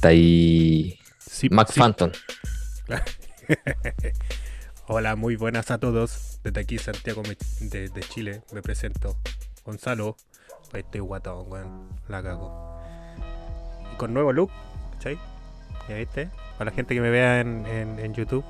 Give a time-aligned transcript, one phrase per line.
[0.00, 1.78] Está ahí sí, Mac sí.
[1.78, 2.10] Phantom.
[4.88, 6.40] Hola, muy buenas a todos.
[6.42, 7.22] Desde aquí, Santiago
[7.60, 9.18] de, de Chile, me presento.
[9.62, 10.16] Gonzalo.
[10.72, 11.88] Ahí estoy guatón, weón.
[12.08, 12.80] La cago.
[13.92, 14.50] Y con nuevo look,
[14.94, 15.18] ¿cachai?
[15.86, 16.30] ¿Ya viste?
[16.56, 18.44] Para la gente que me vea en, en, en YouTube,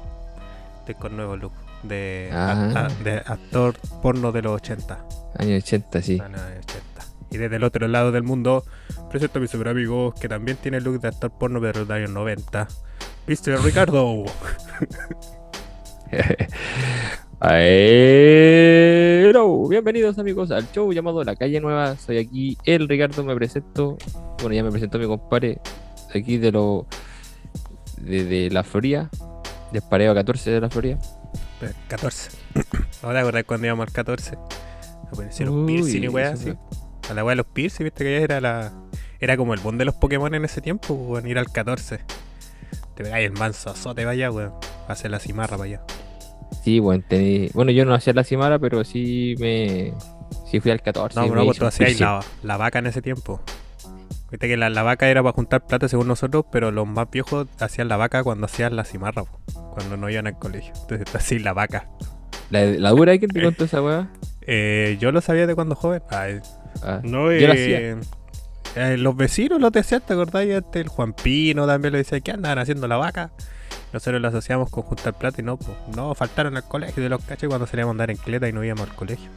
[0.79, 1.53] estoy con nuevo look.
[1.83, 5.05] De, a- de actor porno de los 80.
[5.37, 6.21] Año 80, sí.
[6.23, 6.79] Ah, no, de 80.
[7.31, 8.65] Y desde el otro lado del mundo,
[9.09, 11.91] presento a mi super amigo que también tiene look de actor porno, pero de los
[11.91, 12.67] años 90.
[13.27, 13.63] Mr.
[13.63, 14.25] Ricardo.
[19.31, 21.97] Hello, bienvenidos amigos al show llamado La Calle Nueva.
[21.97, 23.97] Soy aquí el Ricardo, me presento.
[24.41, 25.61] Bueno, ya me presentó mi compadre
[26.13, 26.87] aquí de lo
[27.99, 29.09] de, de la Florida,
[29.73, 30.99] del Pareo 14 de la Florida.
[31.63, 32.31] Eh, 14.
[33.03, 34.37] ¿No te acordás cuando íbamos al 14?
[35.13, 36.53] Aparecieron Uy, piercing y weas así.
[37.09, 38.73] A la wea de los piercing, viste que era la.
[39.21, 41.99] Era como el boom de los Pokémon en ese tiempo, weón, ir al 14.
[42.95, 44.53] Te pegáis el manso azote para allá, weón.
[44.89, 45.83] Hacer la cimarra para allá.
[46.65, 49.93] Sí, bueno, tení- bueno, yo no hacía la Cimara, pero sí me
[50.51, 51.19] sí fui al 14.
[51.19, 53.41] No, no, pues tú hacías la, la vaca en ese tiempo.
[54.31, 57.47] Viste que la, la vaca era para juntar plata según nosotros, pero los más viejos
[57.59, 59.41] hacían la vaca cuando hacían la cimarra, po,
[59.75, 60.73] cuando no iban al colegio.
[60.83, 61.89] Entonces así la vaca.
[62.51, 64.09] La, la dura, ¿quién te contó esa weá?
[64.43, 66.03] Eh, yo lo sabía de cuando joven.
[66.83, 67.97] Ah, no, yo eh,
[68.77, 70.45] eh, los vecinos lo decían, ¿te acordás?
[70.45, 73.31] Este, el Juan Pino también lo decía, ¿qué andaban haciendo la vaca?
[73.93, 77.23] Nosotros lo asociamos con juntar plata y no, pues, no, faltaron al colegio de los
[77.25, 79.29] cachos cuando salíamos a andar en cleta y no íbamos al colegio.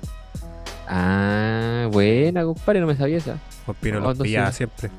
[0.88, 3.38] Ah, buena, compadre, no me sabía esa.
[3.66, 4.90] Juan Pino No, los entonces- pillaba siempre.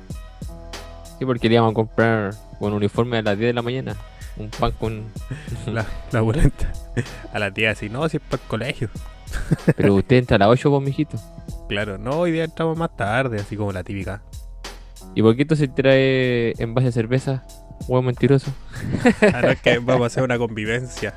[1.19, 3.95] Sí, porque íbamos a comprar un uniforme a las 10 de la mañana.
[4.37, 5.05] Un pan con.
[5.67, 6.51] La, la.
[7.33, 8.89] A la tía así, no, si es para el colegio.
[9.77, 11.19] Pero usted entra a las 8, pues, mijito.
[11.69, 14.23] Claro, no, hoy día entramos más tarde, así como la típica.
[15.15, 17.45] ¿Y por qué entonces trae envase de cerveza?
[17.89, 18.53] Huevo mentiroso.
[19.21, 21.15] Ah, no, es que vamos a hacer una convivencia.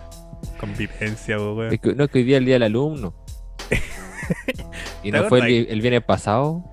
[0.59, 1.73] Convivencia, weón.
[1.73, 3.13] Es que, no, es que hoy día es el día del alumno.
[5.03, 6.63] y ¿Te no fue el, el viernes pasado.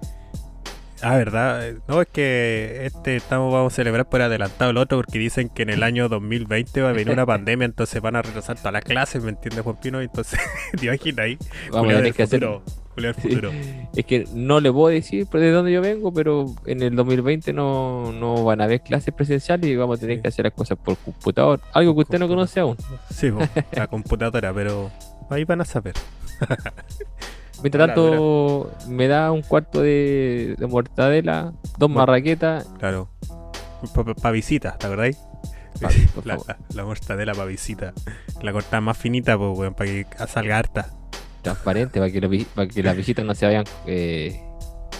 [1.04, 1.74] Ah, ¿verdad?
[1.86, 5.62] No, es que este estamos vamos a celebrar por adelantado el otro porque dicen que
[5.62, 8.84] en el año 2020 va a venir una pandemia, entonces van a retrasar todas las
[8.84, 10.00] clases, ¿me entiendes, Juan Pino?
[10.00, 10.40] Entonces,
[10.80, 11.38] te imaginas ahí.
[11.70, 12.40] Vamos a tener que hacer.
[12.40, 12.62] futuro,
[12.96, 13.12] Sí.
[13.28, 13.50] futuro.
[13.96, 18.12] Es que no le puedo decir de dónde yo vengo, pero en el 2020 no,
[18.12, 20.22] no van a haber clases presenciales y vamos a tener Sí.
[20.22, 21.60] que hacer las cosas por computador.
[21.72, 22.76] Algo que usted no conoce aún.
[23.10, 23.30] Sí,
[23.72, 24.90] la computadora, pero
[25.28, 25.94] ahí van a saber.
[27.64, 31.94] Mientras tanto, me da un cuarto de, de mortadela, dos Bueno.
[31.94, 32.68] marraquetas.
[32.78, 33.08] Claro.
[34.22, 35.18] Para visita, ¿te acordáis?
[35.80, 35.90] La,
[36.36, 37.92] la, la mortadela para visita.
[38.42, 40.90] La cortada más finita, pues, weón, para que salga harta.
[41.42, 44.40] transparente para que, para que las visitas no se vayan eh,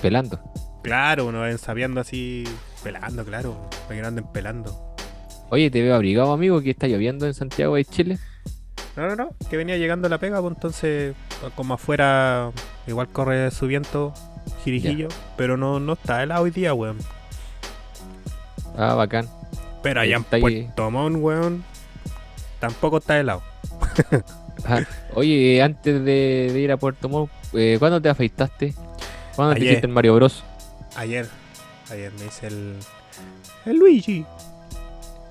[0.03, 0.41] pelando.
[0.83, 2.45] Claro, uno va sabiendo así,
[2.83, 4.95] pelando, claro, para que no anden pelando.
[5.51, 8.19] Oye, te veo abrigado, amigo, que está lloviendo en Santiago de Chile.
[8.97, 11.15] No, no, no, que venía llegando la pega, pues entonces,
[11.57, 12.53] como afuera,
[12.87, 14.15] igual corre su viento,
[14.63, 16.99] girijillo, pero no, no está helado hoy día, weón.
[18.79, 19.29] Ah, bacán.
[19.83, 20.41] Pero allá en ahí.
[20.41, 21.65] Puerto Montt, weón,
[22.61, 23.43] tampoco está helado.
[24.65, 24.87] Ajá.
[25.15, 28.75] Oye, antes de, de ir a Puerto Montt, eh, ¿cuándo te afeitaste?
[29.35, 29.71] ¿Cuándo te Ayer.
[29.73, 30.45] hiciste el Mario Bros?
[30.97, 31.29] Ayer,
[31.91, 32.77] ayer me hice el,
[33.67, 34.25] el Luigi.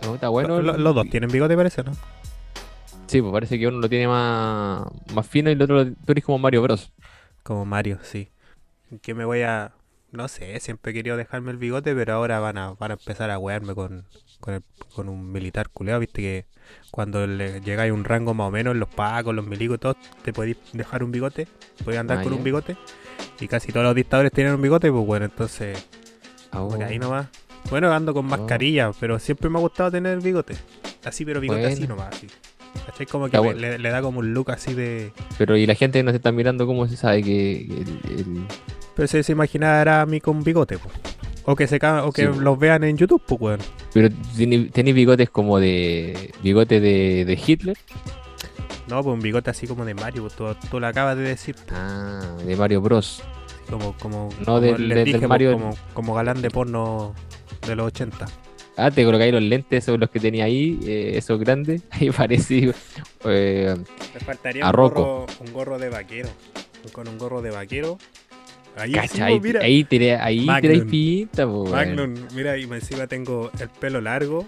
[0.03, 0.50] No, está bueno.
[0.50, 1.94] Lo- lo- los dos tienen bigote, parece, ¿no?
[3.08, 6.12] Sí, pues parece que uno lo tiene más, más fino y el otro lo- tú
[6.12, 6.91] eres como Mario Bros.
[7.44, 8.30] Como Mario, sí.
[9.02, 9.74] Que me voy a.
[10.12, 13.31] No sé, siempre he querido dejarme el bigote, pero ahora van a, van a empezar
[13.31, 14.06] a wearme con,
[14.40, 14.63] con, el-
[14.96, 16.00] con un militar culeado.
[16.00, 16.46] Viste que
[16.92, 20.31] cuando le llegáis a un rango más o menos, los pacos, los milicos, todos, te
[20.31, 21.48] podéis dejar un bigote,
[21.83, 22.77] podéis andar Ah, con un bigote.
[23.39, 25.88] Y casi todos los dictadores tienen un bigote, pues bueno, entonces,
[26.51, 26.86] Ah, por oh.
[26.86, 27.27] ahí nomás.
[27.69, 28.30] Bueno, ando con Oh.
[28.30, 30.56] mascarilla, pero siempre me ha gustado tener bigote.
[31.04, 31.95] Así, pero bigote así Bueno.
[31.95, 32.27] nomás, así.
[32.86, 33.06] ¿Cachai?
[33.06, 33.60] Como que Está me- bueno.
[33.60, 35.12] le, le da como un look así de.
[35.38, 38.48] Pero y la gente que nos está mirando, ¿cómo se sabe que el- el,
[38.96, 40.94] Pero se, se imaginará a mí con bigote, pues.
[41.46, 43.60] O que se o que Sí, los vean en YouTube, pues, weón.
[43.94, 44.10] Pero
[44.72, 46.31] tenéis bigotes como de.
[46.42, 47.78] bigote de, de Hitler.
[48.88, 51.56] No, pues un bigote así como de Mario, tú, tú lo acabas de decir.
[51.72, 53.22] Ah, de Mario Bros.
[53.70, 57.14] Como, como, No, como del- les del dije, Mario- como, como galán de porno
[57.66, 58.25] de los 80.
[58.75, 61.84] Ah, te colocáis los lentes, esos los que tenía ahí, eh, esos grandes.
[61.92, 62.74] Ahí parece.
[63.25, 63.75] eh,
[64.14, 65.02] Me faltaría A un Rocco.
[65.04, 66.30] gorro, un gorro de vaquero.
[66.92, 67.98] Con un gorro de vaquero.
[68.75, 69.62] Ahí, cacha, ahí, mira.
[69.62, 70.62] ahí, tiré- ahí Magnum.
[70.62, 71.72] tiráis pinta, po, weón.
[71.72, 74.48] Magnum, mira, y encima tengo el pelo largo.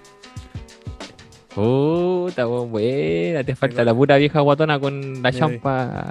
[1.55, 3.43] Puta, weón, buena.
[3.45, 5.39] Te falta la pura vieja guatona con la Sí.
[5.39, 6.01] champa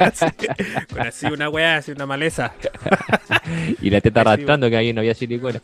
[0.00, 0.26] así,
[0.90, 2.52] con así una weá, así una maleza.
[3.82, 5.60] y la teta Sí, arrastrando, que ahí no había silicona.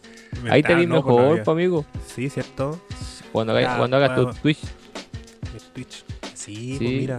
[0.50, 1.86] Ahí te vi No, no mejor, po, amigo.
[2.06, 2.78] Sí, cierto.
[3.32, 4.26] Cuando, Ya, cuando hagas tu.
[4.42, 4.60] Twitch,
[5.54, 6.04] El Twitch.
[6.34, 6.78] Sí, Sí.
[6.78, 7.18] pues mira.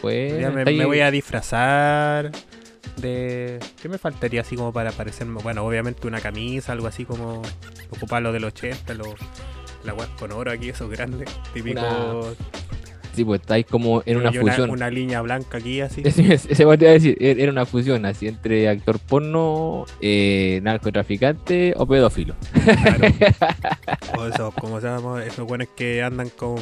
[0.00, 0.54] pues.
[0.54, 2.30] Me, ahí- me voy a disfrazar
[2.96, 3.58] de...
[3.82, 5.40] ¿Qué me faltaría así como para parecerme?
[5.42, 7.42] Bueno, obviamente una camisa, algo así como
[7.90, 9.04] ocupar lo del 80, lo,
[9.84, 11.80] la weá con oro aquí, esos grandes, típico...
[11.80, 12.34] Una
[13.14, 14.70] Sí, pues estáis como en una fusión.
[14.70, 16.00] Una, línea blanca aquí así.
[16.04, 21.86] Ese, ese a decir, era era una fusión así entre actor porno, eh, narcotraficante o
[21.86, 22.36] pedófilo.
[22.52, 23.08] Claro.
[24.16, 25.24] O esos, ¿cómo se llama?
[25.24, 26.56] Esos buenos que andan con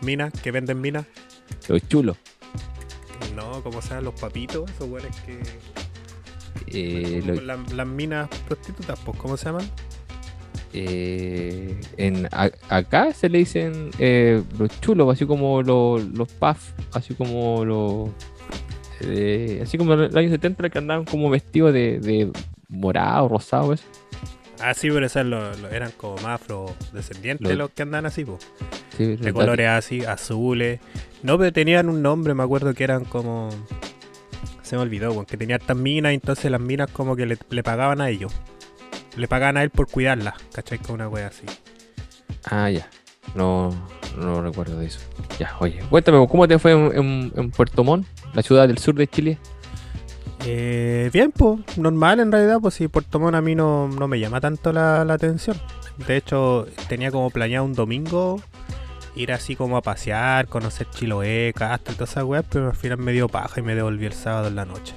[0.00, 1.04] minas, que venden minas.
[1.68, 2.16] Los chulos.
[3.36, 4.70] No, ¿cómo se llaman los papitos?
[4.70, 5.40] Esos buenos que...
[6.68, 9.68] Eh, como lo- la- las minas prostitutas, pues, ¿cómo se llaman?
[10.72, 16.72] Eh, en, a- acá se le dicen eh, los chulos, así como los, los puff,
[16.92, 18.10] así como los.
[19.00, 22.30] eh, así como en los años 70 que andaban como vestidos de, de
[22.68, 23.84] morado, rosado, eso.
[24.60, 28.24] Ah, sí, pero esos lo- lo- eran como más afrodescendientes Los- los que andan así.
[28.96, 30.78] Sí, De colores así, azules.
[31.22, 33.48] No, pero tenían un nombre, me acuerdo que eran como.
[34.62, 37.36] Se me olvidó, weón, que tenía estas minas y entonces las minas como que le,
[37.50, 38.32] le pagaban a ellos.
[39.16, 40.78] Le pagaban a él por cuidarlas, ¿cachai?
[40.78, 41.44] Con una wea así.
[42.50, 42.88] Ah, ya.
[43.34, 43.70] No,
[44.18, 45.00] no recuerdo de eso.
[45.38, 48.94] Ya, oye, cuéntame, ¿cómo te fue en, en- en Puerto Montt, la ciudad del sur
[48.94, 49.38] de Chile?
[50.44, 54.18] Eh, bien, pues, normal en realidad, pues si Puerto Montt a mí no, no me
[54.18, 55.56] llama tanto la, la atención.
[56.06, 58.40] De hecho, tenía como planeado un domingo
[59.14, 62.98] ir así como a pasear, conocer Chiloé, Castro y todas esas weas, pero al final
[62.98, 64.94] me dio paja y me devolví el sábado en la noche.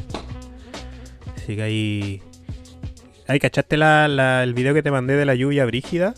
[1.35, 2.23] Así que ahí...
[3.27, 6.13] Ahí, ¿cachaste la, la- el video que te mandé de la lluvia brígida?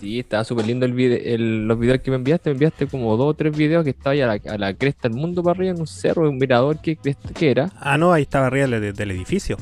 [0.00, 2.50] Sí, estaba súper lindo el video, el- los videos que me enviaste.
[2.50, 5.08] Me enviaste como dos o tres videos que estaba ahí a la, a la cresta
[5.08, 6.78] del mundo para arriba en un cerro, en un mirador.
[6.80, 6.96] ¿Qué,
[7.34, 7.70] qué era?
[7.78, 9.56] Ah, no, ahí estaba arriba del, del edificio.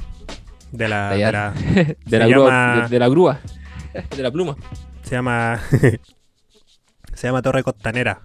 [0.70, 1.10] De la...
[1.10, 1.54] de la-
[2.06, 3.40] De grúa, llama- de, de la grúa.
[4.16, 4.56] De la pluma.
[5.02, 5.60] Se llama.
[7.14, 8.20] se llama Torre Costanera.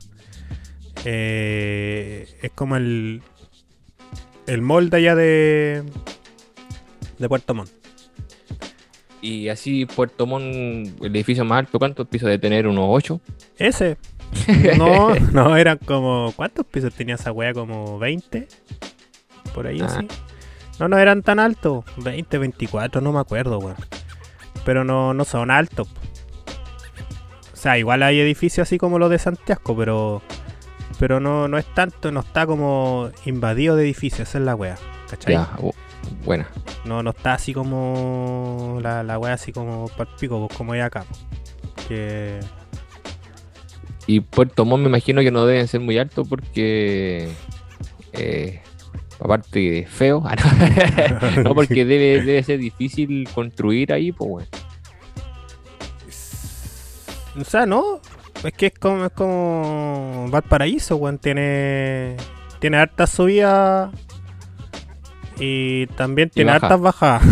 [1.03, 3.21] Eh, es como el.
[4.45, 5.83] El molde allá de.
[7.19, 7.69] De Puerto Montt.
[9.21, 10.43] Y así Puerto Montt,
[11.03, 12.67] el edificio más alto, ¿cuántos pisos de tener?
[12.67, 13.21] ¿Unos ocho?
[13.57, 13.97] Ese.
[14.77, 16.33] No, no, eran como.
[16.35, 17.53] ¿Cuántos pisos tenía esa wea?
[17.53, 18.47] Como 20.
[19.53, 19.85] Por ahí Ah.
[19.85, 20.07] así.
[20.79, 21.85] No, no eran tan altos.
[21.97, 23.75] 20, 24, no me acuerdo, weón.
[24.65, 25.87] Pero no, no son altos.
[27.53, 30.21] O sea, igual hay edificios así como los de Santiago, pero.
[30.99, 34.77] Pero no, no es tanto, no está como invadido de edificios, esa es la wea.
[35.09, 35.33] ¿Cachai?
[35.35, 35.49] Ya,
[36.23, 36.47] buena.
[36.85, 38.79] No, no está así como.
[38.81, 41.05] La, la wea así como para pico, pues, como es acá.
[41.07, 41.87] pues.
[41.87, 42.39] Que.
[44.05, 47.29] Y Puerto Montt me imagino que no deben ser muy altos porque.
[48.13, 48.61] eh,
[49.19, 50.23] aparte de feo.
[50.25, 50.35] ah,
[51.35, 51.43] no.
[51.43, 54.47] No, porque debe, debe ser difícil construir ahí, pues bueno.
[57.39, 58.01] O sea, no.
[58.43, 61.17] Es que es como, es como Valparaíso, weón.
[61.17, 62.15] Tiene.
[62.59, 63.91] Tiene hartas subidas.
[65.39, 66.67] Y también tiene baja.
[66.67, 67.23] hartas bajadas.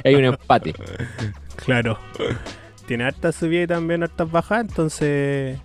[0.04, 0.74] Hay un empate.
[1.56, 1.98] claro.
[2.86, 4.66] Tiene hartas subidas y también hartas bajadas.
[4.68, 5.58] Entonces.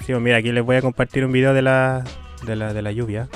[0.00, 2.04] Sí, pues mira, aquí les voy a compartir un video de la.
[2.44, 3.28] De la, de la lluvia.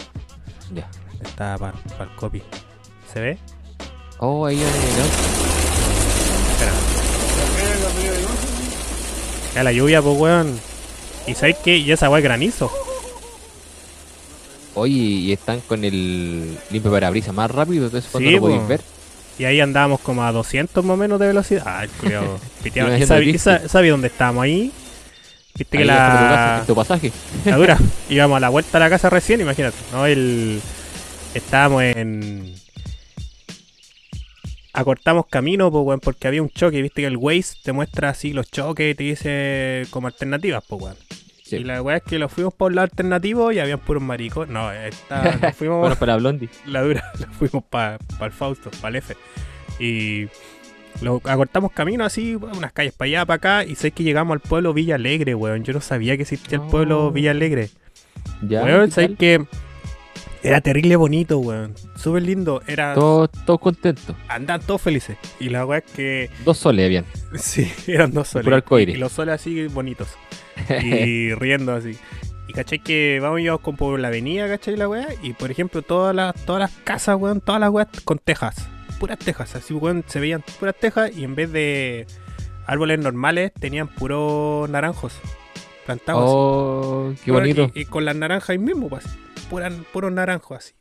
[0.74, 0.88] Ya.
[1.22, 2.42] Está para el copy.
[3.12, 3.38] ¿Se ve?
[4.18, 6.72] Oh, ahí Espera.
[9.54, 10.58] Ya la lluvia, pues weón.
[11.26, 11.76] ¿Y sabes qué?
[11.76, 12.70] Y esa weá granizo.
[14.78, 18.66] Oye, y están con el limpio parabrisas más rápido, entonces cuando Sí, lo podéis po.
[18.68, 18.80] ver.
[19.38, 21.88] Y ahí andábamos como a 200 más o menos de velocidad.
[22.62, 22.96] Piteado.
[22.96, 24.72] Iba ¿Y sabí dónde estábamos ahí?
[25.54, 27.12] Viste que Ahí la, en tu pasaje.
[27.44, 27.78] la dura.
[28.08, 29.76] Íbamos a la vuelta a la casa recién, imagínate.
[29.92, 30.60] No, el.
[31.34, 32.54] Estábamos en.
[34.72, 36.80] Acortamos camino, pues, weón, porque había un choque.
[36.82, 40.82] Viste que el Waze te muestra así los choques y te dice como alternativas, pues,
[40.82, 40.96] weón.
[41.48, 41.56] Sí.
[41.56, 44.48] Y la weá es que lo fuimos por el alternativo y habían puros maricos.
[44.48, 46.48] No, esta, nos fuimos Bueno, para Blondie.
[46.66, 49.16] la dura, la fuimos para el Fausto, para el F.
[49.80, 50.28] Y
[51.00, 54.40] lo acortamos camino así, unas calles para allá, para acá, y sé que llegamos al
[54.40, 55.64] pueblo Villa Alegre, weón.
[55.64, 57.10] Yo no sabía que existía el pueblo Oh.
[57.12, 57.70] Villa Alegre.
[58.42, 58.62] Ya.
[58.64, 59.16] weón, ¿qué sabes tal?
[59.16, 59.46] que
[60.42, 61.74] era terrible bonito, weón.
[61.96, 62.62] Súper lindo.
[62.66, 62.94] Era.
[62.94, 64.14] Todos todos contentos.
[64.28, 65.16] Andaban todos felices.
[65.40, 66.30] Y la weá es que.
[66.44, 67.04] Dos soles, bien.
[67.36, 68.44] Sí, eran dos soles.
[68.44, 68.96] Puro arcoíris.
[68.96, 70.08] Y los soles así bonitos.
[70.82, 71.96] Y riendo así.
[72.48, 75.08] Y cachai que vamos yo con por la avenida, cachai la weá.
[75.22, 78.68] Y por ejemplo, todas las, todas las casas, weón, todas las weas con tejas.
[78.98, 79.54] Puras tejas.
[79.54, 81.16] Así, weón, se veían puras tejas.
[81.16, 82.06] Y en vez de
[82.66, 85.14] árboles normales tenían puros naranjos
[85.84, 86.22] plantados.
[86.24, 86.32] así.
[86.34, 87.70] Oh, qué bonito.
[87.74, 89.04] Y, y con las naranjas ahí mismo, pues,
[89.48, 90.72] puran, puros naranjos así.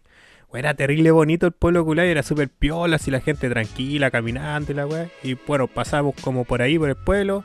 [0.50, 4.10] Bueno, era terrible bonito el pueblo culiao y era súper piola, así la gente tranquila,
[4.12, 5.08] caminando y la weá.
[5.24, 7.44] Y bueno, pasamos como por ahí, por el pueblo,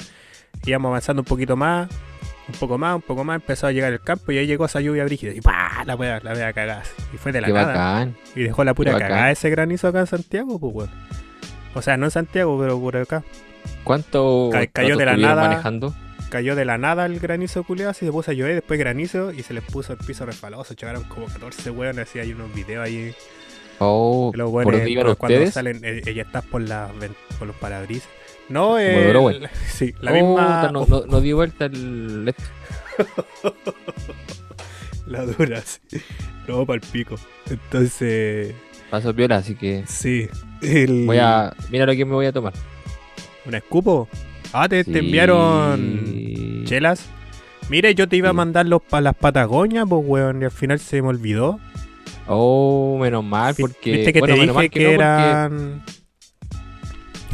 [0.65, 1.89] íbamos avanzando un poquito más,
[2.49, 4.81] un poco más, un poco más, empezó a llegar el campo y ahí llegó esa
[4.81, 5.33] lluvia brígida.
[5.33, 5.85] Y ¡pah!
[5.85, 6.85] La weá, la weá cagada.
[7.13, 7.67] Y fue de la Qué nada.
[7.73, 8.17] bacán.
[8.37, 9.09] Y dejó la pura Qué bacán.
[9.09, 10.91] cagada ese granizo acá en Santiago, pues weón.
[11.75, 13.25] O sea, no en Santiago, pero por acá.
[13.83, 15.43] ¿Cuánto Ca- cayó de la nada.
[15.49, 15.93] manejando?
[16.33, 19.43] Cayó de la nada el granizo culiado, así se puso a llover, después granizo y
[19.43, 20.73] se les puso el piso resbaloso.
[20.73, 23.15] Llegaron como 14 weones, así hay unos videos ahí.
[23.81, 25.53] Oh, los ¿por weones dónde iban cuando- ustedes?
[25.53, 28.09] salen, eh, ella está por, la, ven- por los parabrisas.
[28.49, 29.13] No, eh,
[29.69, 30.71] sí, la Oh, misma.
[30.73, 32.35] No, no, no dio vuelta el.
[35.07, 36.01] La dura, sí.
[36.49, 37.17] No, para el pico.
[37.51, 38.55] Entonces,
[38.91, 39.85] Pasó piola, así que.
[39.87, 40.29] sí.
[40.63, 41.55] el- Voy a.
[41.71, 42.53] Mira lo que me voy a tomar.
[43.45, 44.09] ¿Un escupo?
[44.53, 47.07] Ah, te, enviaron chelas.
[47.69, 50.79] Mire, yo te iba a mandar los para las Patagonias, pues, weón, y al final
[50.79, 51.59] se me olvidó.
[52.27, 53.93] Oh, menos mal, porque.
[53.93, 55.83] Viste que bueno, te menos dije mal que, no, porque- eran.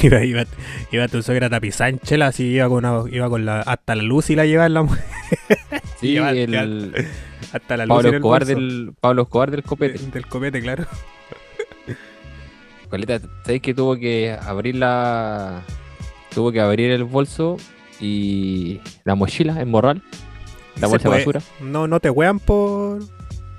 [0.01, 0.45] Iba, iba,
[0.93, 4.05] iba tu suegra tapizada en chela, así iba con, una- iba con la, hasta la
[4.05, 4.95] luz y la llevaba en la mu-
[6.01, 6.95] Sí, Lleva- el.
[7.53, 8.55] hasta la luz Pablo en el Escobar, bolso.
[8.55, 9.99] del, Pablo Escobar del copete.
[9.99, 10.87] del copete, claro.
[12.89, 15.63] Coleta, ¿sabes que tuvo que abrir la.
[16.35, 17.57] Tuvo que abrir el bolso
[18.01, 20.03] y la mochila, el morral,
[20.81, 21.41] la bolsa de basura?
[21.61, 23.01] No, no te wean por,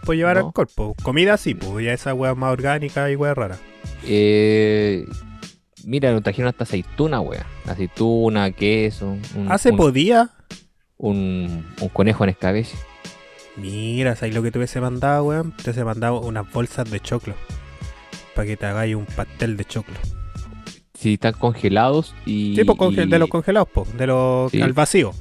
[0.06, 0.48] por llevar No.
[0.48, 0.96] alcohol, po.
[1.04, 3.58] Comida sí, pues ya esa wea más orgánica y wea rara.
[4.06, 5.06] Eh,
[5.84, 7.46] mira, nos trajeron hasta aceituna, wea.
[7.68, 9.18] Aceituna, queso.
[9.36, 10.30] Un, un, podía.
[10.98, 12.78] un, un conejo en escabeche.
[13.58, 15.52] Mira, ¿sabes lo que te hubiese mandado, weón?
[15.52, 17.34] Te hubiese mandado unas bolsas de choclo.
[18.36, 19.96] Para que te hagáis un pastel de choclo.
[21.00, 22.56] Si están congelados y.
[22.58, 23.98] Sí, pues y- de los congelados, pues.
[23.98, 24.62] De los Sí.
[24.62, 25.12] al vacío.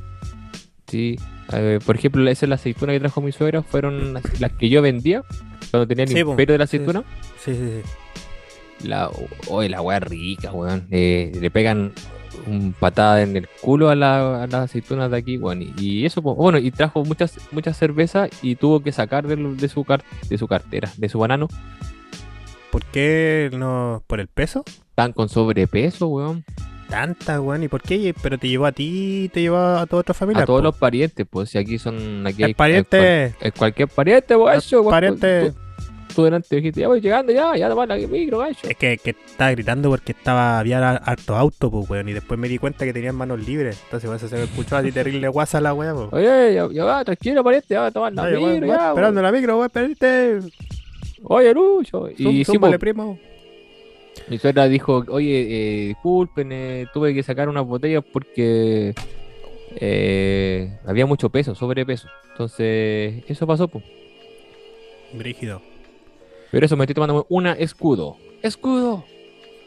[0.89, 1.17] Sí.
[1.53, 3.63] eh, por ejemplo, esa es la aceituna que trajo mi suegra.
[3.63, 5.23] Fueron las, las que yo vendía
[5.71, 6.31] cuando tenía el Sí, po.
[6.31, 7.05] imperio de la aceituna.
[7.43, 7.83] Sí, sí,
[8.81, 8.87] sí.
[8.89, 9.09] La,
[9.49, 10.87] oye, la weá rica, weón.
[10.91, 11.93] Eh, le pegan
[12.47, 15.63] un patada en el culo a, la- a las aceitunas de aquí, weón.
[15.63, 19.69] Y, y eso, pues, bueno, y trajo muchas muchas cervezas y tuvo que sacar de
[19.69, 21.49] su car- de su cartera, de su banano.
[22.71, 24.03] ¿Por qué no?
[24.07, 24.65] ¿Por el peso?
[24.99, 26.45] Están con sobrepeso, weón.
[26.89, 27.63] Tanta, weón.
[27.63, 28.13] ¿Y por qué?
[28.21, 30.43] Pero te llevó a ti y te llevó a toda otra familia.
[30.43, 30.65] A todos po.
[30.65, 32.27] los parientes, pues, si aquí son.
[32.27, 33.27] Aquí hay- El pariente.
[33.27, 35.53] es cual- es cualquier pariente, weón, pariente.
[35.53, 38.67] Tú, tú delante dijiste, ya voy llegando, ya, ya, toma la micro, gacho.
[38.69, 42.09] Es que, que estaba gritando porque estaba había harto auto, pues, weón.
[42.09, 43.81] Y después me di cuenta que tenían manos libres.
[43.85, 46.09] Entonces, eso se me escuchó así terrible guasa la weá, pues.
[46.13, 48.67] Oye, ya, ya va, tranquilo, pariente, ya va a tomar la Oye, micro, weón, ya,
[48.67, 48.89] weón, weón.
[48.89, 50.39] esperando la micro, weón, espérate.
[51.23, 52.09] Oye, Lucho.
[52.19, 53.19] Y zúmbale, po, primo.
[54.31, 58.95] Mi suegra dijo, oye, eh, disculpen, eh, tuve que sacar unas botellas porque
[59.77, 62.09] eh, había mucho peso, sobrepeso.
[62.33, 63.85] Entonces, eso pasó, pues.
[65.13, 65.63] Brígido.
[66.51, 68.17] Pero eso me estoy tomando una escudo.
[68.43, 69.05] ¡Escudo!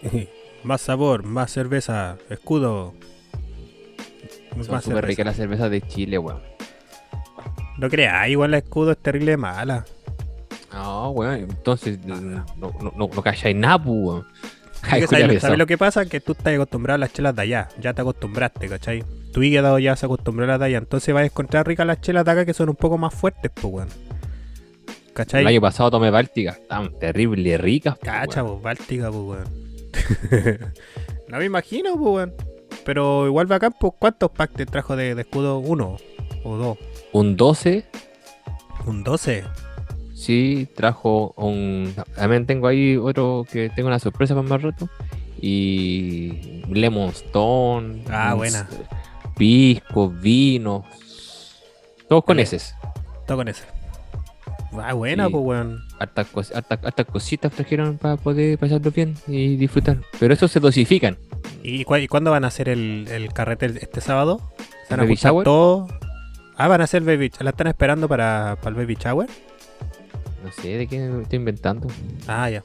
[0.64, 2.94] más sabor, más cerveza, escudo.
[4.52, 6.42] Son Más súper ricas las cervezas de Chile, weón.
[7.78, 9.86] No creas, igual la escudo es terrible mala.
[10.74, 14.26] No, weón, entonces no, no, no, no, calláis nada, weón.
[14.82, 16.06] ¿sabes, lo que pasa?
[16.06, 17.70] Que tú estás acostumbrado a las chelas de allá.
[17.80, 19.04] Ya te acostumbraste, ¿cachai?
[19.32, 20.78] Tu hígado ya se acostumbró a las de allá.
[20.80, 23.52] Entonces vas a encontrar ricas las chelas de acá que son un poco más fuertes,
[23.54, 23.90] pues, weón.
[25.14, 25.42] ¿Cachai?
[25.42, 27.98] El año pasado tomé Báltica, tan terrible, ricas.
[28.00, 30.64] Cacha, pues, Báltica, pues, weón.
[31.28, 32.34] no me imagino, pues, weón.
[32.86, 35.60] Pero igual bacán, pues, ¿cuántos packs te trajo de, de escudo?
[35.60, 35.98] ¿Uno
[36.44, 36.78] o dos?
[37.14, 37.86] Un 12,
[38.88, 39.44] Un 12.
[40.22, 41.94] Sí, trajo un.
[42.16, 44.90] También tengo ahí otro que tengo una sorpresa para más rato.
[45.42, 48.04] Y Lemon Stone.
[48.10, 48.68] Ah, un buena.
[49.38, 50.84] Pisco, vino.
[52.08, 52.44] Todos con Dale.
[52.44, 52.76] eses.
[53.26, 53.64] Todo con ese.
[54.82, 55.32] Ah, buena, Sí.
[55.32, 55.80] pues, weón.
[56.00, 59.98] Hartas, cos- hartas- hartas cositas trajeron para poder pasarlo bien y disfrutar.
[60.20, 61.18] Pero eso se dosifican.
[61.64, 64.40] ¿Y, y cuándo van a hacer el, el carrete este sábado?
[64.88, 65.92] ¿Se van a todos?
[66.58, 69.28] Ah, van a hacer baby ¿La están esperando para, para el baby shower?
[70.44, 71.88] No sé de qué estoy inventando.
[72.28, 72.64] Ah, ya.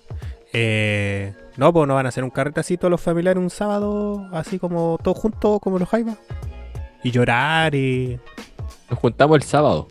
[0.52, 4.28] Eh, no, pues no van a hacer un carrete así todos los familiares un sábado,
[4.32, 6.16] así como todos juntos, como los jaivas.
[7.02, 8.18] Y llorar y.
[8.88, 9.88] Nos juntamos el sábado.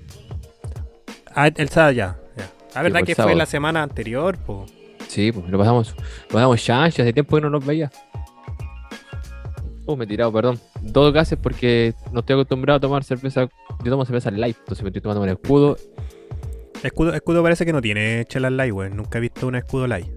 [1.35, 2.17] Ah, el sábado ya.
[2.37, 2.49] ya.
[2.73, 4.71] La verdad pues, que fue la semana anterior, pues.
[5.07, 5.95] Sí, pues lo pasamos,
[6.29, 7.91] lo pasamos chancho, hace tiempo que no nos veía.
[9.85, 10.59] Oh, me he tirado, perdón.
[10.81, 13.47] Dos gases porque no estoy acostumbrado a tomar cerveza.
[13.83, 15.77] Yo tomo cerveza light, entonces me estoy tomando un escudo.
[16.85, 18.95] Escudo, escudo parece que no tiene chelas light, weón.
[18.97, 20.07] Nunca he visto un escudo light.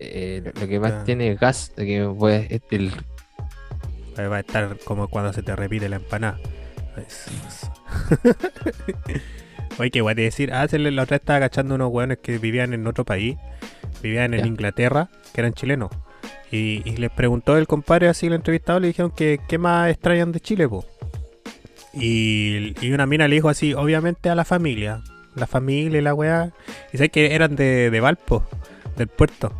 [0.00, 1.04] Eh, lo- que más Ah.
[1.04, 2.92] tiene es gas, que pues, es el
[4.16, 6.38] Ahí va a estar como cuando se te repite la empanada.
[6.96, 7.70] Es- es-
[9.78, 10.52] Oye, qué guay de decir.
[10.52, 13.36] Ah, se le- la otra vez estaba cachando unos weones que vivían en otro país.
[14.02, 14.46] Vivían en.
[14.46, 15.90] Inglaterra, que eran chilenos.
[16.52, 20.30] Y, y les preguntó el compadre así, el entrevistado, le dijeron que qué más extrañan
[20.30, 20.84] de Chile, po.
[21.92, 25.02] Y, y una mina le dijo así, obviamente a la familia.
[25.34, 26.52] La familia y la weá.
[26.92, 28.44] Y sé que eran de, de Valpo,
[28.96, 29.52] del puerto.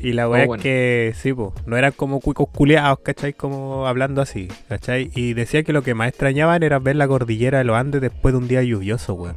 [0.00, 0.60] Y la weá Oh, bueno.
[0.60, 3.32] es que, sí, po, no eran como cuicos culeados, ¿cachai?
[3.32, 5.10] Como hablando así, ¿cachai?
[5.14, 8.32] Y decía que lo que más extrañaban era ver la cordillera de los Andes después
[8.34, 9.36] de un día lluvioso, weón.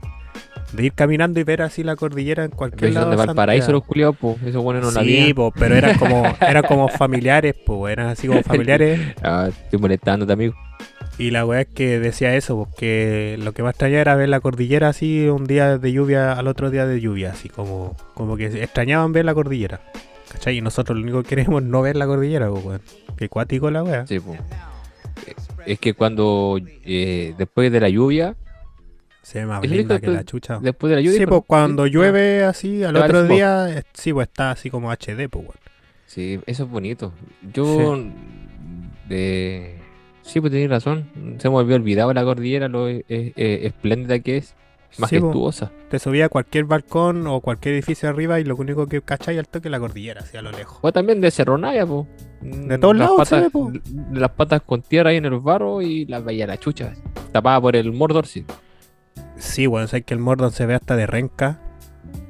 [0.73, 3.11] De ir caminando y ver así la cordillera en cualquier lado.
[3.11, 4.41] de Valparaíso los culiados, pues.
[4.43, 8.27] Esos buenos no la Sí, po, pero eran como, eran como familiares, pues, eran así
[8.27, 8.99] como familiares.
[9.23, 10.55] Ah, estoy molestándote, amigo.
[11.17, 14.41] Y la weá es que decía eso, porque lo que más extrañaba era ver la
[14.41, 18.47] cordillera así un día de lluvia al otro día de lluvia, así como, como que
[18.47, 19.79] extrañaban ver la cordillera.
[20.29, 20.57] ¿Cachai?
[20.57, 22.81] Y nosotros lo único que queremos es no ver la cordillera, pues, weón.
[23.15, 24.05] Qué cuático la weá.
[24.07, 24.39] Sí, pues.
[25.65, 28.35] Es que cuando eh, después de la lluvia,
[29.21, 30.59] Se ve más Es linda que que- la chucha.
[30.61, 31.17] después de la lluvia.
[31.17, 35.29] Sí, pues cuando llueve así al otro día, eh, sí, pues está así como HD,
[35.29, 35.57] pues, weón.
[36.07, 37.13] Sí, eso es bonito.
[37.53, 38.03] Yo,
[39.07, 39.79] de...
[40.25, 41.37] sí, pues tenéis razón.
[41.39, 44.55] Se me había olvidado la cordillera, lo e- e- e- espléndida que es,
[44.91, 45.71] Sí, majestuosa.
[45.89, 49.45] Te subía a cualquier balcón o cualquier edificio arriba y lo único que cachai al
[49.47, 50.77] toque es la cordillera, así a lo lejos.
[50.81, 52.07] O también de Cerro Navia, po.
[52.41, 53.71] De todos Las lados patas, ve, po.
[54.13, 56.93] Las patas con tierra ahí en el barro y las veía la chucha.
[57.33, 58.45] Tapada por el Mordor, sí.
[59.37, 61.59] Sí, bueno, sé que el Mordor se ve hasta de renca.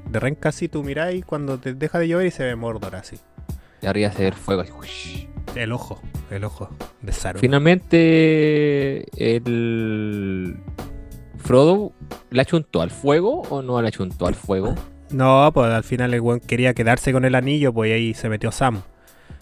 [0.10, 3.18] De renca así tú miráis cuando te deja de llover y se ve Mordor así.
[3.84, 4.62] Y arriba se ve el fuego.
[4.82, 5.28] así.
[5.56, 6.70] El ojo, el ojo
[7.02, 7.42] de Saruman.
[7.42, 10.58] Finalmente, el
[11.38, 11.94] Frodo
[12.32, 14.75] le achuntó al fuego o no le achuntó al fuego.
[15.12, 18.52] No, pues al final el weón quería quedarse con el anillo, pues ahí se metió
[18.52, 18.82] Sam.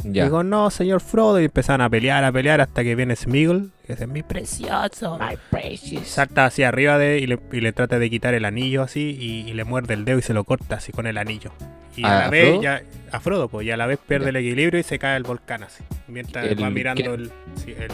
[0.04, 0.26] Ya.
[0.26, 3.94] Digo, no, señor Frodo, y empezaron a pelear, a pelear hasta que viene Smeagol, que
[3.94, 5.18] dice, mi precioso.
[5.20, 6.08] My precious.
[6.08, 9.50] Salta hacia arriba de y le, y le trata de quitar el anillo así y,
[9.50, 11.52] y le muerde el dedo y se lo corta así con el anillo.
[11.96, 12.62] Y a, ¿A la vez, Frodo?
[12.64, 14.30] ya, a Frodo, pues, y a la vez pierde Ya.
[14.32, 15.84] el equilibrio y se cae el volcán así.
[16.08, 17.10] Mientras El- va mirando ¿qué?
[17.14, 17.32] el,
[17.64, 17.92] sí, el,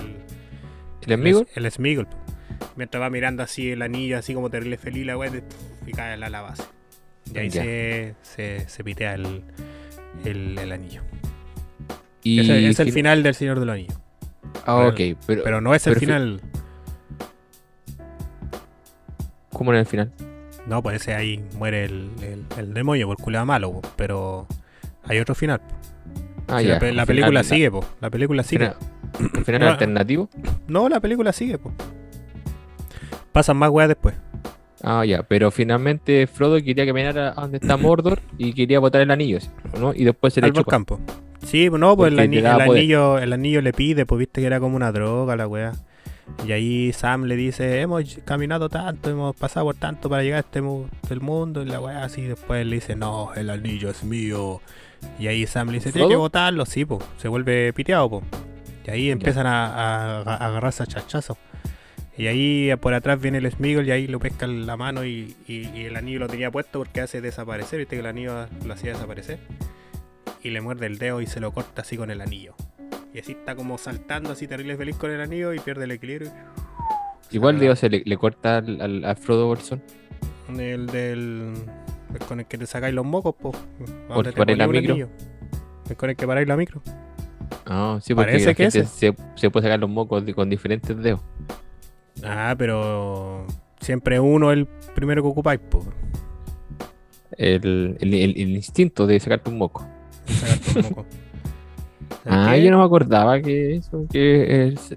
[1.07, 2.07] ¿El.
[2.75, 5.15] Mientras va mirando así el anillo, así como terrible feliz, la
[5.85, 6.63] y cae en la lava así.
[7.33, 7.61] Y ahí Ya.
[7.63, 9.43] se, se, se pitea el,
[10.25, 11.01] el, el anillo.
[12.35, 13.93] Y es el fin- final del Señor del Anillo.
[14.65, 16.41] Ah, ok, pero, Pero no es el pero final.
[19.51, 20.11] ¿cómo era el final?
[20.67, 24.47] No, pues ese ahí muere el, el, el demonio por culea malo, pero
[25.05, 25.61] hay otro final.
[26.47, 26.79] Ah, ya.
[26.79, 27.85] la, la película final- sigue, po.
[28.01, 28.71] La película sigue.
[29.19, 30.29] ¿Un final No, alternativo?
[30.67, 31.71] No, la película sigue, po.
[33.31, 34.15] Pasan más weas después.
[34.81, 39.11] Ah, ya, pero finalmente Frodo quería caminar a donde está Mordor y quería botar el
[39.11, 39.39] anillo.
[39.79, 39.93] ¿no?
[39.93, 40.77] Y después se le chupa.
[41.45, 42.19] Sí, no, pues el,
[42.65, 42.77] poder.
[42.79, 45.73] anillo, el anillo le pide, pues viste que era como una droga la wea.
[46.47, 50.41] Y ahí Sam le dice, hemos caminado tanto, hemos pasado por tanto para llegar a
[50.41, 54.03] este mu- del mundo, y la wea así, después le dice, no, el anillo es
[54.03, 54.61] mío.
[55.17, 58.23] Y ahí Sam le dice, tiene que botarlo, sí, pues, se vuelve piteado, pues.
[58.85, 61.37] Y ahí empiezan a, a- a agarrarse a chachazos.
[62.17, 65.35] Y ahí por atrás viene el Smeagol y ahí lo pesca en la mano y,
[65.47, 68.73] y- y el anillo lo tenía puesto porque hace desaparecer, viste que el anillo lo
[68.73, 69.39] hacía desaparecer.
[70.43, 72.55] Y le muerde el dedo y se lo corta así con el anillo.
[73.13, 76.31] Y así está como saltando así terrible feliz con el anillo y pierde el equilibrio.
[77.31, 79.81] Igual Se Dios se le, le corta al, al- a Frodo Bolsón.
[80.49, 81.53] El del.
[82.13, 83.51] el con el que te sacáis los mocos, po.
[84.07, 85.09] Porque paráis la micro.
[85.89, 86.81] Es con el que paráis la micro.
[87.65, 90.97] Ah, sí, porque Parece la que gente se, se puede sacar los mocos con diferentes
[90.97, 91.21] dedos.
[92.23, 93.45] Ah, pero.
[93.79, 94.65] Siempre uno es el
[94.95, 95.85] primero que ocupáis, po.
[97.37, 99.87] El- el- el instinto de sacarte un moco.
[100.83, 101.05] Moco.
[102.25, 104.95] Ah, yo no me acordaba que eso, que, es-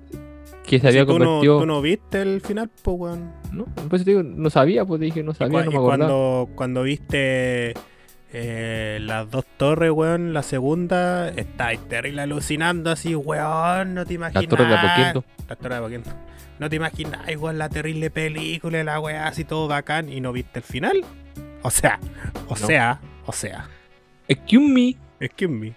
[0.66, 3.32] que se había Si no, tú no viste el final, pues, weón.
[3.52, 5.96] No, pues digo, no sabía, pues dije, no sabía, no me acordaba.
[6.06, 7.74] cuando, cuando viste
[8.32, 14.46] eh, las dos torres, weón, la segunda, estáis terrible alucinando así, weón, no te imaginas.
[14.48, 15.24] torres de Apoquindo.
[15.48, 16.10] Las torres de Apoquindo.
[16.58, 20.32] No te imaginas, igual la terrible película, y la weá así todo bacán, y no
[20.32, 21.04] viste el final.
[21.62, 21.98] O sea,
[22.46, 22.56] o No.
[22.66, 23.68] sea, o sea.
[24.28, 24.96] Excuse me.
[25.24, 25.72] Excuse me.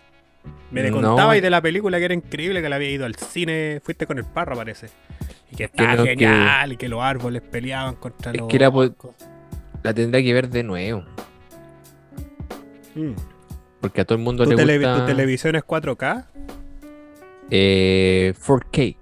[0.71, 1.01] Me No.
[1.01, 3.79] contabais de la película que era increíble, que la había ido al cine.
[3.83, 4.89] Fuiste con el parro, parece.
[5.51, 8.47] Y que estaba que- genial, y que los árboles peleaban contra Es los.
[8.47, 8.59] que.
[9.83, 11.03] La tendré que ver de nuevo.
[12.95, 13.11] Mm.
[13.81, 14.99] Porque a todo el mundo ¿Tu, le tele- gusta.
[15.01, 16.27] tu televisión es 4K?
[17.51, 18.97] eh, 4K.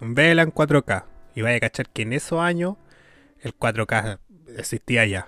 [0.00, 1.04] Vela en 4K.
[1.34, 2.76] Y vaya a cachar que en esos años
[3.40, 4.18] el 4K
[4.56, 5.26] existía ya.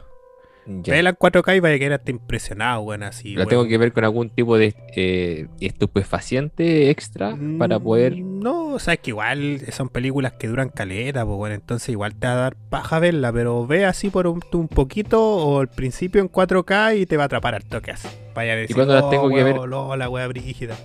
[0.83, 0.95] Ya.
[0.95, 3.35] Vela en 4K y vaya a quedar hasta impresionado, weón, así.
[3.35, 8.17] ¿La tengo que ver con algún tipo de eh, estupefaciente extra para poder.
[8.17, 11.89] Mm, No, o sea, es que igual son películas que duran caleta, pues bueno, entonces
[11.91, 15.61] igual te va a dar paja verla, pero ve así por un, un poquito o
[15.61, 18.09] al principio en 4K y te va a atrapar al toque así.
[18.35, 20.77] Vaya a decir, cuándo las "Oh, tengo que ver?" weón, no, la wea brígida.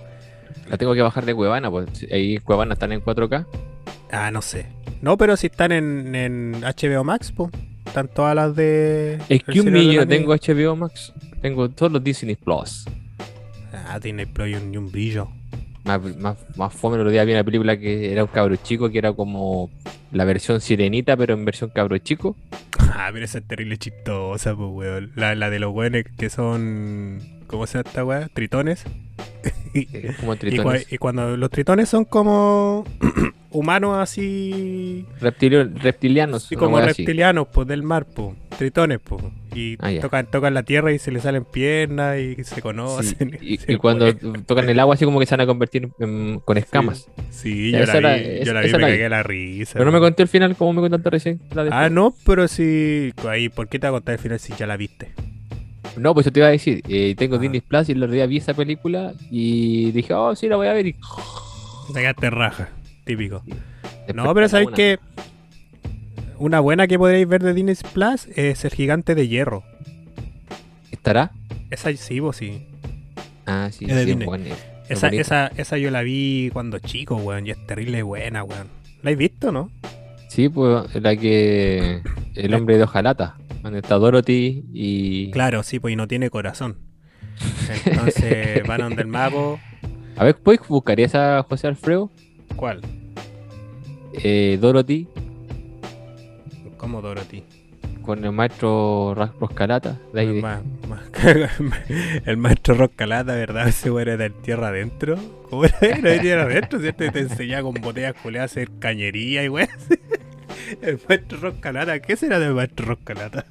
[0.68, 3.46] La tengo que bajar de Cuevana, pues ahí Cuevana están en 4K.
[4.10, 4.66] Ah, no sé.
[5.00, 7.50] No, pero si están en, en HBO Max, pues.
[7.96, 9.18] Están todas las de.
[9.30, 10.34] Es que un los tengo.
[10.34, 11.14] HBO Max.
[11.40, 12.84] Tengo todos los Disney Plus.
[13.72, 15.28] Ah, tiene Pro y un, y un brillo.
[15.84, 18.90] Más, más, más fome el otro día vi una película que era un cabro chico,
[18.90, 19.70] que era como
[20.12, 22.36] la versión sirenita, pero en versión cabro chico.
[22.98, 25.12] Ah, pero esa es terrible chistosa, pues, weón.
[25.16, 27.20] La, la de los weones que son.
[27.46, 28.28] ¿Cómo se llama esta weá?
[29.74, 29.86] Y,
[30.38, 30.92] tritones.
[30.92, 32.84] y cuando los tritones son como
[33.56, 36.50] humanos así, Reptilio- reptilianos.
[36.50, 39.22] una como reptilianos, pues del mar, pues, tritones, pues.
[39.54, 43.38] Y Ah, tocan, tocan la tierra y se les salen piernas y se Sí, conocen.
[43.40, 44.06] Y, se y cuando
[44.46, 47.08] tocan el agua, así como que se van a convertir en- con escamas.
[47.30, 48.92] Sí, yo la vi, esa- yo la vi me la vi.
[48.92, 49.72] cagué la risa.
[49.74, 51.40] Pero no me conté el final, como me contaste recién.
[51.54, 53.12] la Ah, no, pero sí.
[53.28, 55.12] Ahí, ¿por qué te va a contar el final si ya la viste?
[55.96, 57.38] No, pues yo te iba a decir, eh, tengo Ah.
[57.38, 60.66] Disney Plus y el otro día vi esa película y dije, oh, sí, la voy
[60.66, 60.86] a ver.
[60.88, 60.96] Y
[62.20, 62.68] Te raja,
[63.06, 63.42] típico.
[63.46, 64.98] después No, pero sabéis que
[66.38, 69.64] una buena que podréis ver de Disney Plus es el gigante de hierro.
[70.90, 71.32] ¿Estará?
[71.70, 72.66] Esa sí, vos sí.
[73.46, 74.16] Ah, sí, Es de sí, es
[74.88, 75.20] Esa, bonita.
[75.22, 78.68] esa, esa yo la vi cuando chico, weón, y es terrible buena, weón.
[79.02, 79.70] ¿La has visto, no?
[80.28, 82.02] Sí, pues la que.
[82.34, 85.30] El hombre de hojalata, donde está Dorothy y.
[85.30, 86.76] Claro, sí, pues y no tiene corazón.
[87.86, 89.58] Entonces van a donde el mago.
[90.16, 92.10] A ver, ¿puedes buscar esa José Alfredo?
[92.56, 92.80] ¿Cuál?
[94.12, 95.06] Eh, Dorothy
[96.76, 97.42] ¿Cómo Dorothy?
[98.02, 99.98] con el maestro Roscalata.
[100.12, 101.02] De ahí El, de- ma- ma-
[102.24, 103.66] el maestro Roscalata, ¿verdad?
[103.68, 105.16] Ese weón era del tierra adentro.
[105.50, 105.76] ¿Cómo era?
[105.80, 107.04] Era de tierra adentro, ¿cierto?
[107.04, 109.68] Y te enseñaba con botellas culeadas a hacer cañería y weón.
[110.82, 113.44] El maestro Roscalata, ¿qué será del maestro Roscalata?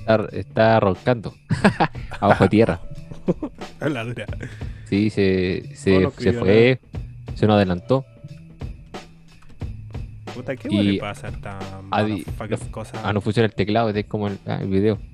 [0.00, 1.34] está, está roncando.
[2.20, 2.80] Abajo tierra.
[3.80, 4.26] La dura.
[4.84, 6.80] Sí, se, se, escribió fue.
[7.38, 8.04] Se nos adelantó.
[10.34, 13.00] Puta, ¿qué Y- le pasa a esta motherfucking cosa?
[13.04, 14.98] Ah, no funciona el teclado, es como el, ah, el video.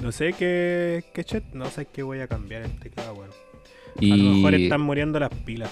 [0.00, 3.30] No sé qué, qué chat, no sé qué voy a cambiar el teclado, weón.
[3.30, 5.70] A lo mejor están muriendo las pilas.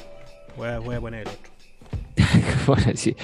[0.57, 1.51] Voy a, voy a poner el otro.
[2.67, 3.17] Bueno, sí.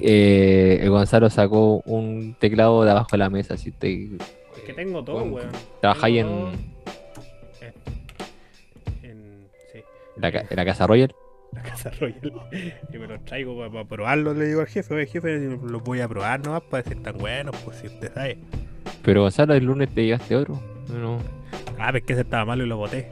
[0.00, 3.56] Eh, el Gonzalo sacó un teclado de abajo de la mesa.
[3.56, 4.04] Si te,
[4.56, 5.50] Es que tengo todo, weón.
[5.80, 6.50] trabajáis en,
[10.20, 11.14] la, ca- la casa Royal.
[11.52, 12.32] la casa Royal.
[12.92, 14.94] Y me los traigo para, probarlo, le digo al jefe.
[14.94, 18.38] Oye, jefe, los voy a probar nomás para si están buenos, pues si usted sabe.
[19.02, 20.60] Pero Gonzalo, el lunes te llevaste otro.
[20.92, 21.18] No.
[21.78, 23.08] Ah, pero es que ese estaba malo y lo boté.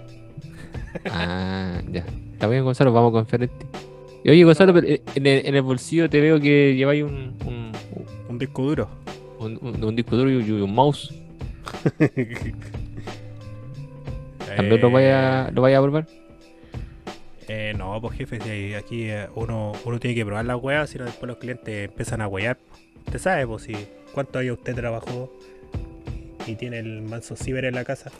[1.11, 2.05] Ah, ya.
[2.33, 3.67] Está bien, Gonzalo, vamos a confiar en ti.
[4.25, 7.73] Y oye, Gonzalo, eh, en el, en el bolsillo te veo que lleváis un, un,
[8.29, 8.89] Un disco duro.
[9.39, 11.15] un, un- un disco duro y un, y un mouse.
[14.57, 16.07] ¿También lo vaya, lo vaya a probar?
[17.49, 20.99] Eh, no, pues jefe, si aquí eh, uno, uno tiene que probar las weas, si
[20.99, 22.59] no después los clientes empiezan a huear.
[23.07, 23.75] Usted sabe, pues si
[24.13, 25.33] cuántos años usted trabajó
[26.47, 28.11] y tiene el manso ciber en la casa.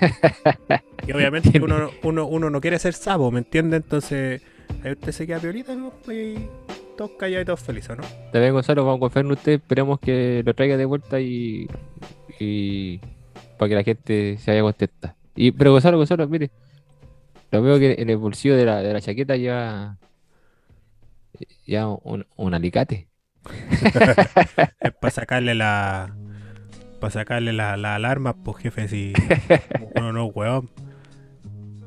[1.06, 3.76] y obviamente que uno, uno, uno no quiere ser sapo, ¿me entiende?
[3.76, 4.42] Entonces
[4.82, 5.92] ahí usted se queda piolita, ¿no?
[6.04, 6.48] Pues, Y
[6.96, 8.04] todos callados y todos felices, ¿no?
[8.32, 9.52] Bien, Gonzalo, vamos a confiar en usted.
[9.52, 11.68] Esperemos que lo traiga de vuelta y,
[12.40, 12.98] y
[13.56, 15.14] para que la gente se vaya contenta.
[15.36, 16.50] Y, pero Gonzalo, Gonzalo, mire,
[17.52, 19.98] lo veo que en el bolsillo de la, de la chaqueta lleva,
[21.66, 23.08] ya un, un alicate.
[24.80, 26.14] Es para sacarle la.
[26.98, 29.12] Para sacarle la, la alarma, pues jefe, si
[29.96, 30.70] uno no, weón.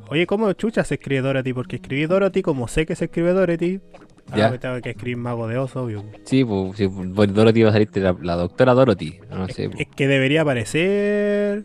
[0.10, 1.54] Oye, ¿cómo chucha se escribe Dorothy?
[1.54, 3.82] Porque escribí Dorothy como sé que se escribe Dorothy.
[4.28, 4.36] Ya.
[4.36, 6.04] Ahora me tengo que escribir Mago de Oso, obvio.
[6.26, 9.20] Sí, pues, sí, pues, Dorothy va a salir la, la doctora Dorothy.
[9.30, 9.82] No sé, pues.
[9.82, 11.64] Es que debería aparecer.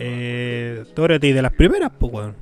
[0.00, 2.34] Eh, Dorothy de las primeras, pues, weón.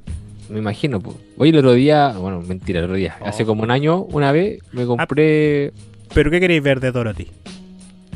[0.49, 1.01] me imagino.
[1.01, 1.17] Pues.
[1.37, 3.47] Oye, el otro día, bueno, mentira, el otro día, hace Oh.
[3.47, 5.73] como un año, una vez, me compré.
[6.15, 7.29] ¿Pero qué queréis ver de Dorothy?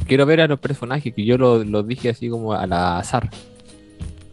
[0.06, 3.28] Quiero ver a los personajes, que yo los lo dije así como al azar.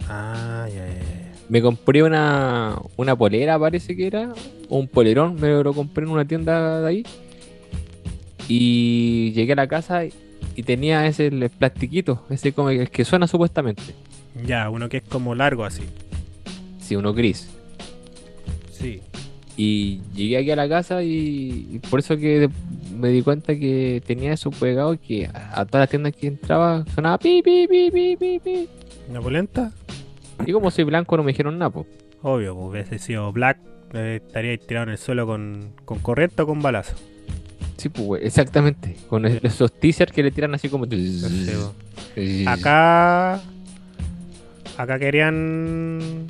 [0.08, 1.32] Ah, ya, ya, ya.
[1.50, 4.34] Me compré una, una polera, parece que era,
[4.70, 7.04] o un polerón, me lo compré en una tienda de ahí.
[8.48, 10.14] Y llegué a la casa y,
[10.56, 13.84] y tenía ese el plastiquito, ese como el que suena supuestamente.
[14.46, 15.84] Ya, uno que es como largo así.
[16.80, 17.50] Sí, uno gris.
[18.72, 19.02] Sí.
[19.56, 22.50] Y llegué aquí a la casa y, y por eso que
[22.98, 26.84] me di cuenta que tenía eso pegado que a, a todas las tiendas que entraba
[26.96, 28.68] sonaba pi, pi, pi, pi, pi, pi.
[29.10, 29.72] ¿Una polenta?
[30.46, 31.86] Y como soy blanco no me dijeron nada, po.
[32.24, 33.60] Obvio, pues hubiese sido black,
[33.94, 36.96] eh, estaría tirado en el suelo con, con corriente o con balazo.
[37.78, 38.96] Sí, pues, exactamente.
[39.10, 40.86] Con es- esos teasers que le tiran así como...
[42.48, 43.42] Acá.
[44.78, 46.28] Acá querían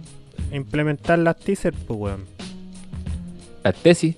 [0.51, 2.25] implementar las teasers, pues weón.
[3.63, 4.15] La tesis.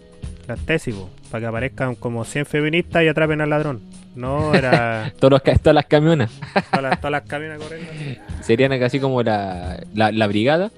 [0.48, 1.08] Las tesis, pues.
[1.30, 3.82] Para que aparezcan como 100 feministas y atrapen al ladrón.
[4.16, 6.32] No, era todas las camionas.
[6.72, 7.92] todas las, todas las camionas corriendo.
[7.92, 8.18] así.
[8.42, 10.72] Serían así como la, la, la brigada.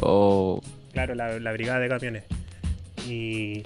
[0.00, 0.60] O...
[0.92, 2.24] Claro, la, la brigada de camiones.
[3.08, 3.62] Y.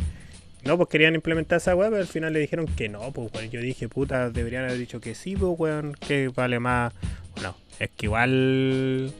[0.65, 3.51] No, pues querían implementar esa weá, pero al final le dijeron que no, pues weón.
[3.51, 6.93] Yo dije, puta, deberían haber dicho que sí, pues weón, que vale más.
[7.35, 9.13] Bueno, es que igual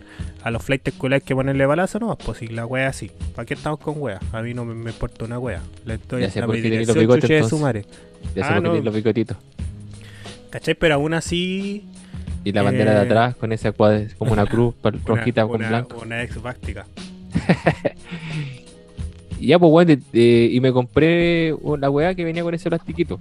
[0.43, 3.11] a los flights culiados hay que ponerle balazo, no, pues si la wea así.
[3.35, 4.21] ¿Para qué estamos con wea?
[4.33, 5.61] A mí no me, me importa una wea.
[5.85, 7.85] Le estoy Ya sé por qué tenés los bigotes, de su madre.
[8.35, 8.85] Ya Ah, por qué no.
[8.85, 9.37] los bigotitos.
[10.51, 10.75] ¿Cachai?
[10.75, 11.85] Pero aún así.
[12.45, 15.57] Y la bandera de Eh, atrás con esa cuadra, como una cruz Una, rojita con
[15.57, 15.99] una, blanco.
[16.03, 16.87] una ex bástica.
[19.41, 23.19] Y ya, pues, de- y me compré la weá que venía con ese plastiquito.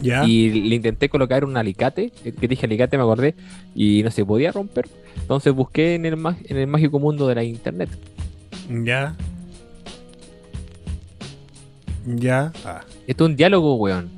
[0.00, 0.24] Ya.
[0.24, 3.34] Y le intenté colocar un alicate, eh, que dije alicate, me acordé,
[3.74, 4.88] y no se podía romper.
[5.16, 7.90] Entonces busqué en el, en el mágico mundo de la internet.
[8.84, 9.16] Ya.
[12.06, 12.52] Ya.
[12.64, 12.82] Ah.
[13.06, 14.08] Esto es un diálogo, weón.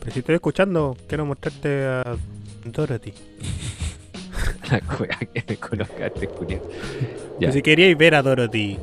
[0.00, 2.16] Pero si estoy escuchando, quiero mostrarte a
[2.64, 3.12] Dorothy.
[4.70, 6.62] La weá que me colocaste, Julio.
[7.38, 8.78] Ya, Pero Si queríais ver a Dorothy.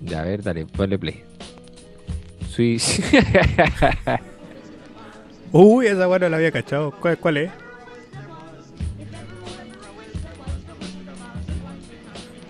[0.00, 1.22] ya, a ver, dale, ponle play.
[2.48, 3.00] Swiss.
[5.52, 6.92] Uy, esa weá no la había cachado.
[6.92, 7.50] ¿Cuál, cuál es?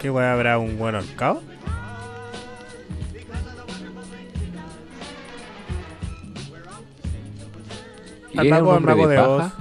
[0.00, 1.42] ¿Qué weá habrá un buen ahorcado?
[8.36, 9.52] Al ¿Era un mago, al mago de Oz.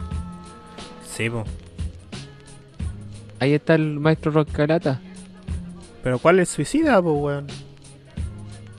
[1.04, 1.44] Sí, po.
[3.40, 5.02] Ahí está el maestro Roscalata.
[6.04, 7.48] Pero ¿cuál es suicida, po, weón?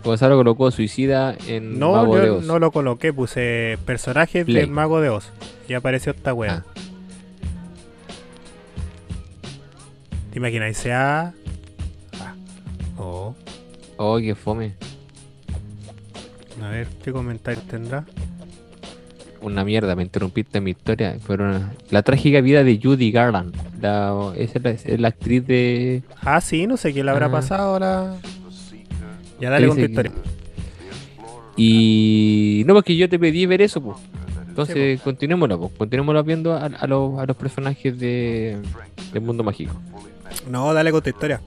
[0.05, 2.45] Gonzalo colocó suicida en No, Mago de yo Oz.
[2.45, 4.57] no lo coloqué, puse personajes Play.
[4.63, 5.31] del mago de Oz.
[5.69, 6.65] Y apareció esta weá.
[6.67, 6.73] Ah.
[10.33, 10.77] ¿Te imaginas?
[10.77, 11.33] Sea.
[12.21, 12.35] Ah.
[12.99, 13.35] Oh.
[13.97, 14.75] Oh, qué fome.
[16.63, 18.05] A ver, ¿qué comentarios tendrá?
[19.41, 21.17] Una mierda, me interrumpiste en mi historia.
[21.21, 23.55] Fueron la trágica vida de Judy Garland.
[23.81, 26.03] La, esa es la, es la actriz de.
[26.21, 27.33] Ah, sí, no sé qué le habrá Ah.
[27.33, 28.15] pasado ahora.
[29.43, 30.13] Ya dale con tu historia.
[31.57, 32.63] Y.
[32.65, 33.99] No, porque yo te pedí ver eso, pues.
[33.99, 35.73] Sí, Entonces, continuémoslo, pues.
[35.73, 38.57] Continuémoslo viendo a, a los, a los personajes de,
[39.13, 39.75] del mundo mágico.
[40.49, 41.41] No, dale con tu historia.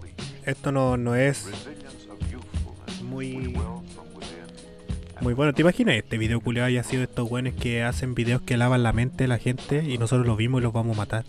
[0.45, 1.47] Esto no, no es
[3.01, 3.55] muy.
[5.21, 5.53] Muy bueno.
[5.53, 8.91] ¿Te imaginas este video culiado haya sido estos buenos que hacen videos que lavan la
[8.91, 11.23] mente de la gente y nosotros los vimos y los vamos a matar?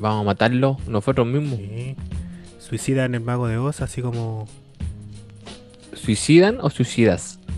[0.00, 1.60] Vamos a matarlo nosotros mismos.
[1.60, 1.94] Sí.
[2.58, 4.48] Suicida en el mago de Oz, así como.
[6.00, 7.38] ¿Suicidan o suicidas?
[7.44, 7.48] No,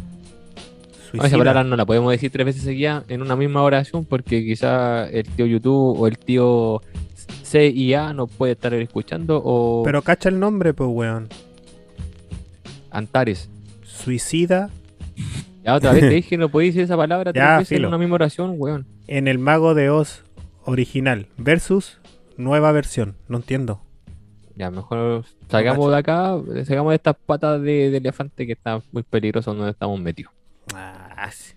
[1.00, 1.38] esa Suicida.
[1.38, 5.24] palabra no la podemos decir tres veces seguidas en una misma oración porque quizá el
[5.28, 6.80] tío YouTube o el tío
[7.44, 11.28] CIA no puede estar escuchando o Pero cacha el nombre, pues, weón.
[12.90, 13.48] Antares.
[13.82, 14.70] Suicida
[15.64, 17.82] Ya otra vez te dije no podéis decir esa palabra tres Ya, veces filo.
[17.82, 18.86] en una misma oración, weón.
[19.08, 20.22] en el mago de Oz
[20.64, 21.98] original versus
[22.36, 23.16] nueva versión.
[23.28, 23.82] No entiendo.
[24.60, 29.02] Ya, mejor salgamos de acá, salgamos de estas patas de, de elefante que están muy
[29.02, 30.34] peligrosas donde estamos metidos.
[30.74, 31.54] Ah, sí.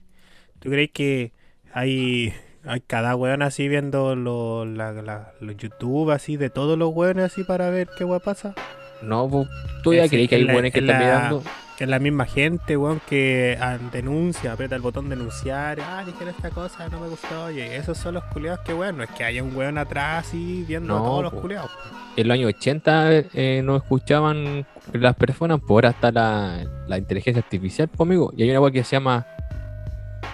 [0.59, 1.33] ¿Tú crees que
[1.73, 7.43] hay, hay cada weón así viendo lo- los YouTube así de todos los weones así
[7.43, 8.55] para ver qué weón pasa?
[9.01, 9.49] No, pues,
[9.83, 11.43] tú ya Es crees que que hay la- que es están la- mirando.
[11.77, 13.57] Que es la misma gente, weón, que
[13.91, 15.79] denuncia, aprieta el botón denunciar.
[15.81, 17.45] Ah, dijeron esta cosa, no me gustó.
[17.45, 18.97] Oye, esos son los culeados que weón.
[18.97, 21.71] No es que haya un weón atrás así viendo a todos los culeados.
[22.15, 27.41] En los años 80 eh, no escuchaban las personas, por ahora está la, la inteligencia
[27.41, 28.31] artificial, pues, amigo.
[28.37, 29.25] Y hay una web que se llama.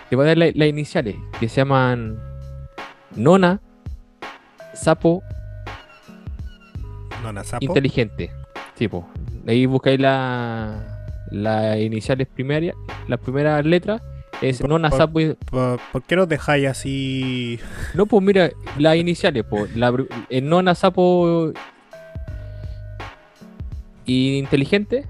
[0.10, 2.20] Te voy a dar la- las iniciales, que se llaman
[3.16, 3.62] Nona,
[4.74, 5.24] Sapo,
[7.24, 7.64] No, Nazapo.
[7.64, 8.30] Inteligente.
[8.76, 9.08] Tipo,
[9.48, 10.99] ahí buscáis la,
[11.32, 12.76] las iniciales primarias,
[13.08, 14.02] las primeras letras.
[14.42, 15.20] Es Por- Nona, por- Sapo.
[15.20, 17.60] y- ¿Por, por qué nos dejáis así?
[17.94, 19.76] No, pues mira, las iniciales, pues.
[19.76, 19.94] La,
[20.30, 21.52] el Nona, Sapo.
[24.06, 25.06] Y Inteligente.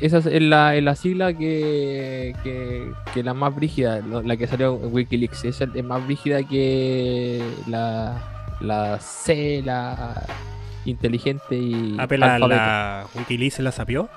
[0.00, 4.78] Esa es la, es la sigla que, que, que la más brígida, la que salió
[4.80, 5.44] en Wikileaks.
[5.44, 10.24] Esa es más brígida que la, la C, la
[10.84, 14.08] inteligente y pero la, Wikileaks se la sapió.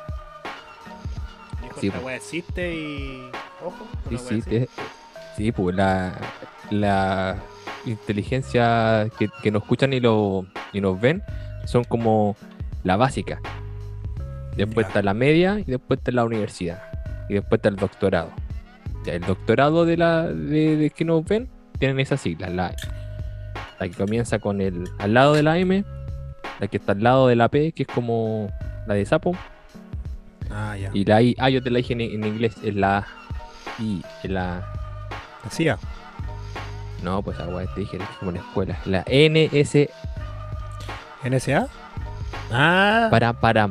[1.82, 2.06] Sí, esta po.
[2.06, 3.30] weá existe y.
[3.65, 3.86] Ojo.
[4.10, 4.67] Sí, weá
[5.38, 6.13] sí, pues la,
[6.70, 7.38] la
[7.86, 11.24] inteligencia que, que nos escuchan y, lo, y nos ven
[11.65, 12.36] son como
[12.84, 13.39] la básica.
[14.56, 14.89] Después Ya.
[14.89, 16.82] está la media y después está la universidad.
[17.30, 18.30] Y después está el doctorado.
[19.06, 22.76] Ya, el doctorado de la de, de que nos ven tienen esas siglas, la,
[23.80, 25.84] la que comienza con el al lado de la M,
[26.60, 28.52] la que está al lado de la P, que es como
[28.86, 29.36] la de sapo,
[30.53, 30.89] Ah, ya.
[30.93, 33.07] y la I, ah, yo te la dije en, en inglés, es la
[33.79, 34.63] I, es la
[35.43, 35.77] Decía.
[37.03, 38.77] No, pues agua, te dije, es como en la escuela.
[38.85, 39.89] La NS
[41.23, 41.67] ¿NSA?
[42.51, 43.69] Ah, para para.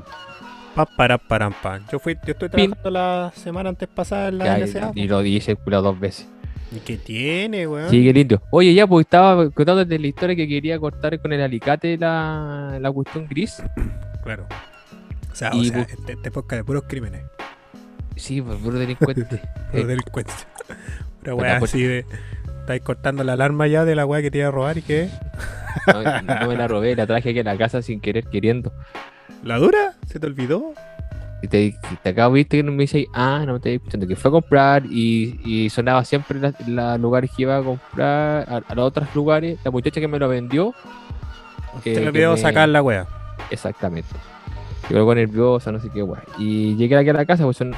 [0.74, 1.80] pa, para, para, pa.
[1.92, 2.48] Yo, fui, yo Pin.
[2.48, 4.92] trabajando la semana antes pasada en la NSA.
[4.94, 6.28] y lo dije culo dos veces.
[6.72, 7.90] ¿Y qué tiene, weón?
[7.90, 8.40] Sí, qué lindo.
[8.50, 12.78] Oye, ya, pues estaba contando de la historia que quería cortar con el alicate la,
[12.80, 13.60] la cuestión gris.
[14.22, 14.46] Claro.
[15.32, 17.22] O sea, Y o sea este, este podcast de puros crímenes.
[18.16, 19.24] Sí, pues puro delincuente.
[19.70, 20.46] Puros Eh, delincuencia.
[21.24, 22.04] Una weá pues- así de.
[22.60, 25.08] Estáis cortando la alarma ya de la weá que te iba a robar y que.
[25.86, 28.72] no, no me la robé, la traje aquí a la casa sin querer, queriendo.
[29.42, 29.94] ¿La dura?
[30.06, 30.74] ¿Se te olvidó?
[31.42, 34.14] Y te, te acabo viste que no me dice, ah, no me estoy escuchando, que
[34.14, 38.46] fue a comprar y, y sonaba siempre en la- los lugares que iba a comprar,
[38.46, 39.58] a, a los otros lugares.
[39.64, 40.74] La muchacha que me lo vendió,
[41.82, 43.06] Te Eh, que olvidó me- sacar la weá.
[43.50, 44.08] Exactamente.
[44.90, 46.22] Nerviosa, no sé qué guay.
[46.38, 47.74] Y llegué aquí a la casa, pues son...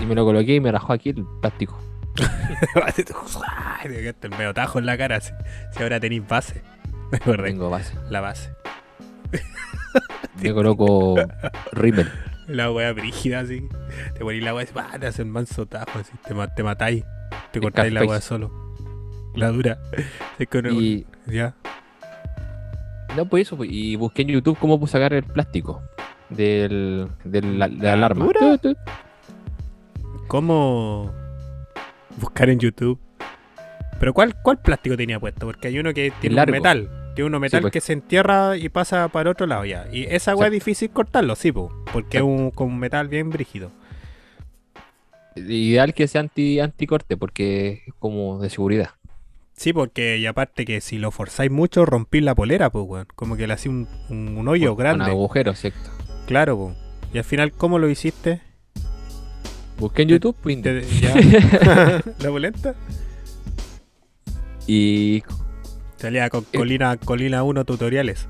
[0.00, 1.78] Y me lo coloqué y me rajó aquí el plástico.
[2.96, 5.20] Te el medio tajo en la cara.
[5.20, 5.32] Si,
[5.72, 6.62] si ahora tenéis base.
[7.10, 7.48] Me acordé.
[7.50, 7.94] Tengo base.
[8.10, 8.50] La base.
[10.42, 11.16] Me coloco
[11.72, 12.10] Rimmel.
[12.48, 13.68] La weá brígida así.
[14.14, 14.98] Te ponís la weá y ¡pah!
[14.98, 16.12] te hacen manso tajo así.
[16.26, 17.04] Te, te matáis.
[17.52, 18.50] Te cortáis la weá solo.
[19.34, 19.78] La dura.
[20.38, 21.54] Es que uno- Y Ya.
[23.16, 23.56] No, pues eso.
[23.56, 25.82] pues, Y busqué en YouTube cómo puedo sacar el plástico
[26.28, 28.28] del, del la, de la ¿La alarma.
[30.28, 31.12] ¿Cómo
[32.18, 32.98] buscar en YouTube?
[33.98, 35.46] Pero ¿cuál, cuál plástico tenía puesto?
[35.46, 36.90] Porque hay uno que tiene un metal.
[37.14, 37.72] Tiene uno metal pues.
[37.72, 39.86] que se entierra y pasa para otro lado ya.
[39.92, 43.30] Y esa weá es difícil cortarlo, sí, po, porque es un, con un metal bien
[43.30, 43.70] brígido.
[45.36, 48.90] Ideal que sea anti anticorte porque es como de seguridad.
[49.56, 53.06] Sí, porque y aparte que si lo forzáis mucho, rompís la polera, pues, weón.
[53.14, 55.04] Como que le hacía un, un, un hoyo grande.
[55.04, 55.90] Con agujeros, ¿cierto?
[56.26, 56.76] Claro, pues.
[57.14, 58.40] Y al final, ¿cómo lo hiciste?
[59.78, 61.14] Busqué en YouTube pues, Te- ya.
[62.18, 62.74] ¿La polenta?
[64.66, 65.22] y.
[65.96, 66.58] Salía con Eh.
[66.58, 68.28] Colina, Colina 1 tutoriales.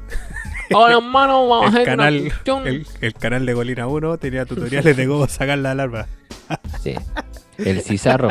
[0.75, 2.33] Hola, hermano, vamos El a hacer canal-.
[2.67, 6.07] El, el canal de Colina 1 tenía tutoriales de cómo sacar la alarma.
[6.83, 6.95] Sí.
[7.59, 8.29] El Cizarro.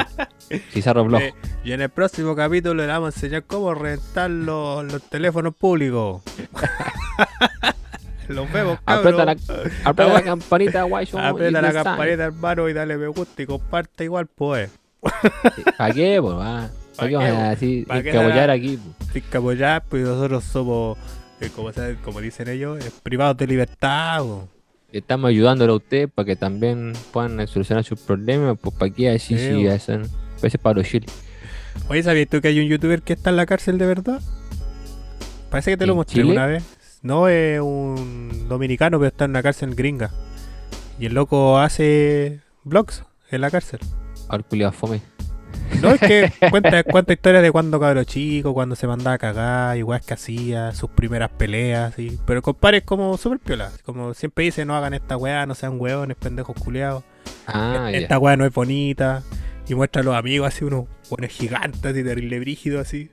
[0.72, 1.22] Cizarro Blog.
[1.22, 5.56] Eh, y en el próximo capítulo le vamos a enseñar cómo rentar los, los teléfonos
[5.56, 6.22] públicos.
[8.28, 8.80] los vemos.
[8.86, 9.36] Aprieta la,
[9.84, 11.08] aprieta la campanita, guay.
[11.18, 14.70] Aprieta la campanita, hermano, y dale me gusta y comparte igual, pues.
[15.78, 16.36] ¿Para qué, pues?
[16.36, 18.80] ¿Para ¿Pa' qué vamos a así ¿Pa' qué escabullar la- aquí?
[19.14, 19.24] Sin
[19.90, 20.98] pues nosotros somos,
[21.50, 24.24] como, dicen ellos, eh, privados de libertad.
[24.92, 28.58] Estamos ayudándolo a usted para que también puedan solucionar sus problemas.
[28.62, 30.04] Pues, ¿para qué así Sí, si hacen?
[30.40, 31.10] Parece para los chiles.
[31.88, 34.22] Oye, ¿sabías tú que hay un youtuber que está en la cárcel de verdad?
[35.50, 36.32] Parece que te lo ¿En mostré Chile?
[36.34, 36.64] una vez.
[37.02, 40.12] No es un dominicano, pero está en una cárcel gringa.
[41.00, 43.80] Y el loco hace vlogs en la cárcel.
[44.30, 45.02] Ahora culiado fome.
[45.82, 49.78] No, es que cuenta, cuenta historias de cuando cabro chico, cuando se mandaba a cagar,
[49.78, 53.72] igual que hacía, sus primeras peleas, y Pero compadre es como súper piola.
[53.84, 57.04] Como siempre dice, no hagan esta weá, no sean hueones, pendejos culiados.
[57.48, 57.98] Ah, ya.
[58.00, 59.24] esta weá no es bonita.
[59.68, 63.10] Y muestra a los amigos así, unos buenos gigantes, así, terrible brígido, así.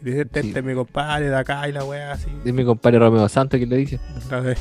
[0.00, 0.48] Y dice, este, Sí.
[0.48, 2.28] este es mi compadre de acá y la weá, así.
[2.44, 3.98] Es mi compadre Romeo Santos que le dice.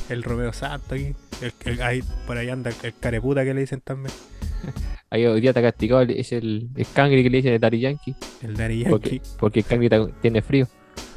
[0.10, 1.14] El Romeo Santo aquí.
[1.42, 4.12] El, el- ahí, por ahí anda el, el careputa que le dicen también.
[5.10, 7.80] Ahí hoy día está castigado, el- es el, el Cangri que le dicen de Daddy
[7.80, 8.16] Yankee.
[8.42, 8.90] El Daddy Yankee.
[8.90, 10.68] Porque, porque el Cangri ta- tiene frío.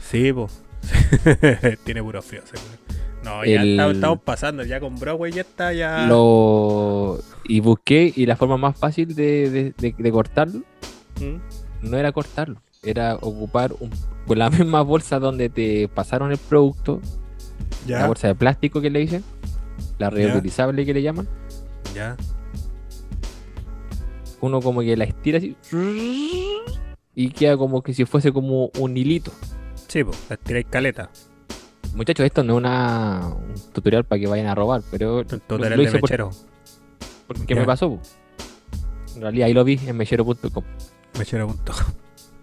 [0.01, 0.49] Sí, po.
[1.85, 2.73] Tiene puro frío, seguro.
[3.25, 6.07] No, ya El- está- estamos pasando, ya con Broadway ya está, ya.
[6.07, 7.19] Lo...
[7.45, 10.61] Y busqué y la forma más fácil de, de- de- de cortarlo
[11.21, 11.89] ¿Mm?
[11.91, 13.91] no era cortarlo, era ocupar un,
[14.27, 17.01] con la misma bolsa donde te pasaron el producto,
[17.87, 19.23] la bolsa de plástico que le dicen,
[19.99, 21.29] la reutilizable que le llaman,
[21.95, 22.17] ya.
[24.41, 25.57] Uno como que la estira así
[27.15, 29.33] y queda como que si fuese como un hilito.
[29.89, 31.11] Sí, po, la tiráis caleta.
[31.95, 35.71] Muchachos, esto no es una, un tutorial para que vayan a robar, pero lo- tutorial
[35.73, 36.31] lo de hice por- mechero.
[37.27, 37.61] porque Ya.
[37.61, 37.91] me pasó.
[37.91, 38.01] po.
[39.17, 40.65] En realidad ahí lo vi en mechero.com.
[41.19, 41.95] Mechero.com.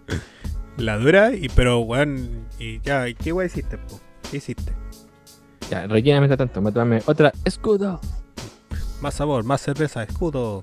[0.76, 3.98] La dura, y pero weón, y ya, ¿y qué weón hiciste, po?
[4.30, 4.72] ¿Qué hiciste?
[5.70, 8.00] Ya, rellena mientras tanto, me tomé otra escudo.
[9.00, 10.62] Más sabor, más cerveza, escudo.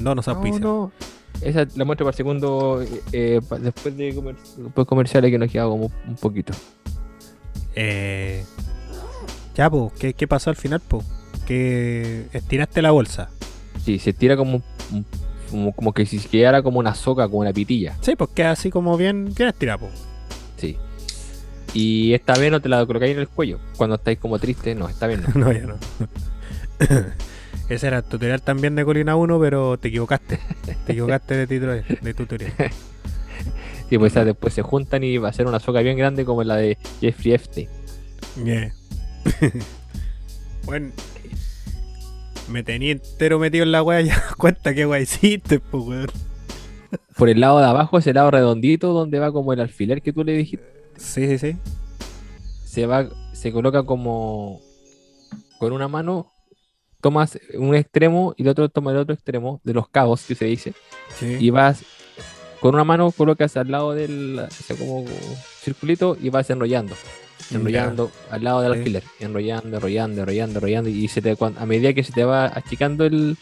[0.00, 0.60] No nos No, auspicia.
[0.60, 0.92] no.
[1.40, 5.50] Esa la muestro para el segundo, eh, pa- después de comer, después comerciales que nos
[5.50, 6.52] queda como un poquito.
[7.76, 8.44] Eh,
[9.54, 11.02] ya, po, ¿qué, ¿qué pasó al final, po?
[11.46, 13.30] Que estiraste la bolsa.
[13.84, 15.04] Sí, se tira como, un-
[15.50, 17.96] como, como que si quedara como una soca, como una pitilla.
[18.00, 19.88] Sí, pues queda así como bien, bien estirado, po.
[20.56, 20.76] Sí.
[21.72, 23.60] Y esta vez no te la colocáis en el cuello.
[23.76, 25.28] Cuando estáis como tristes, no, esta vez no.
[25.44, 25.76] No, ya no.
[27.68, 30.38] Ese era el tutorial también de Colina 1, pero te equivocaste.
[30.86, 32.52] Te equivocaste de, tutorial, de tutorial.
[33.88, 36.44] Sí, pues esas después se juntan y va a ser una soca bien grande como
[36.44, 37.68] la de Jeffrey Epstein.
[38.44, 38.74] Yeah.
[40.66, 40.90] bueno,
[42.50, 46.10] me tenía entero metido en la wea ya cuenta que wea hiciste, pues weón.
[47.16, 50.22] Por el lado de abajo, ese lado redondito donde va como el alfiler que tú
[50.22, 50.66] le dijiste,
[50.98, 51.56] Sí, sí, sí.
[52.64, 54.60] se va, se coloca como
[55.58, 56.30] con una mano,
[57.00, 60.46] tomas un extremo y el otro toma el otro extremo de los cabos que se
[60.46, 60.74] dice,
[61.18, 61.36] sí.
[61.38, 61.82] y vas
[62.60, 65.04] con una mano colocas al lado del ese como
[65.62, 66.94] circulito y vas enrollando.
[67.52, 68.78] enrollando al lado del Sí.
[68.80, 73.04] alfiler, enrollando, enrollando, enrollando, enrollando, y se te, a medida que se te va achicando
[73.06, 73.36] el,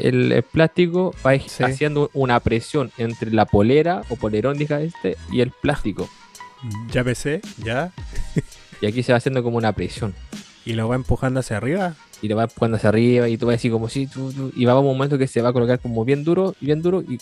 [0.00, 1.62] el, el plástico, va Sí.
[1.62, 6.08] haciendo una presión entre la polera o polerón, diga este, y el plástico.
[6.90, 7.92] Ya pesé, ya.
[8.80, 10.14] Y aquí se va haciendo como una presión.
[10.64, 11.94] Y lo va empujando hacia arriba.
[12.22, 14.08] Y le va empujando hacia arriba y tú vas así como si
[14.56, 17.02] y va a un momento que se va a colocar como bien duro, bien duro
[17.02, 17.18] y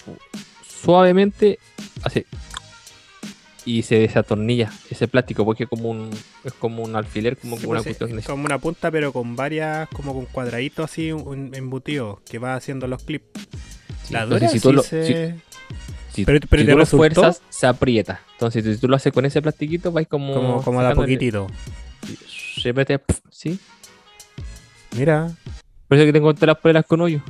[0.82, 1.58] suavemente
[2.02, 2.26] hace
[3.66, 6.10] y se desatornilla ese plástico porque es como un
[6.44, 9.88] es como un alfiler, como, Sí, una pues, es como una punta, pero con varias,
[9.88, 13.26] como con cuadraditos así un- embutidos que va haciendo los clips.
[14.06, 15.34] sí, La dura si tú lo, se-
[16.12, 18.20] si- Pero- pero si ¿te tú lo fuerzas, se aprieta.
[18.34, 20.32] Entonces, si tú lo haces con ese plastiquito, vais como.
[20.34, 21.46] como, como de a poquitito.
[22.62, 23.58] Se mete, ¿sí?
[24.94, 25.30] Mira.
[25.88, 27.20] Por eso que tengo todas las poleras con hoyo.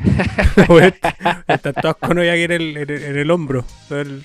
[1.46, 3.64] Están todas con hoy aquí en el, en el, en el hombro.
[3.88, 4.22] Por, el-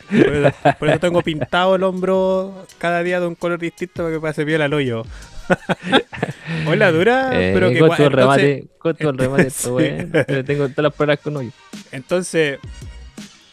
[0.80, 4.44] por eso- tengo pintado el hombro cada día de un color distinto para que pase
[4.46, 5.04] bien al hoyo.
[6.68, 8.68] Hola, dura, Eh, pero que el entonces, remate,
[9.10, 9.48] el remate, Sí.
[9.48, 11.52] esto, bueno, pero tengo todas las poleras con hoyo.
[11.92, 12.60] entonces,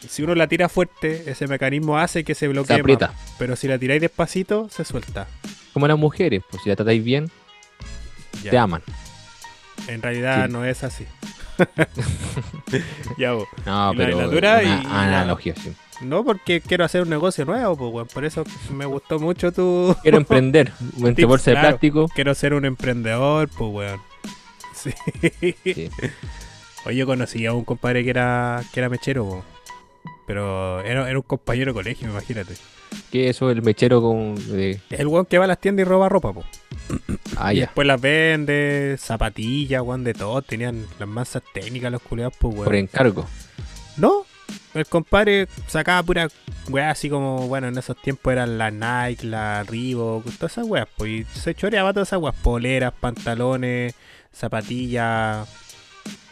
[0.07, 2.73] si uno la tira fuerte, ese mecanismo hace que se Se bloquee.
[2.75, 2.79] más.
[2.81, 3.13] aprieta.
[3.37, 5.27] Pero si la tiráis despacito, se suelta.
[5.73, 7.29] Como las mujeres, pues si la tratáis bien,
[8.43, 8.51] Ya.
[8.51, 8.81] te aman.
[9.87, 10.53] En realidad Sí.
[10.53, 11.05] no es así.
[13.17, 13.47] ya, vos.
[13.65, 15.73] No, Y pero la dura una y- y la- analogía, sí.
[16.01, 18.07] No, porque quiero hacer un negocio nuevo, pues, weón.
[18.07, 19.95] Por eso me gustó mucho tu.
[20.03, 20.71] Quiero emprender,
[21.03, 21.69] entre bolsa de claro.
[21.69, 22.07] plástico.
[22.13, 24.01] quiero ser un emprendedor, pues, weón.
[24.73, 24.91] Sí.
[25.63, 25.89] Sí.
[26.85, 29.43] Oye, yo conocí a un compadre que era, que era mechero, po.
[30.27, 32.55] pero era, era un compañero de colegio, imagínate.
[33.11, 34.35] Que eso, el mechero con.
[34.51, 36.43] de- Es el weón que va a las tiendas y roba ropa, po.
[37.37, 40.41] Ah, y después las vende, zapatillas, weón, de todo.
[40.41, 42.65] Tenían las masas técnicas los culiados, pues, weón.
[42.65, 43.25] Por encargo.
[43.97, 44.25] No,
[44.73, 46.27] el compadre sacaba pura
[46.69, 50.87] weá así como, bueno, en esos tiempos eran la Nike, la Reebok, todas esas weas,
[50.97, 53.93] pues, y se choreaba todas esas weas, poleras, pantalones,
[54.31, 55.47] zapatillas,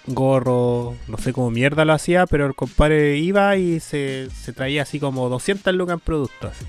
[0.08, 4.84] gorro, no sé cómo mierda lo hacía, pero el compadre iba y se, se traía
[4.84, 6.52] así como 200 lucas en productos.
[6.52, 6.66] así.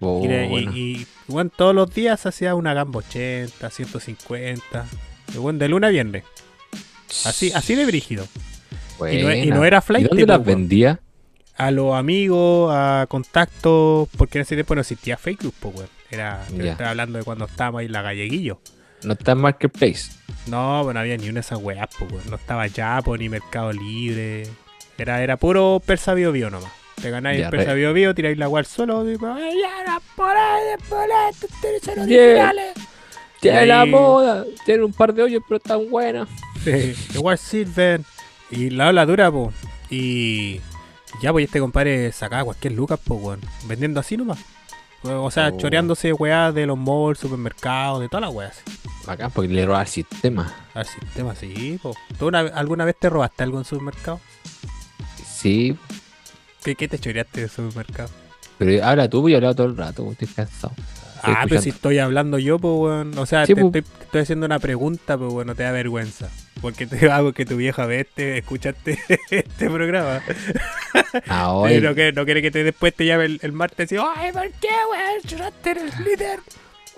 [0.00, 0.72] Oh, y, y- bueno.
[0.76, 4.86] y, bueno, todos los días hacía una gamba 80, 150,
[5.34, 6.24] y bueno, de luna a viernes,
[7.24, 8.26] así, así de brígido.
[9.00, 9.66] Y no, y no Buena.
[9.66, 11.00] era ¿Y flight, dónde las vendía?
[11.56, 15.88] a los amigos, a contactos, porque en ese tiempo no existía Facebook, pues, weón.
[16.10, 18.60] Era, yo estaba hablando de cuando estábamos ahí en la galleguillo.
[19.02, 20.12] No está en Marketplace.
[20.46, 22.24] No, pues no había ni una de esas weas, pues.
[22.26, 24.44] No estaba Yapo ni Mercado Libre.
[24.96, 26.70] Era, era puro Persa Bio Bio nomás.
[27.00, 29.52] Te ganáis Ya, el Persa re- Bio Bio, tiráis la al suelo y pues, "Ay,
[29.60, 32.74] ya, las poleras, poleras, ustedes son originales".
[33.40, 36.28] Tiene la ahí- moda, tiene un par de hoyos, pero están buenas.
[36.64, 38.04] Sí, igual sirven.
[38.50, 39.54] Y la ola dura, pues.
[39.90, 40.60] Y
[41.20, 43.40] ya, pues este compadre sacaba cualquier lucas, pues, weón.
[43.66, 44.38] Vendiendo así nomás.
[45.02, 45.58] O sea, Oh.
[45.58, 48.62] choreándose weá de los malls, supermercados, de todas las weas.
[49.06, 50.50] Bacán, porque le roba el sistema.
[50.72, 51.94] Al sistema así, po.
[52.18, 54.20] ¿Tú una- alguna vez te robaste algo en supermercado?
[55.26, 55.76] Sí,
[56.64, 58.10] ¿Qué, qué te choreaste de supermercado?
[58.58, 60.74] pero habla tú, yo he hablado todo el rato, estoy cansado.
[61.16, 63.18] Estoy ah, pero si estoy hablando yo, pues, weón.
[63.18, 65.72] O sea, Sí, te, estoy, te estoy haciendo una pregunta, pues, weón, no te da
[65.72, 66.30] vergüenza.
[66.60, 68.98] Porque te hago que tu vieja ve este, escuchaste
[69.30, 70.22] este programa.
[71.28, 73.96] Ah, hoy, Pero que no quiere que te, después te llame el, el martes y
[73.96, 75.22] ay, ¿por qué, weón?
[75.26, 76.40] Choraste en el líder.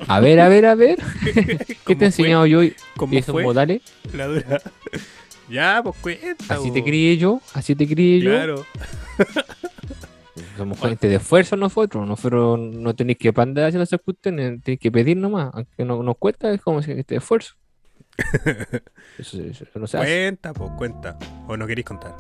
[0.09, 0.99] A ver, a ver, a ver.
[1.25, 2.61] ¿Qué ¿Cómo te he enseñado yo?
[2.97, 3.81] ¿Cómo Esos fue modales.
[4.13, 4.61] la dura?
[5.49, 6.55] Ya, pues cuenta.
[6.55, 8.31] Así te crié yo, así te crié yo.
[8.31, 8.67] Claro.
[10.57, 12.07] Somos gente de esfuerzo nosotros.
[12.07, 15.51] Nosotros no tenéis que andar haciendo esas cuestiones, tenéis que pedir nomás.
[15.55, 17.55] Aunque no nos cuesta, es como si este esfuerzo.
[19.19, 20.07] Eso, eso- eso no se hace.
[20.07, 21.19] Cuenta, pues cuenta.
[21.47, 22.15] O no queréis contar.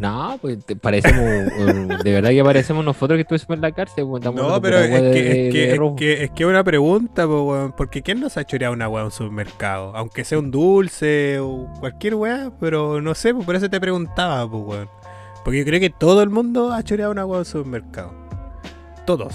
[0.00, 4.06] No, pues te parecemos, eh, de verdad que parecemos nosotros que estuviésemos en la cárcel.
[4.08, 5.96] pues, No, pero es de- que, es, de que, es, robo.
[5.96, 7.72] que, es que una pregunta, po, weón.
[7.76, 9.94] Porque ¿quién nos ha choreado una weá en un supermercado?
[9.94, 14.50] Aunque sea un dulce o cualquier weá, pero no sé, pues, por eso te preguntaba,
[14.50, 14.88] pues, weón.
[15.44, 18.12] Porque yo creo que todo el mundo ha choreado una weá en un supermercado.
[19.06, 19.34] Todos.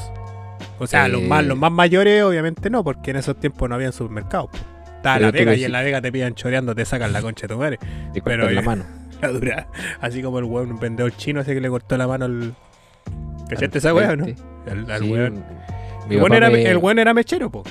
[0.79, 1.27] O sea, los, Eh.
[1.27, 4.49] más, los más mayores, obviamente no, porque en esos tiempos no había supermercados.
[4.97, 7.47] Estaba Pero la Vega y en la Vega te pillan choreando, te sacan la concha
[7.47, 7.79] de tu madre.
[8.13, 8.83] Te pero la mano.
[9.21, 9.67] La dura.
[10.01, 12.55] Así como el weón, un vendedor chino ese que le cortó la mano al.
[13.49, 14.25] ¿Cachaste esa weá, no?
[14.69, 15.43] Al, al Sí, weón.
[16.09, 17.63] Mi El weón era, me- el weón era mechero, po.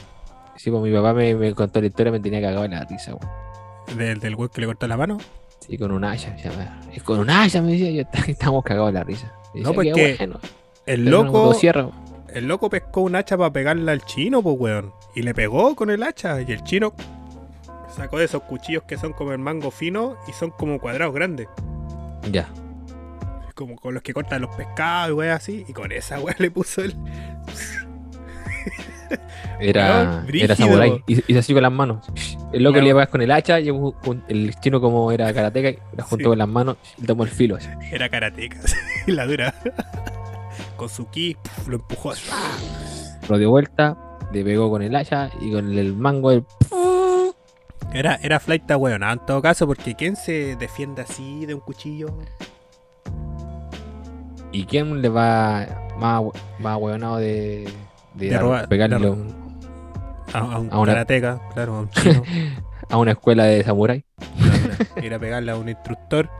[0.56, 3.14] Sí, pues mi papá me, me contó la historia, me tenía cagado en la risa,
[3.14, 3.98] weón.
[3.98, 5.18] Del, del weón que le cortó la mano.
[5.60, 6.36] Sí, con un haya.
[6.92, 7.90] Es con un haya, me decía.
[7.90, 9.32] Yo estábamos cagados en la risa.
[9.54, 10.20] No, decía, pues.
[10.86, 11.54] El loco,
[12.28, 14.92] el loco pescó un hacha para pegarle al chino, pues weón.
[15.14, 16.40] Y le pegó con el hacha.
[16.42, 16.92] Y el chino
[17.94, 21.48] sacó de esos cuchillos que son como el mango fino y son como cuadrados grandes.
[22.30, 22.48] Ya.
[23.54, 25.64] Como con los que cortan los pescados y weón así.
[25.68, 26.94] Y con esa weón le puso el.
[29.60, 31.02] Era, era samurái.
[31.06, 32.06] Hizo hizo así con las manos.
[32.52, 32.84] El loco Claro.
[32.84, 33.68] le iba con el hacha y
[34.28, 36.28] el chino, como era karateca, la juntó Sí.
[36.30, 37.56] con las manos y tomó el filo.
[37.56, 37.68] así.
[37.92, 38.58] Era karateca.
[39.06, 39.54] Y la dura.
[40.76, 41.36] Con su ki
[41.68, 42.28] lo empujó así.
[43.28, 43.96] Lo dio vuelta,
[44.32, 46.44] le pegó con el hacha y con el mango del.
[47.92, 52.18] Era, era flight weón, en todo caso, porque ¿quién se defiende así de un cuchillo?
[54.52, 55.66] ¿Y quién le va
[55.98, 56.22] más,
[56.60, 56.78] más
[57.18, 57.68] de,
[58.14, 59.34] de, De robar- pegarle de a un-
[60.32, 62.22] A, a un A una- karateca, claro, a un chino.
[62.88, 64.04] a una escuela de samurái?
[65.02, 66.30] ir a pegarle a un instructor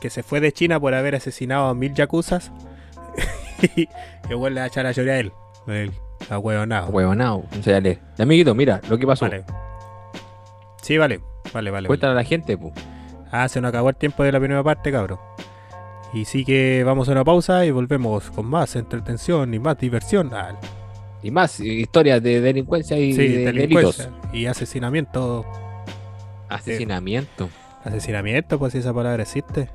[0.00, 2.52] que se fue de China por haber asesinado a mil yakuzas.
[3.76, 3.88] y
[4.30, 5.32] igual le va a echar a llorar a él.
[5.66, 5.92] El
[6.30, 6.88] ahueonado.
[6.88, 8.00] Hueonado, no sé leer.
[8.18, 9.24] Amiguito, mira lo que pasó.
[9.26, 9.44] Vale.
[10.86, 11.18] Sí, vale.
[11.52, 11.70] Vale, vale.
[11.72, 11.86] vale.
[11.88, 12.72] Cuéntale a la gente, pues.
[13.32, 15.18] Ah, se nos acabó el tiempo de la primera parte, cabrón.
[16.12, 20.30] Y sí que vamos a una pausa y volvemos con más entretención y más diversión.
[20.32, 20.54] Ah,
[21.22, 24.32] Y más historias de delincuencia y sí, de delincuencia delitos.
[24.32, 25.44] y asesinamiento.
[26.48, 27.48] Asesinamiento.
[27.84, 29.68] Asesinamiento, pues si esa palabra existe.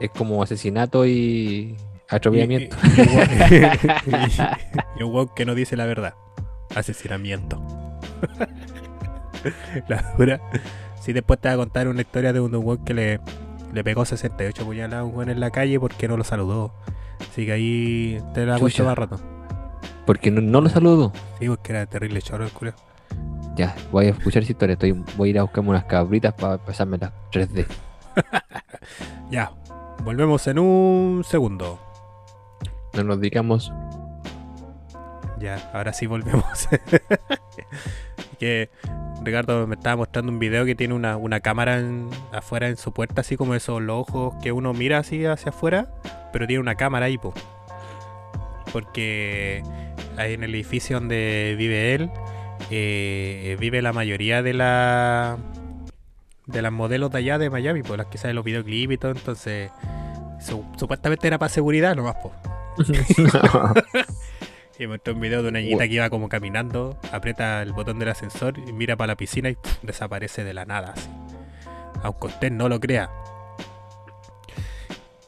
[0.00, 1.76] Es como asesinato y
[2.10, 2.76] atropellamiento.
[2.96, 6.12] Y, y- y y un que no dice la verdad.
[6.74, 7.62] Asesinamiento.
[9.88, 10.40] la dura.
[11.00, 13.20] Sí, después te voy a contar una historia de un, weón que le,
[13.72, 16.72] le pegó 68 puñaladas a un weón en la calle porque no lo saludó.
[17.20, 19.20] Así que ahí te la cuento más rato.
[20.06, 21.12] Porque no, no lo saludo.
[21.38, 22.72] Sí, porque era terrible choro el culo.
[23.56, 24.74] Ya, voy a escuchar esa historia.
[24.74, 27.66] Estoy, voy a ir a buscarme unas cabritas para pasarme las 3D.
[29.30, 29.52] Ya,
[30.04, 31.78] volvemos en un segundo.
[32.94, 33.70] No nos dedicamos.
[35.40, 36.44] Ya, ahora sí volvemos.
[38.38, 38.70] que
[39.22, 42.92] Ricardo me estaba mostrando un video que tiene una, una cámara en- afuera en su
[42.92, 45.88] puerta, así como esos los ojos que uno mira así hacia afuera,
[46.32, 47.32] pero tiene una cámara ahí, po.
[48.72, 49.62] Porque
[50.16, 52.10] ahí en el edificio donde vive él,
[52.70, 55.38] eh, vive la mayoría de la
[56.46, 59.10] de las modelos de allá de Miami, por las que salen los videoclips y todo,
[59.12, 59.70] entonces
[60.40, 62.32] su- supuestamente era para seguridad nomás, po.
[64.78, 67.98] Y me mostró un video de una niñita que iba como caminando, aprieta el botón
[67.98, 70.92] del ascensor y mira para la piscina y desaparece de la nada.
[70.96, 71.08] Así.
[72.02, 73.10] Aunque usted no lo crea.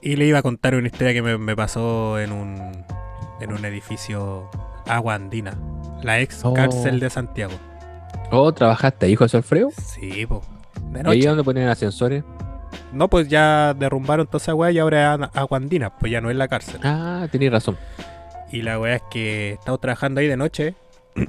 [0.00, 2.84] Y le iba a contar una historia que me, me pasó en un,
[3.40, 4.48] en un edificio
[4.86, 5.58] Agua Andina,
[6.02, 6.54] la ex Oh.
[6.54, 7.52] cárcel de Santiago.
[8.30, 9.70] ¿Oh, trabajaste ahí, José Alfredo?
[9.76, 10.42] Sí, po.
[10.92, 12.22] De ¿Y ahí donde ponen ascensores?
[12.92, 16.30] No, pues ya derrumbaron toda esa weá y ahora es Agua Andina, pues ya no
[16.30, 16.80] es la cárcel.
[16.84, 17.76] Ah, tenías razón.
[18.52, 20.74] Y la weá es que estamos trabajando ahí de noche.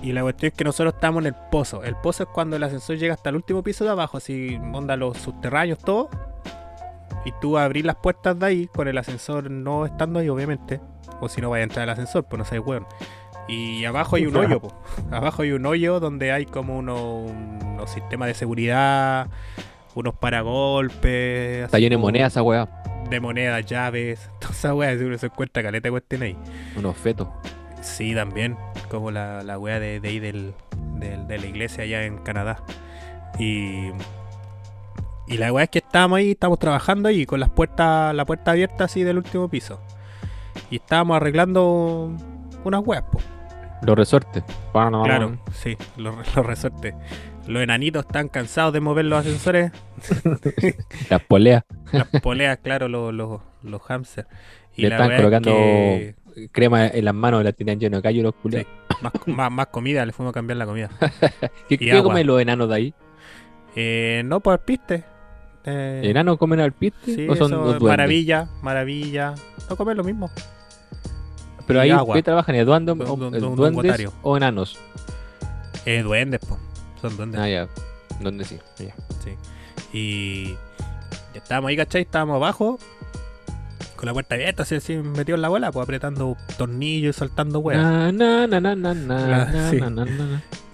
[0.00, 1.82] Y la cuestión es que nosotros estamos en el pozo.
[1.82, 4.96] El pozo es cuando el ascensor llega hasta el último piso de abajo, así onda
[4.96, 6.08] los subterráneos, todo.
[7.24, 10.80] Y tú abrís las puertas de ahí con el ascensor no estando ahí, obviamente.
[11.20, 12.86] O si no, vaya a entrar al ascensor, pues no sé, weón.
[13.48, 14.72] Y abajo hay un hoyo, po.
[15.10, 19.28] Abajo hay un hoyo donde hay como unos, unos sistemas de seguridad,
[19.94, 21.64] unos paragolpes.
[21.64, 22.68] Está lleno de monedas esa weá.
[23.10, 24.96] De monedas, llaves, toda esa weá.
[24.96, 26.36] Si uno se encuentra caleta cuestión ahí.
[26.76, 27.28] Unos fetos.
[27.80, 28.56] Sí, también.
[28.90, 30.54] Como la, la wea de, de ahí del,
[30.96, 32.62] del- de la iglesia allá en Canadá.
[33.38, 33.90] Y.
[35.26, 38.52] Y la wea es que estábamos ahí, estábamos trabajando ahí con las puertas, la puerta
[38.52, 39.78] abierta así del último piso.
[40.70, 42.10] Y estábamos arreglando
[42.64, 43.20] unas weas, po.
[43.82, 44.42] Los resortes.
[45.04, 46.94] Claro, sí, los, los resortes.
[47.48, 49.72] Los enanitos están cansados de mover los ascensores.
[51.10, 51.64] Las poleas.
[51.92, 54.28] Las poleas, claro, los, los, los hamsters.
[54.76, 56.14] Y Le la están es colocando que-
[56.52, 58.68] crema en las manos, la tenían lleno de callo los culiados.
[59.00, 60.90] más, más, más comida, le fuimos a cambiar la comida.
[61.68, 62.04] ¿Qué, Y qué agua.
[62.04, 62.94] comen los enanos de ahí?
[63.74, 65.04] Eh, no por piste.
[65.64, 67.14] Eh, ¿Enanos comen alpiste?
[67.14, 69.34] Sí, ¿O son eso, maravilla, maravilla.
[69.68, 70.30] No comen lo mismo.
[71.66, 72.14] Pero y ahí, agua.
[72.14, 72.54] ¿qué trabajan?
[72.54, 74.12] ¿Eh, duando- Du- o- du- eh, du- ¿Duendes duengotario.
[74.22, 74.78] o enanos?
[75.86, 76.58] Eh, duendes, po.
[77.00, 77.40] Son duendes.
[77.40, 77.68] Ah, ya.
[78.20, 78.58] ¿Dónde sí?
[78.78, 78.94] Ya.
[79.24, 79.36] Sí.
[79.92, 80.52] Y
[81.34, 82.02] ya estábamos ahí, ¿cachai?
[82.02, 82.78] Estábamos abajo.
[83.96, 87.58] Con la puerta abierta, así, así metido en la bola, pues apretando tornillos y soltando
[87.58, 87.82] weas.
[87.82, 89.80] Na, na, na, na, na, sí.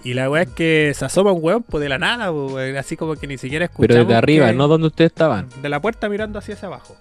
[0.03, 2.95] Y la wea es que se asoma un weón, pues de la nada, pues, así
[2.95, 3.87] como que ni siquiera escuchamos.
[3.87, 5.49] Pero desde arriba, no donde ustedes estaban.
[5.63, 6.95] De la puerta mirando hacia hacia abajo.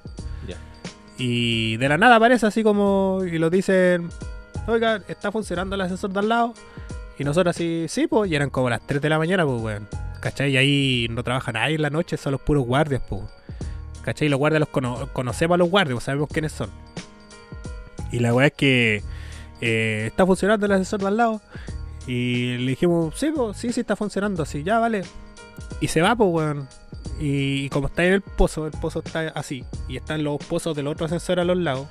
[0.48, 0.56] Ya.
[1.18, 3.20] Y de la nada aparece así como.
[3.30, 4.08] Y lo dicen.
[4.66, 6.54] Oiga, está funcionando el ascensor de al lado.
[7.18, 8.30] Y nosotros así, sí, pues.
[8.30, 9.88] Y eran como las 3 de la mañana, pues, weón.
[10.20, 10.52] ¿Cachai?
[10.52, 13.22] Y ahí no trabaja nadie en la noche, son los puros guardias, pues.
[14.02, 14.26] ¿Cachai?
[14.26, 16.70] Y los guardias los cono- conocemos a los guardias, pues, sabemos quiénes son.
[18.10, 19.02] Y la weá es que.
[19.60, 21.40] eh, está funcionando el ascensor de al lado.
[22.06, 25.02] Y le dijimos, sí, pues, sí, sí está funcionando, sí, ya, vale.
[25.80, 26.68] Y se va, pues, weón.
[27.20, 29.64] Y, y como está en el pozo, el pozo está así.
[29.88, 31.86] Y están los pozos del otro ascensor a los lados.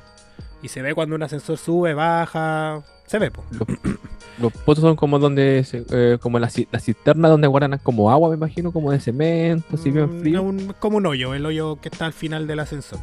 [0.61, 2.84] Y se ve cuando un ascensor sube, baja.
[3.14, 3.45] Se ve, pues.
[3.51, 3.68] Los,
[4.39, 8.30] los pozos son como donde, se- eh, como la, la cisterna donde guardan como agua,
[8.30, 10.41] me imagino, como de cemento, así bien Mm, frío.
[10.41, 12.97] un- como un hoyo, el hoyo que está al final del ascensor.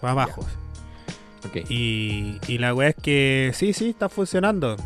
[0.00, 0.46] Abajo.
[1.46, 1.56] Ok.
[1.70, 4.76] Y, y la weá es que sí, sí, está funcionando.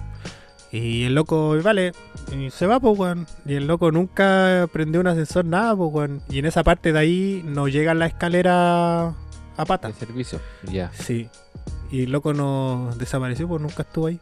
[0.73, 1.93] Y el loco, vale,
[2.37, 3.29] y se va, pues, weón.
[3.47, 6.21] Y el loco nunca prendió un ascensor, nada, pues, weón.
[6.29, 9.11] Y en esa parte de ahí no llega la escalera
[9.57, 9.87] a pata.
[9.87, 10.41] El servicio.
[10.65, 10.91] Ya.
[10.95, 11.29] Sí.
[11.93, 14.19] Y el loco no desapareció, pues nunca estuvo ahí.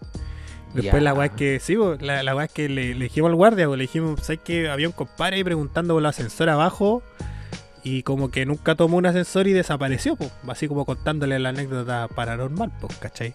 [0.74, 1.00] Después Ya.
[1.00, 3.34] la weá es que, sí, pues, la, la weá es que le, le dijimos al
[3.36, 7.02] guardia, pues, le dijimos, ¿sabes que Había un compadre ahí preguntando por el ascensor abajo.
[7.84, 10.30] Y como que nunca tomó un ascensor y desapareció, pues.
[10.46, 13.34] Así como contándole la anécdota paranormal, pues, ¿cachai?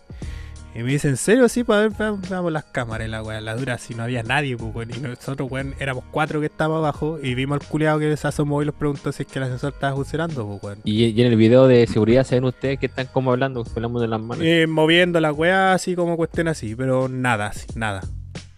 [0.78, 1.50] Y me dice, ¿en serio?
[1.50, 4.76] Sí, para ver, veamos, las cámaras la weá, la dura, si no había nadie, pues,
[4.76, 4.92] weón.
[4.96, 8.62] Y nosotros, weón, éramos cuatro que estábamos abajo y vimos al culiado que se asomó
[8.62, 10.80] y los preguntó si es que el ascensor estaba funcionando, pues, weón.
[10.84, 14.00] Y, y en el video de seguridad se ven ustedes que están como hablando, mano
[14.00, 14.46] de las manos.
[14.46, 18.02] Eh, moviendo la weá así como cuestión así, pero nada, así, nada.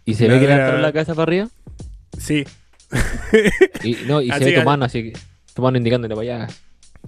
[0.04, 1.48] y se la ve que levantaron la cabeza para arriba.
[2.18, 2.44] Sí.
[3.82, 5.20] Y, no, y se ve tu mano, así que
[5.54, 6.48] tu mano indicándole para allá.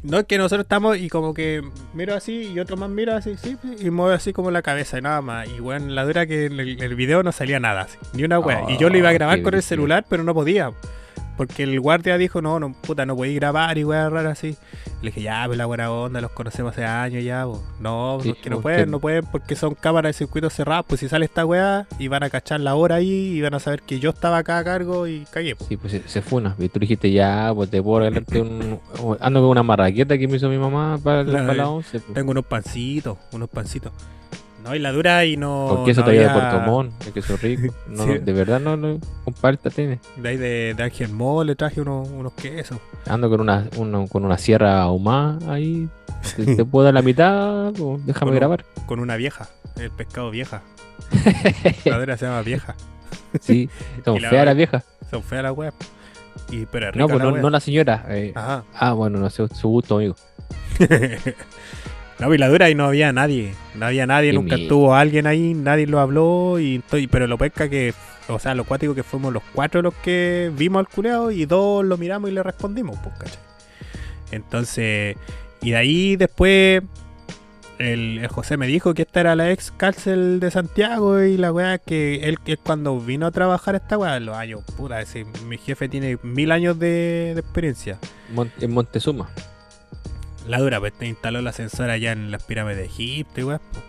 [0.03, 1.61] No es que nosotros estamos y como que
[1.93, 5.01] miro así y otro más mira así, sí, y mueve así como la cabeza y
[5.01, 5.47] nada más.
[5.47, 8.39] Y bueno, la dura que en el, el video no salía nada, así, ni una
[8.39, 8.63] wea.
[8.69, 10.71] y yo lo iba a Oh, grabar con el celular, pero no podía.
[11.41, 14.55] Porque el guardia dijo, no, no, puta, no podéis grabar y weá rara así.
[15.01, 17.59] Le dije, ya, pues la buena onda, los conocemos hace años ya, pues.
[17.79, 20.85] No, Sí, no, que no pues, pueden, no pueden porque son cámaras de circuito cerradas.
[20.87, 23.59] Pues si sale esta weá y van a cachar la hora ahí y van a
[23.59, 25.67] saber que yo estaba acá a cargo y cagué, pues.
[25.67, 26.55] Sí, pues se, se funa.
[26.59, 28.79] Y tú dijiste, ya, pues te puedo regalarte un.
[29.19, 31.99] Ando con una marraqueta que me hizo mi mamá para, La- para la 11.
[32.01, 32.13] pues.
[32.13, 33.91] Tengo unos pancitos, unos pancitos.
[34.63, 35.67] No, y la dura y no.
[35.69, 37.73] Con queso no todavía de había- Puerto Montt, el queso rico.
[37.87, 38.09] No, Sí.
[38.09, 39.99] no, de verdad no, no comparta tiene.
[40.17, 42.77] De ahí de, de Ángel Mall le traje unos, unos quesos.
[43.07, 43.65] Ando con una,
[44.09, 45.89] con una sierra ahumada ahí.
[46.35, 48.65] Te, te puedo dar la mitad, pues, déjame Con un- grabar.
[48.85, 49.49] Con una vieja.
[49.77, 50.61] El pescado vieja.
[51.85, 52.75] La dura se llama vieja.
[53.39, 53.69] Sí,
[54.05, 54.83] son la feas las viejas.
[55.09, 55.73] Son feas las weas.
[56.51, 58.05] Y, pero No, pues la no, no la señora.
[58.09, 58.31] eh.
[58.35, 58.63] Ajá.
[58.75, 60.15] Ah, bueno, no sé, su gusto, amigo.
[62.29, 63.53] La dura y no había nadie.
[63.75, 64.65] No había nadie, Qué nunca miedo.
[64.67, 66.59] estuvo alguien ahí, nadie lo habló.
[66.59, 67.93] y estoy, Pero lo pesca que.
[68.27, 71.83] O sea, lo cuático que fuimos los cuatro los que vimos al culeado y dos
[71.83, 73.39] lo miramos y le respondimos, pues, ¿cachai?
[74.31, 75.17] Entonces,
[75.61, 76.81] y de ahí después
[77.79, 81.51] el, el José me dijo que esta era la ex cárcel de Santiago y la
[81.51, 85.57] weá que él, que cuando vino a trabajar esta weá, los años, puta, ese, mi
[85.57, 87.97] jefe tiene mil años de, de experiencia.
[88.33, 89.29] Mon- en Montezuma.
[90.47, 93.59] La dura, pues te instaló el ascensor allá en las pirámides de Egipto y weá.
[93.59, 93.79] po.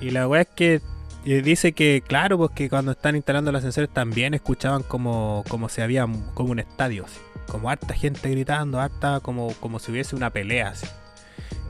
[0.00, 0.80] Y la weá es que
[1.26, 5.68] eh, dice que, claro, pues que cuando están instalando los ascensores también escuchaban como, como
[5.68, 7.18] si había como un estadio, así.
[7.46, 10.86] Como harta gente gritando, harta como, como si hubiese una pelea, así.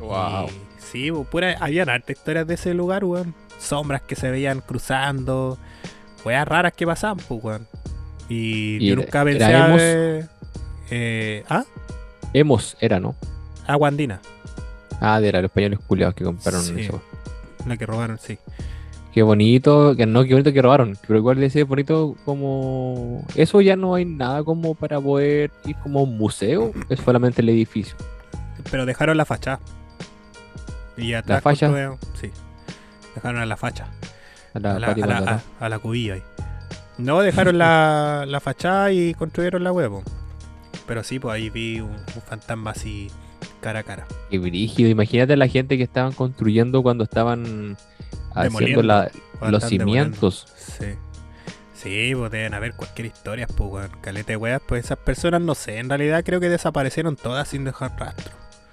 [0.01, 0.47] Wow.
[0.47, 0.51] Y,
[0.81, 3.35] sí, pues, pura, habían hartas historias de ese lugar, weón.
[3.59, 5.59] Sombras que se veían cruzando,
[6.25, 7.67] weas raras que pasaban, pues, weón.
[8.29, 9.77] Y, ¿Y yo nunca pensé era a emos?
[9.81, 10.29] ver-
[10.91, 11.65] eh, ¿Ah?
[12.33, 13.15] Hemos era, ¿no?
[13.67, 14.21] Aguandina,
[15.01, 16.81] Ah, de era los españoles culiados que compraron Sí.
[16.81, 17.03] eso.
[17.67, 18.39] la que robaron, sí.
[19.13, 20.97] Qué bonito, que no, qué bonito que robaron.
[21.07, 23.25] Pero igual ese bonito como.
[23.35, 26.73] Eso ya no hay nada como para poder ir como a un museo.
[26.91, 27.97] Es solamente el edificio.
[28.71, 29.59] Pero dejaron la fachada.
[30.97, 31.67] Y atrás facha?
[31.69, 32.31] construyeron- Sí.
[33.15, 33.87] Dejaron a la facha.
[34.55, 36.23] A la, A la, a la- a- la cubilla ahí.
[36.99, 40.03] No, dejaron la, la fachada y construyeron la huevo.
[40.87, 43.11] Pero sí, pues ahí vi un, un fantasma así
[43.61, 44.07] cara a cara.
[44.31, 44.89] Qué brígido.
[44.89, 47.77] Imagínate la gente que estaban construyendo cuando estaban
[48.35, 49.69] haciendo la- los estaban demoliendo.
[49.69, 50.47] cimientos.
[50.57, 50.87] Sí.
[51.75, 53.91] Sí, pues deben haber cualquier historia, pues, weón.
[54.01, 57.65] Caleta de weas, pues esas personas, no sé, en realidad creo que desaparecieron todas sin
[57.65, 58.33] dejar rastro.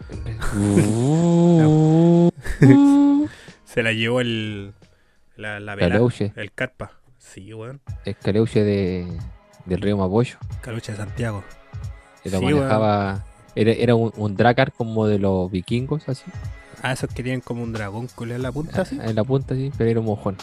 [3.66, 4.74] Se la llevó el.
[5.36, 6.00] La, la vela,
[6.36, 6.92] el carpa.
[7.18, 7.82] Sí, weón.
[8.06, 9.08] Es Caleuche de,
[9.66, 10.38] del río Mapocho.
[10.62, 11.44] Caluche de Santiago.
[12.22, 13.26] Que lo Sí, manejaba.
[13.56, 16.26] Era, era un, un Dracar como de los vikingos, así.
[16.82, 19.00] Ah, esos que tienen como un dragón culé en la punta, así.
[19.02, 20.36] En la punta, así, pero era un mojón.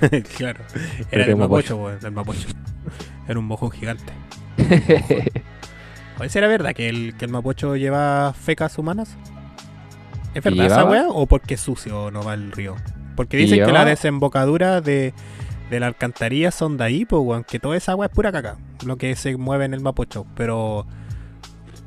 [0.36, 0.60] claro.
[1.10, 1.98] Era el el mapocho, weón.
[2.02, 2.48] El mapocho.
[3.26, 4.12] Era un mojón gigante.
[6.18, 9.16] Oye, ¿será verdad que el, que el mapocho lleva fecas humanas?
[10.34, 11.08] ¿Es verdad esa wea?
[11.08, 12.76] ¿O porque es sucio no va al río?
[13.16, 15.14] Porque dicen que la desembocadura de,
[15.70, 17.44] de la alcantarilla son de ahí, pues, weón.
[17.44, 18.56] Que toda esa agua es pura caca.
[18.84, 20.26] Lo que se mueve en el mapocho.
[20.34, 20.86] Pero.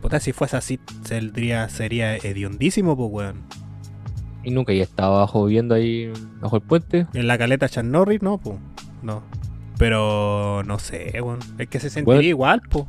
[0.01, 3.43] Puta, si fuese así, sería, sería hediondísimo, pues, weón.
[4.43, 7.05] y nunca ya estaba abajo viviendo ahí bajo el puente.
[7.13, 8.57] En la caleta Chan Norris, no, pues.
[9.03, 9.21] No.
[9.77, 11.39] Pero no sé, weón.
[11.59, 12.21] Es que se sentiría Bueno.
[12.27, 12.85] igual, pues.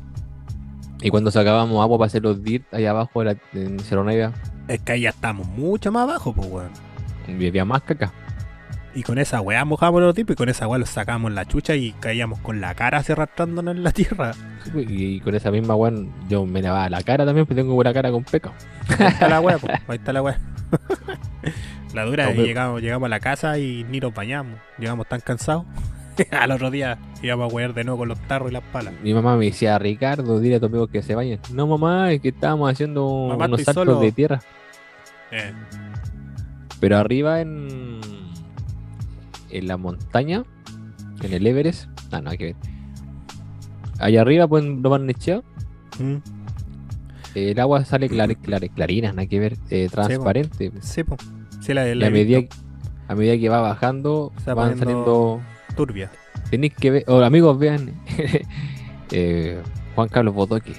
[1.02, 4.32] Y cuando sacábamos agua para hacer los dirt allá abajo en Cerro Navia,
[4.68, 6.70] Es que ahí ya estamos mucho más abajo, pues, weón.
[7.26, 8.12] vivía más caca.
[8.94, 11.74] Y con esa weá mojamos los tipos y con esa weá los sacábamos la chucha
[11.74, 14.32] y caíamos con la cara así arrastrándonos en la tierra.
[14.74, 17.94] Y, y con esa misma weón, yo me lavaba la cara también, porque tengo buena
[17.94, 18.52] cara con peca.
[18.98, 20.38] Ahí está la weá, po, ahí está la weá.
[21.94, 24.58] la dura, No, pero- llegamos, llegamos a la casa y ni nos bañamos.
[24.78, 25.64] Llegamos tan cansados.
[26.30, 28.92] Al otro día íbamos a wear de nuevo con los tarros y las palas.
[29.02, 31.40] Mi mamá me decía, Ricardo, dile a tu amigo que se bañen.
[31.54, 34.00] No, mamá, es que estábamos haciendo Mamá, unos saltos solo.
[34.00, 34.40] de tierra.
[35.30, 35.52] Eh,
[36.80, 38.00] Pero arriba en,
[39.52, 40.42] en la montaña,
[41.22, 42.56] en el Everest, ah, no, hay que ver.
[43.98, 45.44] Allá arriba, lo van echado.
[46.00, 46.16] mm,
[47.34, 50.72] El agua sale clar, clar- clarina, nada que ver, eh, transparente.
[50.80, 51.16] sí, po.
[51.60, 52.40] Sí, la, y la a medida,
[53.08, 55.40] a medida que va bajando, van saliendo.
[55.76, 56.10] turbia.
[56.50, 57.94] Tenéis que ver, o amigos, vean
[59.10, 59.60] eh,
[59.94, 60.74] Juan Carlos Bodoque.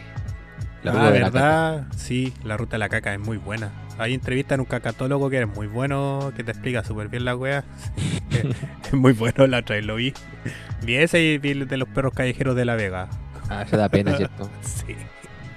[0.83, 1.39] La Ah, ruta de la caca.
[1.39, 3.71] verdad, sí, la ruta de la caca es muy buena.
[3.97, 7.35] Hay entrevistas en un cacatólogo que es muy bueno, que te explica súper bien la
[7.35, 7.63] wea.
[8.85, 10.13] es muy bueno, la otra vez lo vi.
[10.83, 13.09] Vi ese y vi el de los perros callejeros de La Vega.
[13.49, 14.49] Ah, se da pena, ¿cierto?
[14.63, 14.95] Sí,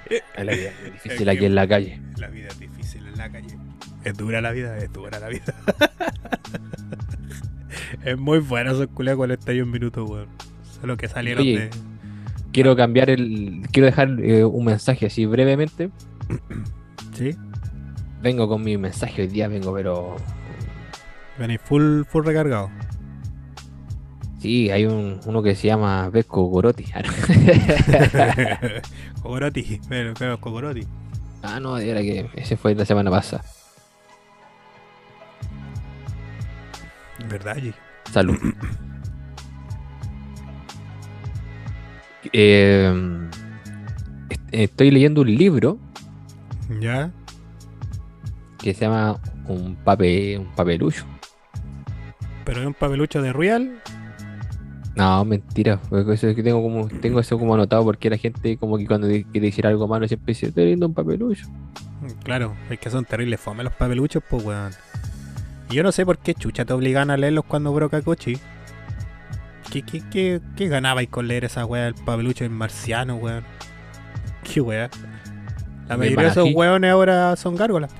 [0.09, 2.01] Es la vida es difícil aquí en la calle.
[2.17, 3.57] la vida es difícil en la calle.
[4.03, 5.53] Es dura la vida, es dura la vida.
[8.05, 10.27] es muy bueno esos culeos 41 minutos, weón.
[10.79, 11.59] Solo que salieron Oye.
[11.59, 11.69] de.
[12.53, 13.63] Quiero cambiar el.
[13.71, 15.89] Quiero dejar eh, un mensaje así brevemente.
[17.13, 17.35] Sí,
[18.21, 20.15] Vengo con mi mensaje hoy día, vengo, pero.
[21.37, 22.69] venís full, full recargado.
[24.39, 26.85] Sí, hay un, uno que se llama Vesco Gorotti.
[29.21, 30.85] Cogoroti, pero, pero Cogoroti.
[31.43, 33.43] ah, no, era que ese fue la semana pasada.
[37.29, 37.73] ¿Verdad, G?
[38.11, 38.37] Salud.
[42.33, 42.93] Eh,
[44.29, 45.77] est- estoy leyendo un libro
[46.81, 47.09] ¿Ya?
[48.67, 51.05] Que se llama Un, pape, un papelucho.
[52.43, 53.81] ¿Pero es un papelucho de Real?
[54.93, 55.79] No, mentira.
[55.89, 59.07] Eso es que tengo como tengo eso como anotado porque la gente como que cuando
[59.07, 61.47] quiere decir algo malo siempre dice, estoy leyendo un papelucho.
[62.25, 64.73] Claro, es que son terribles fome los papeluchos, pues, weón.
[65.69, 68.37] Y yo no sé por qué chucha te obligan a leerlos cuando broca cochi.
[69.71, 73.45] ¿Qué, qué, qué, qué ganabais con leer esa weá del papelucho del marciano, weón?
[74.43, 74.89] ¿Qué weá?
[75.87, 77.93] La mayoría de esos weones ahora son gárgolas.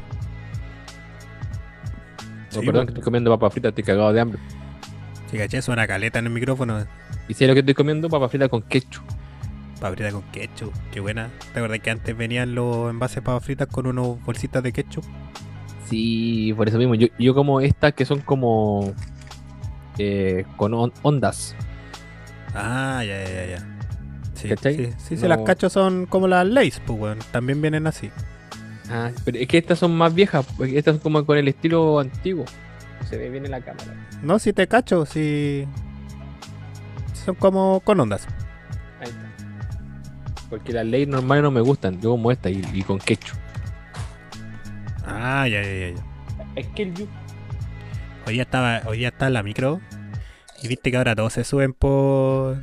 [2.49, 4.39] Sí, perdón, que estoy comiendo papas fritas, estoy cagado de hambre.
[5.29, 6.85] Si caché, suena caleta en el micrófono.
[7.27, 8.09] ¿Y sé lo que estoy comiendo?
[8.09, 9.03] Papas fritas con ketchup.
[9.75, 11.29] Papas fritas con ketchup, qué buena.
[11.53, 15.03] ¿Te acuerdas que antes venían los envases de papas fritas con unos bolsitas de ketchup?
[15.89, 16.95] Sí, por eso mismo.
[16.95, 18.93] Yo, yo como estas que son como
[19.97, 21.55] eh, con on- ondas.
[22.53, 23.67] Ah, ya, ya, ya, ya.
[24.33, 24.75] Sí, ¿Cachai?
[24.75, 25.29] sí, sí, sí, No.
[25.29, 27.19] las cachos son como las Lays, pues, weón.
[27.31, 28.11] También vienen así.
[28.89, 30.45] Ah, pero es que estas son más viejas.
[30.55, 32.45] porque Estas son como con el estilo antiguo.
[33.09, 33.93] Se ve bien en la cámara.
[34.21, 35.67] No, si te cacho, si.
[37.25, 38.25] Son como con ondas.
[39.01, 40.39] Ahí está.
[40.49, 41.99] Porque las leyes normales no me gustan.
[42.01, 43.38] Yo como esta y, y con ketchup.
[45.05, 46.03] Ah, ya, ya, ya.
[46.55, 47.07] Es que el yu-
[48.25, 49.79] Hoy día estaba, hoy día está en la micro.
[50.61, 52.57] Y viste que ahora todos se suben por.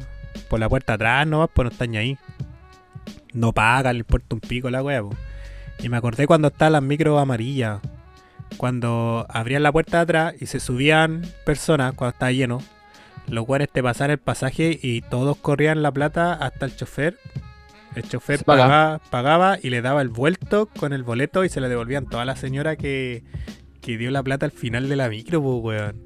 [0.48, 2.18] por la puerta atrás, no pues no están ni ahí.
[3.32, 5.10] No pagan, le importa un pico la wea, po.
[5.78, 7.80] Y me acordé cuando estaban las micros amarillas.
[8.56, 12.60] Cuando abrían la puerta de atrás y se subían personas cuando estaba lleno.
[13.26, 17.18] Los weones te pasaban el pasaje y todos corrían la plata hasta el chofer.
[17.96, 21.68] El chofer pagaba, pagaba y le daba el vuelto con el boleto y se le
[21.68, 23.22] devolvían toda la señora que,
[23.80, 26.04] que dio la plata al final de la micro, pues, weón.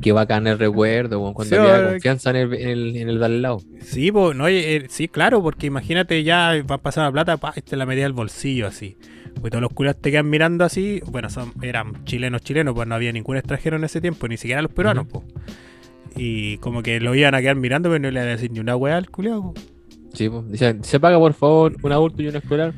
[0.00, 3.18] Qué bacán el recuerdo, weón, cuando Sí, había confianza en el, en el, en el
[3.18, 3.60] de al lado.
[3.82, 7.52] Sí, pues, no, eh, sí, claro, porque imagínate ya va a pasar la plata, pa,
[7.52, 8.96] te la metía al bolsillo así.
[9.40, 11.00] Pues todos los culos te quedan mirando así.
[11.06, 14.60] Bueno, son, eran chilenos chilenos, pues no había ningún extranjero en ese tiempo, ni siquiera
[14.60, 15.24] los peruanos, pues.
[16.16, 18.58] Y como que lo iban a quedar mirando, pero no le iban a decir ni
[18.58, 19.54] una weá al culiao.
[19.54, 19.60] po.
[20.12, 20.44] Sí, pues,
[20.82, 22.74] se paga por favor un adulto y un escolar.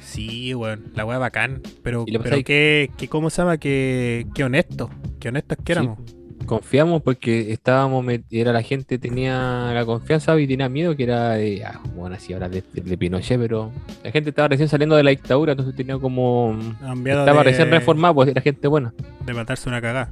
[0.00, 1.62] Sí, weón, la weá bacán.
[1.82, 3.58] Pero, pero que, que, ¿cómo se llama?
[3.58, 4.90] Que, que honesto.
[5.18, 5.98] Que honestos que éramos.
[6.06, 6.14] Sí,
[6.46, 11.64] Confiamos porque estábamos, era la gente tenía la confianza y tenía miedo que era de,
[11.64, 13.72] ah, bueno, así ahora de, de Pinochet, pero
[14.02, 18.14] la gente estaba recién saliendo de la dictadura, entonces tenía como, estaba de- recién reformado,
[18.14, 18.92] pues era gente buena.
[19.24, 20.10] de matarse una cagada.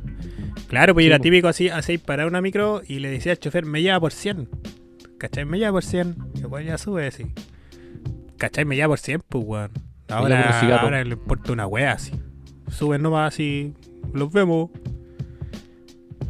[0.69, 1.23] Claro, pues Sí, era po.
[1.23, 4.49] típico así, así parar una micro y le decía al chofer, me lleva por 100.
[5.19, 5.45] ¿Cachai?
[5.45, 6.17] Me lleva por 100.
[6.35, 7.27] Y pues ya sube así.
[8.39, 8.65] ¿Cachai?
[8.65, 9.71] Me lleva por 100, pues weón.
[10.09, 12.13] Ahora, ahora le importa una wea así.
[12.71, 13.75] Suben nomás así,
[14.13, 14.71] los vemos.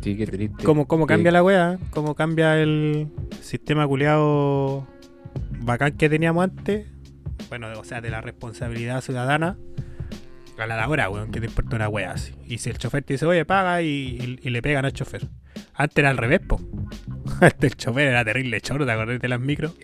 [0.02, 0.64] Sí, qué triste.
[0.64, 1.78] ¿Cómo, cómo cambia la wea?
[1.90, 3.08] ¿Cómo cambia el
[3.40, 4.86] sistema culiado
[5.60, 6.86] bacán que teníamos antes?
[7.48, 9.56] Bueno, o sea, de la responsabilidad ciudadana
[10.58, 12.34] a la de ahora, weón, que te importa una wea así.
[12.46, 15.26] Y si el chofer te dice, oye, paga y, y- y le pegan al chofer.
[15.74, 16.60] Antes era al revés, po.
[17.40, 19.74] Antes el chofer era terrible choro, ¿te acordás de las micros?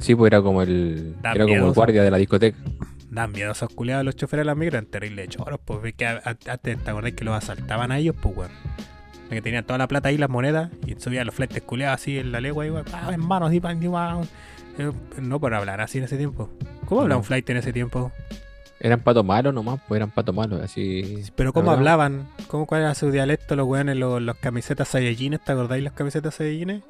[0.00, 2.56] Sí, pues era como el, era como el guardia de la discoteca.
[3.10, 5.94] Dan miedo esos culiados los choferes de las micros, eran terribles choros, pues.
[5.94, 8.50] Que a- a- antes, ¿te acordás que los asaltaban a ellos, pues, weón?
[9.30, 12.30] Que tenían toda la plata ahí, las monedas, y subían los fletes culiados así en
[12.30, 13.10] la legua, igual, ah,
[13.52, 14.20] y pa.
[14.78, 16.50] Eh, No por hablar así en ese tiempo.
[16.86, 18.12] ¿Cómo hablaba un flight en ese tiempo?
[18.80, 21.22] Eran patos malos nomás, pues eran patos malos, así.
[21.36, 22.12] Pero ¿cómo Hablaban.
[22.16, 22.46] hablaban?
[22.48, 25.40] ¿Cómo, ¿Cuál era su dialecto los weones, los, los camisetas Saiyajines?
[25.42, 26.82] ¿Te acordáis las camisetas Saiyajines?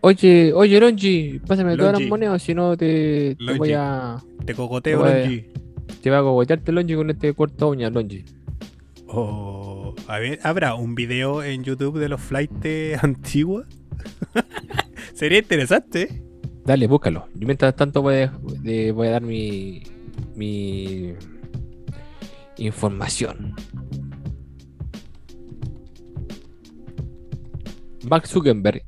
[0.00, 4.16] Oye, oye, Longi, pásame todas las monedas, si no te, te voy a.
[4.44, 5.20] Te cogoteo, Oye.
[5.20, 5.44] Longi.
[6.02, 8.24] Te voy a cogotearte Longi con este corto uña, Longi.
[9.08, 9.75] O,
[10.08, 13.66] a ver, ¿habrá un video en YouTube de los flights antiguos?
[15.14, 16.22] Sería interesante.
[16.64, 17.28] Dale, búscalo.
[17.34, 18.32] Yo mientras tanto voy a,
[18.62, 19.82] de- voy a dar mi,
[20.34, 21.14] mi
[22.58, 23.54] información.
[28.08, 28.82] Mark Zuckerberg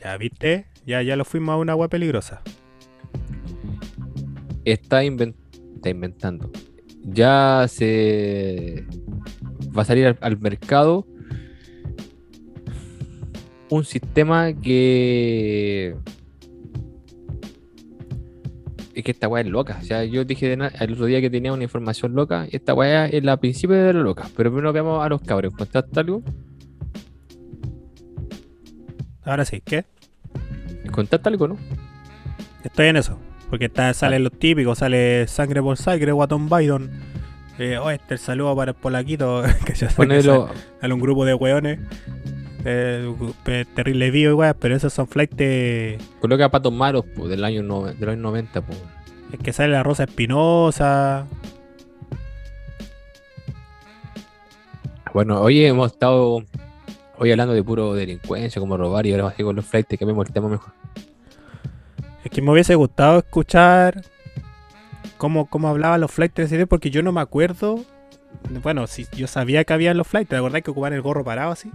[0.00, 2.42] Ya viste, ya, ya lo fuimos a una agua peligrosa.
[4.64, 6.50] está inventando.
[7.04, 8.86] Ya se
[9.76, 11.06] va a salir al, al mercado
[13.70, 15.96] un sistema que
[18.94, 19.78] es que esta weá es loca.
[19.80, 22.46] O sea, yo dije el otro día que tenía una información loca.
[22.50, 24.28] Y esta weá es la principio de la loca.
[24.36, 25.54] Pero primero veamos a los cabros.
[25.54, 26.22] ¿Contaste algo?
[29.24, 29.86] Ahora sí, ¿qué?
[30.90, 31.56] ¿Contaste algo, no?
[32.64, 33.18] Estoy en eso.
[33.52, 36.90] Porque está, salen los típicos, sale sangre por sangre, Watton Biden.
[37.58, 39.42] Eh, oh, este el saludo para el polaquito.
[39.66, 40.48] que ya Ponelo.
[40.80, 41.78] sale un grupo de weones.
[42.64, 43.12] Eh,
[43.44, 47.62] pe- terrible vivo igual, pero esos son flights de- Coloca patos malos po, del año
[47.62, 48.62] no- de los años 90.
[48.62, 48.72] po.
[49.30, 51.26] Es que sale la Rosa Espinosa.
[55.12, 56.42] Bueno, hoy hemos estado
[57.18, 60.32] hoy hablando de puro delincuencia, como robar, y ahora así con los flights, cambiamos el
[60.32, 60.72] tema mejor.
[62.32, 64.02] Que me hubiese gustado escuchar
[65.18, 67.84] cómo, cómo hablaban los flights de tiempo, porque yo no me acuerdo.
[68.62, 71.52] Bueno, si yo sabía que había los flights, ¿te acordás que ocupaban el gorro parado
[71.52, 71.70] así?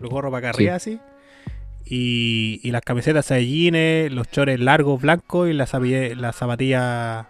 [0.00, 0.62] El gorro para acá Sí.
[0.64, 1.00] arriba así.
[1.84, 7.26] Y, y las camisetas Saiyajines, los chores largos blancos y las zapatillas la zapatilla,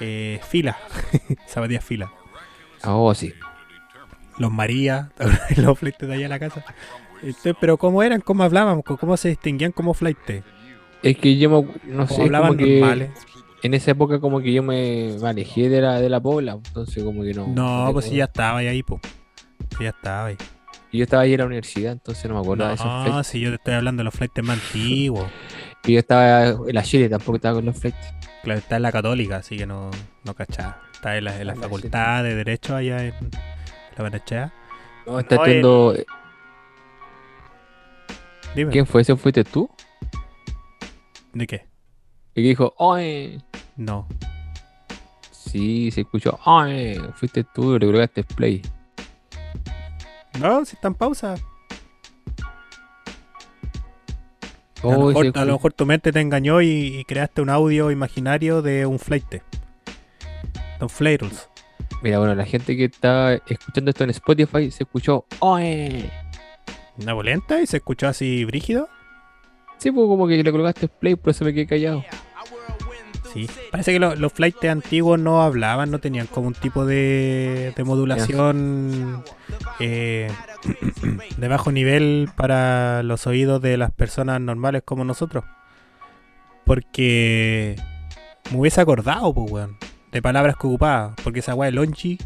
[0.00, 0.78] eh, fila.
[1.46, 2.10] zapatillas fila.
[2.84, 3.34] Oh, sí.
[4.38, 5.10] Los María,
[5.56, 6.64] los flights de allá en la casa.
[7.22, 8.22] Entonces, pero ¿cómo eran?
[8.22, 8.80] ¿Cómo hablaban?
[8.80, 10.42] ¿Cómo se distinguían como flights?
[11.02, 13.10] Es que yo me- no sé, ¿Cómo es hablaban como que
[13.62, 17.02] en esa época como que yo me, me alejé de la, de la pobla, entonces
[17.04, 17.46] como que no.
[17.48, 18.84] No, no pues si ya estaba ahí.
[19.76, 20.36] Si ya estaba ahí.
[20.90, 23.40] y Yo estaba ahí en la universidad, entonces no me acuerdo de esos No, si
[23.40, 25.28] yo te estoy hablando de los flights más antiguos.
[25.84, 27.96] Y yo estaba en la Chile, tampoco estaba con los flights.
[28.42, 29.90] Claro, está en la católica, así que no,
[30.24, 30.82] no cachaba.
[30.92, 33.14] Está en la, en la ya, facultad de Derecho allá en
[33.96, 34.52] la Benechea.
[35.06, 35.94] No, está estudiando.
[38.54, 39.16] Dime, ¿Quién fue ese?
[39.16, 39.70] ¿Fuiste tú?
[41.32, 41.66] ¿De qué?
[42.34, 43.42] Y que dijo, ¡ay!
[43.76, 44.06] No.
[45.30, 46.98] Sí, se escuchó, ¡ay!
[47.14, 48.62] Fuiste tú y le colocaste play.
[50.40, 51.34] No, si está en pausa.
[54.82, 57.40] a, lo mejor, ese a lo escu- mejor tu mente te engañó y, y creaste
[57.42, 59.28] un audio imaginario de un flight.
[59.30, 59.42] De
[60.80, 61.48] un flairels.
[62.02, 66.08] Mira, bueno, la gente que está escuchando esto en Spotify se escuchó, ¡ay!
[66.98, 68.88] Una bolenta y se escuchó así brígido.
[69.78, 72.04] Sí, pues como que le colocaste play, por eso me quedé callado.
[73.32, 77.72] Sí, parece que lo- los flights antiguos no hablaban, no tenían como un tipo de,
[77.76, 79.22] de modulación
[79.80, 80.30] eh,
[81.36, 85.44] de bajo nivel para los oídos de las personas normales como nosotros.
[86.64, 87.76] Porque
[88.50, 89.76] me hubiese acordado, pues, weón,
[90.12, 91.14] de palabras que ocupaba.
[91.22, 92.18] Porque esa weá de longi,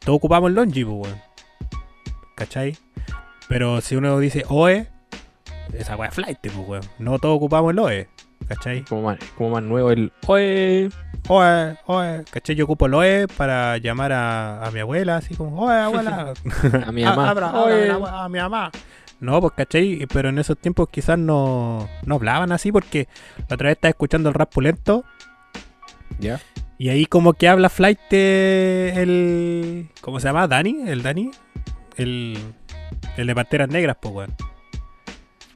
[0.00, 1.18] todos ocupamos longi, pues, weón.
[2.36, 2.76] ¿Cachai?
[3.48, 4.88] Pero si uno dice OE,
[5.72, 6.82] esa weá flight, pues, weón.
[6.98, 8.08] No todos ocupamos el OE,
[8.48, 8.82] ¿cachai?
[8.84, 10.12] Como más, como más nuevo el.
[10.26, 10.88] Oye.
[11.28, 12.56] Oe, oe, ¿cachai?
[12.56, 16.32] Yo ocupo el oe para llamar a, a mi abuela, así como, oe, abuela.
[16.86, 17.30] A mi mamá.
[17.30, 17.90] Abra, Oe.
[17.90, 18.70] abra, abra, a mi mamá.
[19.20, 20.04] No, pues, ¿cachai?
[20.12, 23.06] Pero en esos tiempos quizás no, no hablaban así porque
[23.48, 25.04] la otra vez estaba escuchando el rap pulento
[26.18, 26.40] Ya.
[26.76, 29.88] y ahí como que habla Flight eh, el...
[30.00, 30.48] ¿Cómo se llama?
[30.48, 30.88] ¿Dani?
[30.88, 31.30] ¿El Dani?
[31.96, 32.36] El,
[33.16, 34.34] el de Panteras Negras, pues, weón.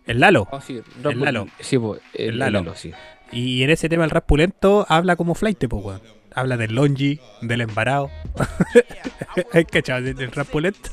[0.06, 0.46] El Lalo.
[0.50, 1.48] Oh, sí, El Lalo.
[1.60, 2.58] Sí, pues, el, El Lalo.
[2.58, 2.92] el Lalo, sí.
[3.32, 6.00] Y en ese tema el rap pulento habla como flight, pues, weón.
[6.34, 8.10] Habla del longi, del embarado.
[9.54, 10.90] ¿Hay cachado del rap pulento?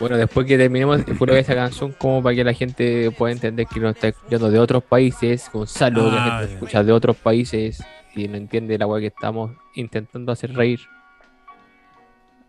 [0.00, 3.78] Bueno, después que terminemos, puro esa canción, como para que la gente pueda entender que
[3.78, 7.84] nos está escuchando de otros países, Gonzalo, que la Ah, gente escucha de otros países
[8.16, 10.80] y no entiende la weá que estamos intentando hacer reír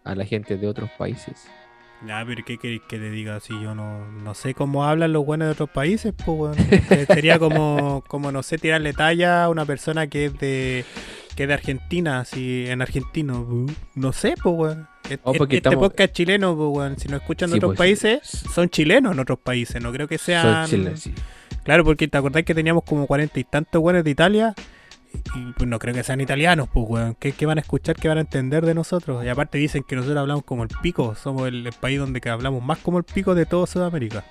[0.03, 1.47] a la gente de otros países.
[2.08, 5.24] Ya, pero ¿qué queréis que te diga si yo no, no sé cómo hablan los
[5.26, 6.14] buenos de otros países?
[6.26, 6.58] Pues.
[6.91, 10.84] Eh, Sería como, como, no sé, tirarle talla a una persona que es de
[11.36, 13.47] que es de Argentina, así, en argentino.
[13.95, 14.88] No sé, pues, weón.
[15.10, 16.97] Es- Oh, este estamos- podcast es chileno, pues, weón.
[16.99, 18.20] Si no escuchan de Sí, otros pues, países,
[18.54, 19.82] son chilenos en otros países.
[19.82, 20.68] No creo que sean...
[20.68, 21.14] sí.
[21.64, 24.56] Claro, porque te acordás que teníamos como cuarenta y tantos weones de Italia.
[25.36, 27.16] Y pues no creo que sean italianos, pues weón.
[27.16, 27.95] ¿Qué, qué van a escuchar?
[27.95, 29.24] ¿Qué van a entender de nosotros?
[29.24, 31.16] Y aparte dicen que nosotros hablamos como el pico.
[31.16, 34.24] Somos el, el país donde que hablamos más como el pico de todo Sudamérica.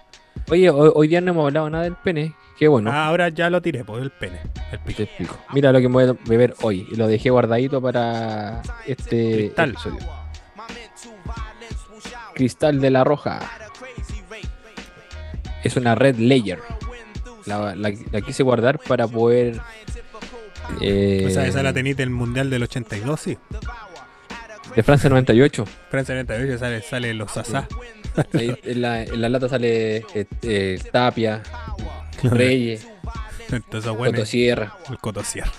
[0.49, 2.35] Oye, hoy, hoy día no hemos hablado nada del pene.
[2.59, 2.91] Qué bueno.
[2.93, 4.39] Ah, ahora ya lo tiré, pues el pene.
[4.73, 5.37] El pico.
[5.53, 6.87] Mira lo que me voy a beber hoy.
[6.91, 9.71] Y lo dejé guardadito para este Cristal.
[9.71, 9.99] episodio.
[12.35, 13.41] Cristal de la Roja.
[15.63, 16.59] Es una red layer.
[17.47, 19.61] La, la- la quise guardar para poder.
[20.81, 23.39] Eh, O sea, esa la tenéis del Mundial del 82, sí.
[24.75, 25.65] de Francia 98.
[25.91, 27.69] Francia 98 sale, sale los Sasá.
[28.35, 31.43] Ahí en, la, en la lata sale eh, eh, Tapia,
[32.23, 32.87] Reyes,
[33.51, 35.53] Entonces, bueno, Cotosierra, el Cotosierra.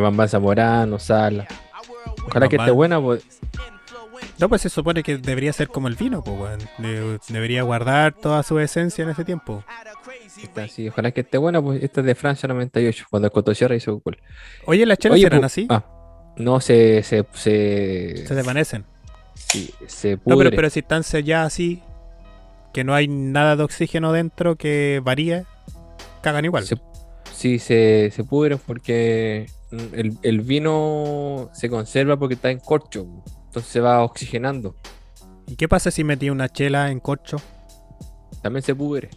[0.00, 1.46] Bambán Zamorano, Sala.
[2.26, 3.24] Ojalá que esté buena, pues.
[4.38, 6.58] No, pues se supone que debería ser como el vino, pues
[7.28, 9.64] debería guardar toda su esencia en ese tiempo.
[10.42, 13.74] Está así, ojalá que esté buena, pues esta es de Francia 98, cuando el Cotosierra
[13.74, 14.18] hizo gol.
[14.66, 15.66] Oye, las chelas eran así.
[15.68, 15.84] Ah,
[16.36, 18.84] no, se, se, se, Se desvanecen.
[19.34, 20.50] sí, se No, pero, pudre.
[20.56, 21.82] pero si están selladas así,
[22.72, 25.44] que no hay nada de oxígeno dentro que varíe,
[26.22, 26.64] cagan igual.
[26.64, 26.76] Se-
[27.34, 29.46] sí, se, se pudren porque
[29.92, 33.06] el, el vino se conserva porque está en corcho,
[33.46, 34.76] entonces se va oxigenando.
[35.48, 37.38] ¿Y qué pasa si metí una chela en corcho?
[38.42, 39.10] También se pudre.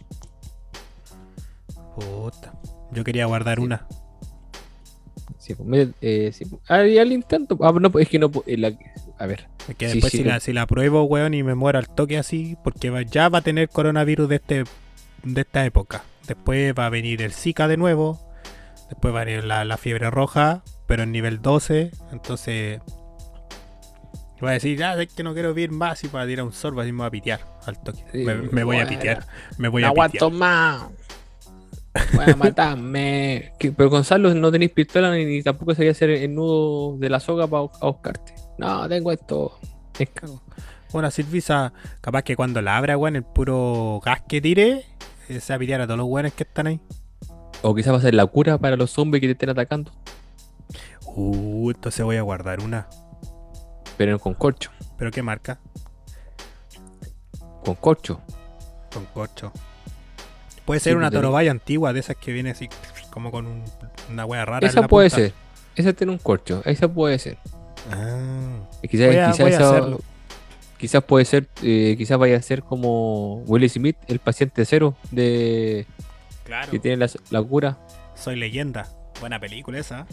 [1.94, 2.52] Puta.
[2.92, 3.64] Yo quería guardar Sí.
[3.64, 3.86] una.
[5.38, 6.62] Sí, pues, eh, sí, pues.
[6.68, 7.58] Ah, al intento.
[7.62, 8.30] Ah, no, pues, es que no.
[8.46, 8.72] eh, la-
[9.18, 11.78] a ver, Es que después sí, si, la, si la pruebo, weón, y me muero
[11.78, 14.64] al toque así, porque va- ya va a tener coronavirus de este
[15.24, 16.02] de esta época.
[16.26, 18.20] Después va a venir el Zika de nuevo.
[18.88, 21.90] Después va a venir la, la fiebre roja, pero en nivel 12.
[22.12, 22.80] Entonces...
[24.44, 26.80] Va a decir, ya es que no quiero vivir más y para tirar un sorbo
[26.80, 28.04] así me voy a pitear al toque.
[28.12, 29.24] Me, me voy a pitear.
[29.56, 30.32] Me voy a aguanto pitear.
[30.32, 30.82] más.
[30.82, 31.01] Voy a
[32.36, 33.52] matarme.
[33.58, 37.46] Que- Pero Gonzalo, no tenéis pistola ni, tampoco sabía hacer el nudo de la soga
[37.46, 38.34] para buscarte.
[38.58, 39.58] No, tengo esto.
[39.98, 40.26] Es que-
[40.92, 44.84] Bueno, Silvisa, capaz que cuando la abra, weón, el puro gas que tire,
[45.28, 46.80] eh, se va a pitear a todos los weones que están ahí.
[47.62, 49.90] O quizás va a ser la cura para los zombies que te estén atacando.
[51.14, 52.88] Uh, entonces voy a guardar una.
[53.96, 54.70] Pero con corcho.
[54.98, 55.60] ¿Pero qué marca?
[57.64, 58.20] Con corcho.
[58.92, 59.52] Con corcho.
[60.64, 62.68] Puede ser Sí, una pues, torobaya antigua, de esas que viene así,
[63.10, 63.64] como con un-
[64.10, 64.66] una wea rara.
[64.66, 65.24] en Esa la puede punta.
[65.24, 65.32] ser.
[65.74, 66.62] Esa tiene un corcho.
[66.64, 67.38] Esa puede ser.
[67.90, 69.30] Ah, quizás, a-
[70.80, 75.86] esa- puede ser, eh, quizás vaya a ser como Will Smith, el paciente cero de
[76.44, 76.70] claro.
[76.70, 77.78] que tiene la, la cura.
[78.14, 78.88] Soy leyenda.
[79.20, 80.06] Buena película esa.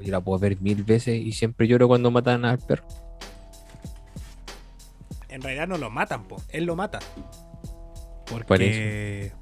[0.00, 2.84] Yo la puedo ver mil veces y siempre lloro cuando matan al perro.
[5.28, 6.36] En realidad no lo matan, po.
[6.50, 6.98] Él lo mata.
[8.26, 9.32] Por Porque.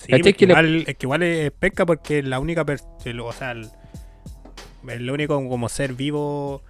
[0.00, 2.64] Sí, ¿Cachai porque que le- igual, es que igual es pesca porque es la única.
[2.64, 3.68] pers- el- O sea, el,
[4.88, 6.62] el único como ser vivo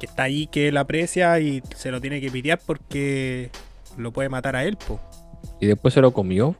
[0.00, 3.50] que está ahí que él aprecia y se lo tiene que pitear porque
[3.98, 4.98] lo puede matar a él, po.
[5.60, 6.56] Y después se lo comió.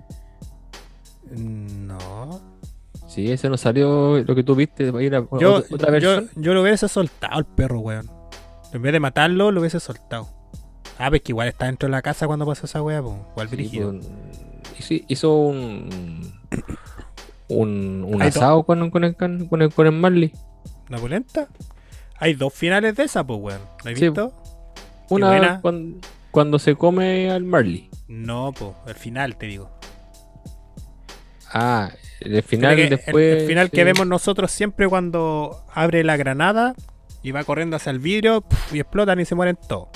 [1.30, 2.40] No.
[3.09, 4.84] Sí, ese no salió lo que tú viste.
[5.02, 8.11] ir a- Yo, otra, yo, yo lo hubiese soltado al perro, weón.
[8.72, 10.28] En vez de matarlo, lo hubiese soltado.
[10.98, 13.14] Ah, pues que igual está dentro de la casa cuando pasó esa weá, pues.
[13.32, 13.92] Igual Sí, dirigido.
[13.92, 14.07] pues,
[14.78, 16.32] hizo, hizo un.
[17.48, 20.32] Un, asado con, con, el, con, el, con el Marley.
[20.88, 21.48] ¿Una polenta?
[22.18, 23.60] Hay dos finales de esa, pues, weón.
[23.84, 24.04] ¿Lo has Sí.
[24.06, 24.32] visto?
[25.10, 25.98] Una cuando,
[26.30, 27.90] cuando se come al Marley.
[28.08, 29.70] No, pues, el final, te digo.
[31.52, 33.42] Ah, el final el- después.
[33.42, 36.74] El, final que vemos nosotros siempre cuando abre la granada
[37.22, 39.88] y va corriendo hacia el vidrio y explotan y se mueren todos.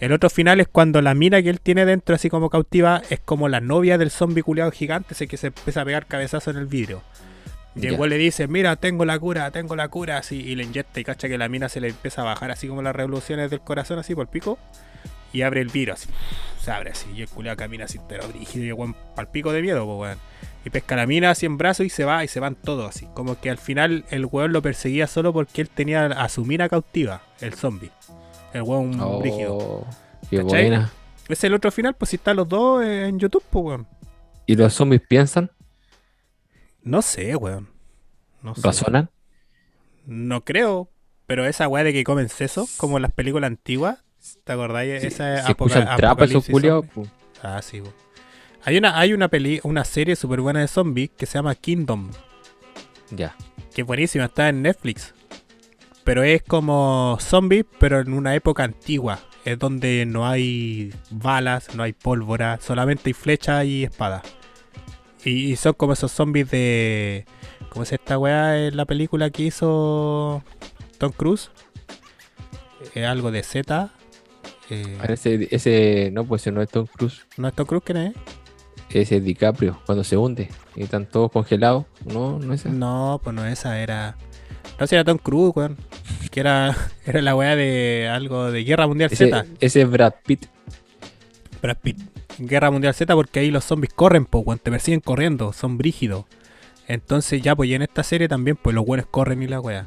[0.00, 3.20] El otro final es cuando la mina que él tiene dentro, así como cautiva, es
[3.20, 6.58] como la novia del zombie culiado gigante, ese que se empieza a pegar cabezazo en
[6.58, 7.02] el vidrio.
[7.76, 11.00] Y igual le dice, mira, tengo la cura, tengo la cura, así, y le inyecta
[11.00, 13.60] y cacha que la mina se le empieza a bajar así como las revoluciones del
[13.60, 14.58] corazón, así por el pico,
[15.32, 16.08] y abre el vidrio así,
[16.60, 19.52] se abre así, y el culiado camina así, pero brígido, y el weón pal pico
[19.52, 20.18] de miedo, pues weón.
[20.64, 23.06] Y pesca la mina así en brazos y se va, y se van todos así.
[23.12, 26.68] Como que al final el weón lo perseguía solo porque él tenía a su mina
[26.70, 27.90] cautiva, el zombie.
[28.54, 29.86] El weón Oh.
[30.30, 30.86] Ese
[31.28, 33.86] es el otro final, pues si están los dos en YouTube, pues weón.
[34.46, 35.50] ¿Y los zombies piensan?
[36.82, 37.68] No sé, weón.
[38.42, 38.62] No sé.
[38.62, 39.10] ¿Razonan?
[40.06, 40.88] No creo,
[41.26, 44.04] pero esa weá de que comen seso, como en las películas antiguas,
[44.44, 45.00] ¿te acordáis?
[45.00, 46.86] Si, esa si escuchan trapa esos culiados,
[47.42, 47.94] Ah, sí, weón.
[48.64, 52.10] Hay una, hay una peli, una serie súper buena de zombies que se llama Kingdom,
[53.10, 53.34] ya.
[53.74, 55.12] que es buenísima, está en Netflix.
[56.04, 59.20] Pero es como zombies, pero en una época antigua.
[59.44, 64.22] Es donde no hay balas, no hay pólvora, solamente hay flechas y espadas.
[65.24, 67.24] Y, y son como esos zombies de.
[67.70, 70.42] ¿Cómo es esta weá en la película que hizo
[70.98, 71.50] Tom Cruise?
[72.94, 73.90] Es algo de Z.
[74.70, 77.26] Eh, Ah, Ese, ese, no, pues ese no es Tom Cruise.
[77.36, 78.14] ¿No es Tom Cruise quién es?
[78.90, 80.48] Ese es DiCaprio, cuando se hunde.
[80.76, 81.84] Y están todos congelados.
[82.04, 82.70] No, no es ese.
[82.70, 84.16] No, pues no esa, era.
[84.78, 85.76] No, si era Tom Cruise, weón.
[86.30, 89.46] Que era, era la weá de algo de Guerra Mundial Ese, Z.
[89.60, 90.46] ese es Brad Pitt.
[91.62, 91.98] Brad Pitt.
[92.38, 94.58] Guerra Mundial Z porque ahí los zombies corren, pues, weón.
[94.58, 96.24] Te persiguen corriendo, son brígidos.
[96.88, 99.86] Entonces ya, pues, y en esta serie también, pues, los buenos corren y la weá.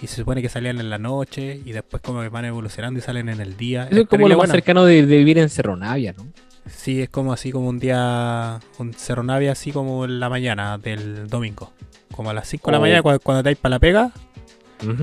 [0.00, 3.02] Y se supone que salían en la noche y después como que van evolucionando y
[3.02, 3.88] salen en el día.
[3.90, 4.54] Eso es como lo más buena.
[4.54, 6.26] cercano de, de vivir en Cerro Navia, ¿no?
[6.70, 10.78] Sí, es como así como un día, un Cerro Navia así como en la mañana
[10.78, 11.72] del domingo.
[12.18, 14.10] Como a las 5 de la mañana cuando, cuando te vais para la pega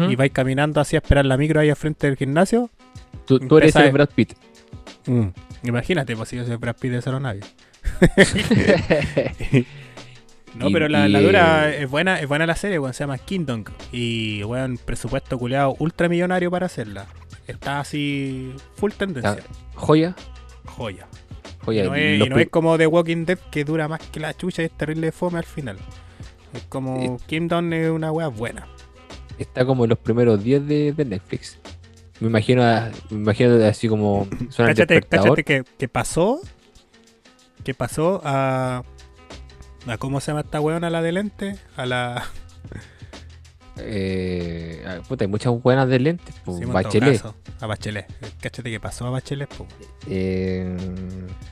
[0.09, 2.69] y vais caminando así a esperar la micro ahí al frente del gimnasio.
[3.25, 4.33] tú, tú eres el Brad Pitt.
[5.05, 5.27] Mm.
[5.63, 7.45] Imagínate, pues si yo soy Brad Pitt de Cerro Navia.
[10.55, 13.03] No, Y- pero la, y, la dura es buena, es buena la serie, weón, se
[13.03, 13.63] llama Kingdom.
[13.93, 17.05] Y weón, presupuesto culeado ultramillonario para hacerla.
[17.47, 19.37] Está así full tendencia.
[19.75, 20.15] Joya.
[20.65, 21.07] Joya.
[21.61, 21.83] Y Joya.
[21.85, 24.61] no, es, y no es como The Walking Dead que dura más que la chucha
[24.63, 25.77] y es terrible fome al final.
[26.55, 28.67] Es como Kingdom es una wea buena.
[29.37, 31.57] Está como en los primeros 10 de, de Netflix.
[32.21, 36.39] Me imagino, a- me imagino así como suena Cáchate, cáchate que, que pasó.
[37.63, 38.83] Que pasó a.
[39.87, 41.55] a ¿Cómo se llama esta weona la de lente?
[41.75, 42.25] A la.
[43.77, 46.33] Eh, ah, puta, hay muchas buenas de lentes.
[46.45, 47.21] pues, sí, Bachelet.
[47.21, 48.05] caso, a Bachelet.
[48.41, 49.49] Cáchate que pasó a Bachelet.
[50.09, 50.75] Eh,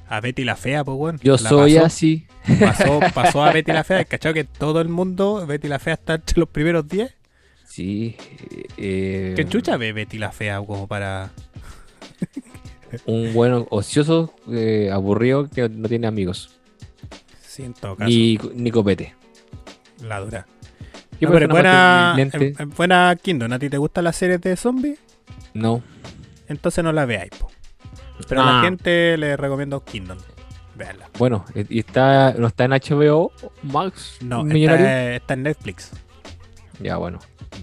[0.08, 1.20] A Betty la Fea, pues, weón.
[1.22, 2.28] yo La soy pasó, así.
[2.60, 4.06] Pasó, pasó a Betty la Fea.
[4.06, 7.14] ¿Cachado que todo el mundo, Betty la Fea está entre los primeros 10?
[7.68, 8.16] Sí.
[8.78, 11.32] eh, ¿Qué chucha ve Betty la Fea como para.
[13.08, 16.56] Un bueno ocioso, eh, aburrido, que no tiene amigos.
[17.42, 18.08] Sí, en todo caso.
[18.08, 19.16] Ni, ni copete.
[20.02, 20.46] La dura.
[21.26, 23.52] ¿Qué No, pero es buena, es- es buena Kingdom.
[23.54, 25.00] ¿A ti te gustan las series de zombies?
[25.54, 25.82] No.
[26.48, 27.50] Entonces no la veáis, po.
[28.28, 28.64] Pero a la Ah.
[28.64, 30.18] gente le recomiendo Kingdom.
[30.76, 31.10] Veanla.
[31.20, 33.32] Bueno, eh, y está, no está en HBO
[33.62, 35.92] Max No, está, está en Netflix.
[36.80, 37.20] Ya, bueno.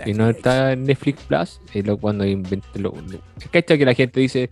[0.07, 0.37] Y no Netflix.
[0.37, 1.61] está en Netflix Plus.
[1.75, 2.95] Y lo, cuando inventé lo,
[3.51, 4.49] ¿Cachai que la gente dice,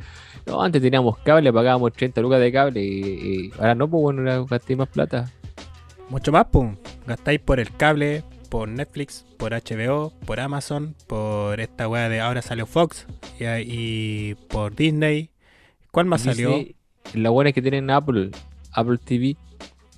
[0.47, 4.47] no, antes teníamos cable, pagábamos 30 lucas de cable y, y ahora no, pues bueno,
[4.47, 5.31] gasté más plata.
[6.09, 6.75] Mucho más, pum.
[7.07, 12.43] Gastáis por el cable, por Netflix, por HBO, por Amazon, por esta weá de ahora
[12.43, 13.07] salió Fox
[13.39, 15.31] y, y por Disney.
[15.91, 16.65] ¿Cuál más salió?
[17.15, 18.31] La buena es que tienen Apple,
[18.73, 19.37] Apple TV.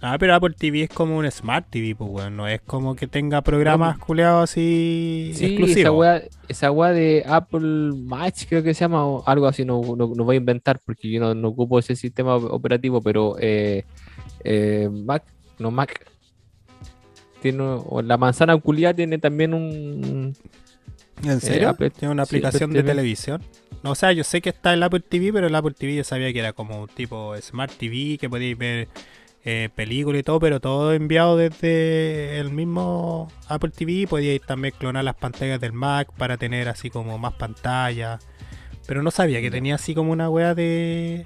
[0.03, 2.35] Ah, pero Apple TV es como un Smart TV, pues weón.
[2.37, 5.99] No es como que tenga programas culeados así Sí, esa exclusivos.
[5.99, 10.13] weá, esa weá de Apple Match creo que se llama o algo así, no, no,
[10.15, 13.85] no voy a inventar porque yo no, no ocupo ese sistema operativo, pero eh,
[14.43, 15.25] eh, Mac,
[15.59, 16.10] no Mac,
[17.41, 20.35] tiene, o la manzana culiada tiene también un...
[21.23, 21.69] ¿En serio?
[21.71, 23.43] Apple- ¿Tiene una aplicación de televisión?
[23.83, 26.05] No, o sea, yo sé que está el Apple TV, pero el Apple TV yo
[26.05, 28.89] sabía que era como un tipo Smart TV, que podíais ver
[29.45, 34.07] eh, películas y todo, pero todo enviado desde el mismo Apple TV.
[34.07, 38.19] Podíais también clonar las pantallas del Mac para tener así como más pantalla.
[38.87, 41.25] Pero no sabía que tenía así como una wea de,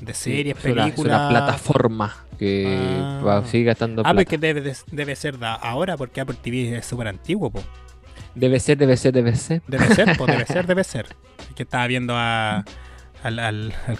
[0.00, 1.20] de series, Es una- es películas.
[1.20, 3.22] una plataforma que Ah.
[3.24, 4.10] va seguir gastando Ah, plata.
[4.14, 7.50] pero es que debe, de- debe ser da- ahora porque Apple TV es súper antiguo,
[7.50, 7.62] po.
[8.34, 9.60] Debe ser, debe ser, debe ser.
[9.66, 11.06] Debe ser, pues debe ser, debe ser.
[11.48, 12.64] Es que estaba viendo a,
[13.22, 13.98] al, al, al,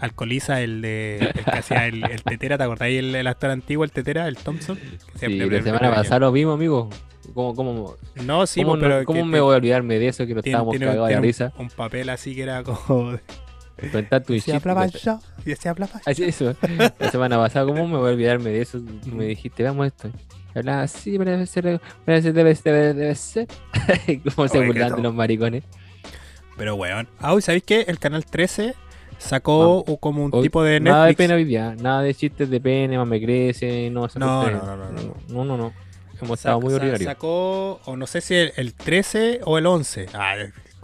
[0.00, 3.50] al Colisa, el de el que hacía el, el Tetera, ¿te acordáis el, el actor
[3.50, 4.78] antiguo, el Tetera, el Thompson?
[5.18, 6.90] Que Sí, la semana pasada lo vimos, amigo.
[7.34, 10.26] ¿Cómo, cómo, No, sí, cómo, pues, pero cómo me te- voy a olvidarme de eso
[10.26, 11.52] que nos tiene- estábamos tiene- cagados de risa?
[11.56, 13.16] Un, papel así que era como.
[13.90, 16.00] Cuenta tu Si chiste, hablaba yo, y si hablaba yo.
[16.06, 16.54] Así eso.
[16.98, 18.78] La semana pasada, ¿cómo me voy a olvidarme de eso?
[18.80, 20.10] Tú me dijiste, veamos esto.
[20.54, 23.48] Hablaba así, pero debe ser, debe ser, debe ser, debe, debe ser.
[24.34, 25.02] ¿Cómo se burlan que de no.
[25.08, 25.64] los maricones?
[26.56, 27.08] Pero weón.
[27.18, 27.86] Ah, ¿y sabéis qué?
[27.88, 28.74] El canal 13
[29.18, 31.16] sacó o como un Hoy- tipo de Nada de Netflix.
[31.26, 34.08] pena hoy día, nada de chistes de pene, más me crece, no, No,
[34.42, 34.62] cuestiones.
[34.62, 35.14] no, no, no, no.
[35.28, 35.72] no, no, no.
[36.20, 37.06] Hemos Sa- estado muy sa- ordinarios.
[37.08, 40.06] Sacó, o no sé si el, el 13 o el 11.
[40.14, 40.34] Ah,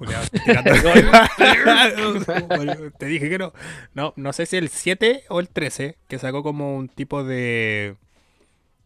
[2.98, 3.52] Te dije que no.
[3.94, 7.96] No, no sé si el 7 o el 13, que sacó como un tipo de.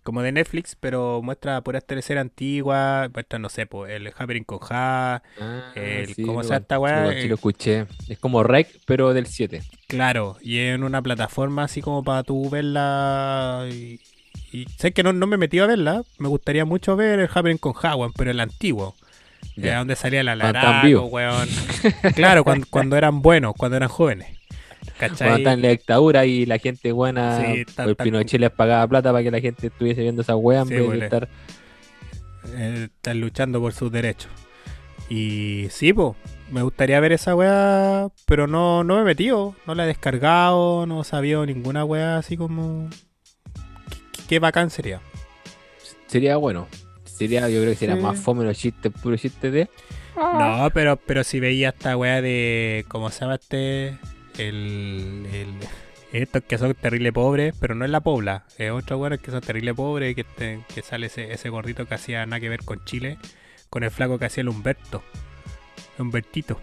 [0.02, 3.08] Como de Netflix, pero muestra puras teleseries antiguas.
[3.14, 5.22] Muestra, no sé, pues, el Happening con Ja.
[5.40, 7.04] Ah, el- sí, ¿cómo se esta weá?
[7.22, 7.86] sí lo escuché.
[8.08, 9.62] Es como Rec, pero del 7.
[9.86, 13.68] Claro, y en una plataforma así como para tú verla.
[13.70, 14.00] Y,
[14.50, 16.02] y sé que no, no me metido a verla.
[16.18, 18.96] Me gustaría mucho ver el Happening con Ja, pero el antiguo.
[19.56, 21.48] Ya, donde salía la Laraco, weón.
[22.14, 24.38] Claro, cuando, cuando eran buenos, cuando eran jóvenes.
[24.98, 25.38] Cuando ¿Cachai?
[25.38, 28.50] está en la dictadura y la gente buena, Sí, tan- o el tan- Pinochet les
[28.50, 31.00] pagaba plata para que la gente estuviese viendo esa wea en Sí, vez bueno.
[31.00, 31.28] de estar.
[32.54, 34.30] Eh, están luchando por sus derechos.
[35.08, 36.14] Y sí, pues,
[36.50, 40.86] me gustaría ver esa weá, pero no, no me he metido, no la he descargado,
[40.86, 42.88] no sabía ninguna weá así como...
[44.12, 45.00] ¿Qué, qué bacán sería?
[46.06, 46.66] Sería bueno.
[47.28, 48.02] Yo creo que sería Sí.
[48.02, 49.68] más fome los chistes, puro chistes de.
[50.16, 52.84] No, pero, pero si veía esta weá de...
[52.88, 53.96] ¿Cómo se llama este?
[54.38, 55.26] El...
[55.32, 55.48] el
[56.12, 58.44] estos que son terrible pobres, pero no es la pobla.
[58.58, 61.94] Es otros weones que son terrible pobres, que, te- que sale ese, ese gordito que
[61.94, 63.16] hacía nada que ver con Chile,
[63.70, 65.02] con el flaco que hacía el Humberto.
[65.98, 66.60] Humbertito.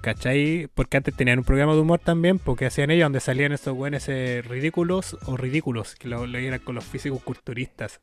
[0.00, 0.68] ¿Cachai?
[0.74, 4.08] Porque antes tenían un programa de humor también, porque hacían ellos donde salían estos weones
[4.08, 8.00] eh, ridículos o ridículos, que lo leían con los físicos culturistas.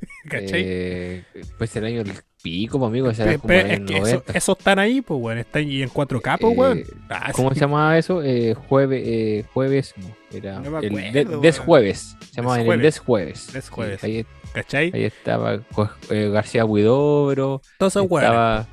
[0.28, 0.62] ¿Cachai?
[0.64, 1.24] Eh,
[1.58, 3.06] pues el año del pico, pues, amigo.
[3.06, 4.32] Como en es el que eso- 90.
[4.38, 5.38] esos están ahí, pues, weón.
[5.38, 6.84] Están y en 4K, pues, Eh, weón.
[7.08, 7.54] Ah, ¿Cómo sí.
[7.54, 8.22] se llamaba eso?
[8.22, 12.16] Eh, jueves, eh, jueves, no, era No me el acuerdo, de- desjueves.
[12.30, 13.52] Se llamaba en el Desjueves.
[13.52, 13.52] desjueves.
[13.52, 14.00] Desjueves.
[14.00, 14.90] Sí, ahí, ¿Cachai?
[14.94, 15.60] ahí estaba
[16.10, 17.62] eh, García Huidobro.
[17.78, 18.30] Todos esos weones.
[18.30, 18.66] Estaba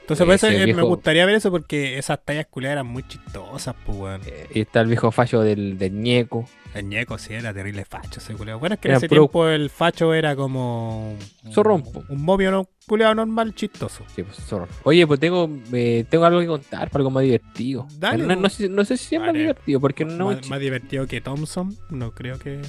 [0.00, 3.06] Entonces, por eso eh, me viejo- gustaría ver eso porque esas tallas culiadas eran muy
[3.08, 4.20] chistosas, pues, weón.
[4.52, 6.46] y está el viejo fallo del, del ñeco.
[6.74, 8.58] El ñeco sí era terrible facho ese culiado.
[8.58, 11.12] Bueno, es que en ese tiempo el facho era como.
[11.44, 12.04] un- Zorrón, po.
[12.08, 14.04] Un movio no, culiado normal chistoso.
[14.14, 14.66] Sí, pues, zorro.
[14.82, 17.86] Oye, pues tengo, eh, tengo algo que contar para algo más divertido.
[17.98, 20.26] Dale, no, sé, no sé si es más divertido, porque no.
[20.26, 21.76] más, más divertido que Thompson.
[21.90, 22.60] No creo que.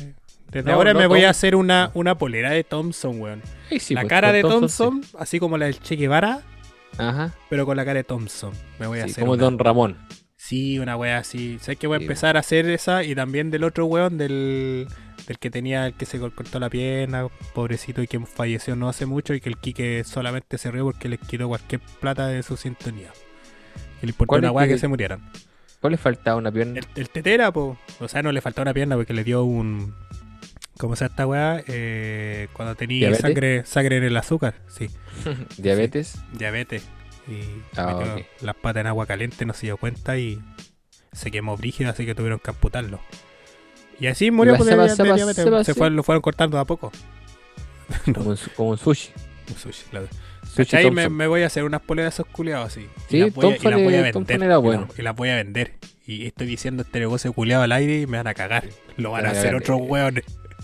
[0.52, 3.41] Desde ahora me voy a hacer una, una polera de Thompson, weón.
[3.80, 6.41] Sí, la pues, cara de Thompson, Thompson, así como la del Che Guevara.
[6.98, 7.34] Ajá.
[7.49, 8.53] pero con la cara de Thompson.
[8.80, 9.22] Me voy a hacer.
[9.22, 9.44] como una.
[9.44, 9.98] Don Ramón.
[10.48, 11.58] Sí, una wea así.
[11.60, 14.88] Sé que voy a Sí, empezar a hacer esa y también del otro weón, del,
[15.28, 19.06] del que tenía, el que se cortó la pierna, pobrecito, y que falleció no hace
[19.08, 22.58] mucho y que el Quique solamente se rió porque les quitó cualquier plata de su
[22.58, 23.12] sintonía.
[24.00, 24.74] Que le importó ¿Cuál una wea que...
[24.74, 25.22] que- se murieran.
[25.82, 26.80] ¿Cuál le faltaba una pierna?
[26.80, 27.78] El, el tetera, po.
[28.00, 29.94] O sea, no le faltaba una pierna porque le dio un.
[30.78, 31.64] ¿Cómo se llama esta weá?
[31.68, 33.22] Eh, cuando tenía ¿Diabetes?
[33.22, 34.90] sangre, sangre en el azúcar, sí.
[35.58, 36.18] Diabetes.
[36.34, 36.88] Diabetes.
[37.27, 37.41] Y
[37.77, 38.22] Ah, metió ok.
[38.41, 40.39] las patas en agua caliente, no se dio cuenta y
[41.11, 42.99] se quemó brígido, así que tuvieron que amputarlo.
[43.99, 45.43] Y así murió va, pues, se de se va, diabetes.
[45.43, 45.80] se va, Se sí.
[45.80, 46.91] fue- lo fueron cortando de a poco.
[48.14, 49.10] Como, un, su- como un sushi.
[49.49, 50.07] Un sushi, claro.
[50.43, 50.91] Sushi ¿Cachai?
[50.91, 52.88] Me, voy a hacer unas poleras esos culiados así.
[53.10, 54.35] Sí, y las voy, a, y Thompson las voy a era- vender.
[54.35, 54.88] Era y las- bueno.
[54.97, 55.73] Y las voy a vender.
[56.07, 58.65] Y estoy diciendo este negocio culiado al aire y me van a cagar.
[58.97, 60.23] Lo van a hacer otros hueones.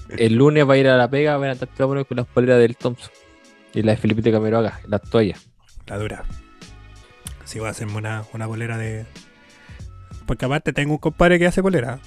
[0.09, 2.75] El lunes va a ir a la pega, van a estar con las poleras del
[2.75, 3.11] Thompson.
[3.73, 5.47] Y la de Felipe Camiroaga, las toallas.
[5.87, 6.23] La dura.
[7.51, 9.05] Sí, voy a hacerme una, una polera de.
[10.25, 11.99] Porque aparte tengo un compadre que hace polera.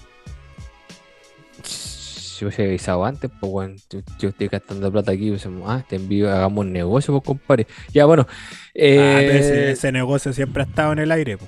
[1.63, 5.97] Si hubiese avisado antes, pues bueno, yo, yo estoy gastando plata aquí, pues, ah, te
[5.97, 7.67] envío, hagamos un negocio, pues compadre.
[7.93, 8.27] Ya, bueno.
[8.29, 8.35] Ah,
[8.75, 11.37] Eh, pero ese, ese negocio siempre ha estado en el aire.
[11.37, 11.47] po.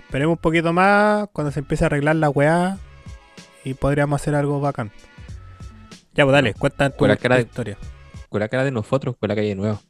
[0.00, 2.78] Esperemos un poquito más cuando se empiece a arreglar la weá
[3.64, 4.92] y podríamos hacer algo bacán.
[6.14, 7.78] Ya, pues dale, cuenta tu, Con la cara tu de- historia.
[8.28, 9.80] con la cara de nosotros, con la calle nueva.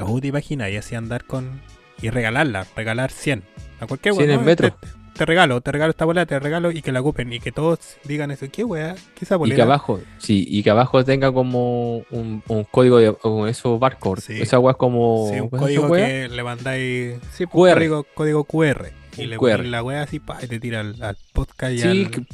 [0.00, 1.60] Uh, te imaginas, y así andar con.
[2.02, 3.42] Y regalarla, regalar 100.
[3.80, 4.40] A cualquier 100 weón.
[4.40, 4.70] en metro.
[4.70, 7.50] Te, te regalo, te regalo esta bola, te regalo y que la ocupen y que
[7.52, 8.46] todos digan eso.
[8.52, 8.94] ¿Qué weá?
[9.14, 9.56] ¿Qué esa Y bolera?
[9.56, 14.20] que abajo, sí, y que abajo tenga como un, un código de o eso barcode.
[14.20, 14.42] Sí.
[14.42, 15.30] Esa weá es como.
[15.32, 17.14] Sí, un ¿cómo se llama código que le mandáis.
[17.32, 17.78] Sí, pues, QR.
[17.78, 18.88] Código, código QR.
[19.16, 19.64] Y Un le QR.
[19.64, 22.26] la weá así, pa, y te tira al, al podcast y Sí, al- que-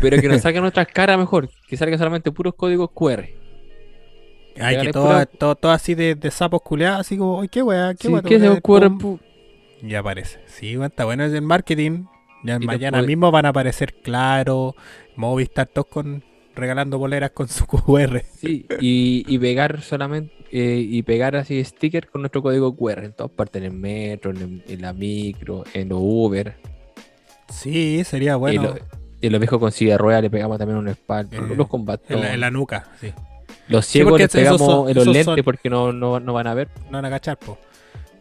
[0.00, 1.48] pero que nos saquen nuestras caras mejor.
[1.66, 3.28] Que salga solamente puros códigos QR.
[4.60, 7.62] Ay, que todo, pura- todo, todo así de, de sapos culeados, así como, ay, qué
[7.62, 8.22] weá, qué Sí, weá.
[8.22, 8.38] ¿qué
[8.98, 9.20] pum, pu-
[9.82, 10.40] Ya aparece.
[10.46, 12.04] Sí, está bueno es el marketing.
[12.44, 14.74] Ya mañana mismo van a aparecer claro,
[15.16, 16.24] Movistar, todos con,
[16.56, 18.22] regalando boleras con su QR.
[18.36, 20.32] Sí, y, y pegar solamente.
[20.50, 24.32] eh, y pegar así stickers con nuestro código QR en todas partes, en el metro,
[24.32, 26.56] en, el- en la micro, en los Uber.
[27.48, 28.62] Sí, sería bueno.
[28.62, 28.78] Y, lo-
[29.20, 31.36] y los viejos con silla de le pegamos también un espalda.
[31.36, 32.10] Eh, los combates.
[32.10, 33.12] en, en la nuca, sí.
[33.72, 36.46] Los ciegos porque les pegamos son- en los lentes son- porque no, no, no van
[36.46, 36.68] a ver.
[36.86, 37.58] No van a cachar, po.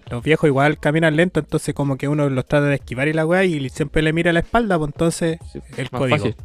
[0.09, 3.25] Los viejos igual caminan lento, entonces como que uno los trata de esquivar y la
[3.25, 6.17] weá y siempre le mira la espalda, pues entonces Sí, El código.
[6.17, 6.35] fácil.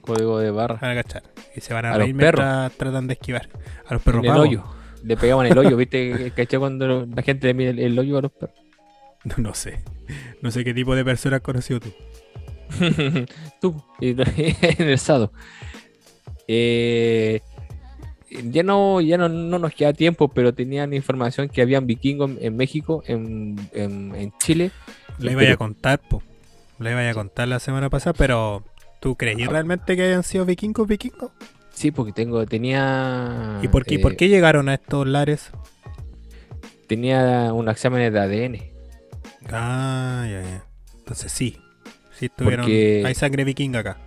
[0.00, 0.78] Código de barra.
[0.80, 1.22] van a cachar.
[1.54, 3.48] Y se van a, A reír mientras tratan de esquivar.
[3.86, 4.64] A los perros en el hoyo.
[5.04, 6.32] Le pegaban el hoyo, ¿viste?
[6.34, 8.56] ¿Cachai cuando la gente le mide el, el hoyo a los perros?
[9.24, 9.80] No, no sé.
[10.42, 11.92] No sé qué tipo de persona has conocido tú.
[13.60, 15.32] Tú, en el sado.
[16.48, 17.40] Eh,
[18.50, 22.56] ya no, ya no, no nos queda tiempo, pero tenían información que habían vikingos en,
[22.56, 24.70] México, en, en- en Chile.
[25.18, 26.22] Le En iba a contar, po.
[26.78, 28.64] Le iba a contar la semana pasada, pero
[29.00, 31.30] ¿tú creí realmente que hayan sido vikingos vikingos?
[31.72, 33.58] Sí, porque tengo, tenía.
[33.62, 35.50] ¿Y por qué, eh, por qué llegaron a estos lares?
[36.86, 38.62] Tenía un examen de ADN.
[39.52, 40.64] Ah, ya, ya.
[40.98, 41.58] Entonces sí.
[42.12, 42.64] Sí estuvieron.
[42.66, 43.98] Porque- Hay sangre vikinga acá.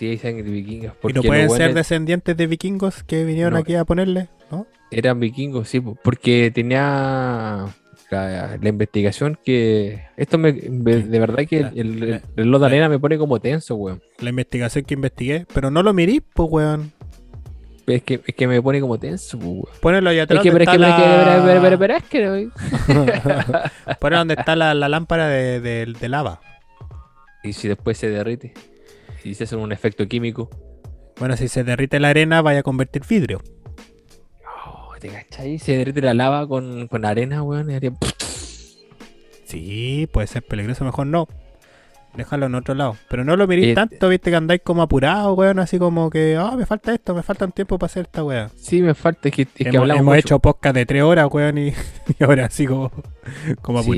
[0.00, 0.92] Sí, hay sangre de vikingos.
[1.06, 3.58] ¿Y no pueden ser descendientes de vikingos que vinieron No.
[3.58, 4.28] aquí a ponerle?
[4.50, 4.66] ¿No?
[4.90, 7.66] Eran vikingos, sí, po, porque tenía
[8.10, 10.02] la, la investigación que.
[10.16, 13.74] Esto me, de verdad que el, el, el reloj de arena me pone como tenso,
[13.76, 14.00] weón.
[14.20, 15.46] La investigación que investigué.
[15.52, 16.92] Pero no lo mirís, pues, weón.
[17.86, 19.64] Es que, es que me pone como tenso, weón.
[19.82, 20.42] Ponelo Es atrás.
[20.42, 22.48] que, es que, pero es que, la- pero- pero es que.
[24.00, 26.40] Ponelo donde está la, la lámpara de, de- de lava.
[27.42, 28.54] Y si después se derrite.
[29.24, 30.48] Y se hace un efecto químico.
[31.18, 33.40] Bueno, si se derrite la arena, vaya a convertir vidrio.
[34.66, 35.58] Oh, ¿Te cachai?
[35.58, 37.70] Se derrite la lava con, con arena, weón.
[37.70, 37.92] y haría-
[39.44, 41.26] Sí, puede ser peligroso, mejor no.
[42.16, 42.96] Déjalo en otro lado.
[43.08, 46.36] Pero no lo mirís Eh, tanto, viste que andáis como apurados, weón, así como que,
[46.36, 48.48] ah, me falta esto, me falta un tiempo para hacer esta weá.
[48.56, 49.28] Sí, me falta.
[49.28, 50.18] Es que, es que hemos hablamos hemos mucho.
[50.26, 51.68] hecho podcast de tres horas, weón, y,
[52.18, 52.90] y ahora así como,
[53.62, 53.90] como Sí.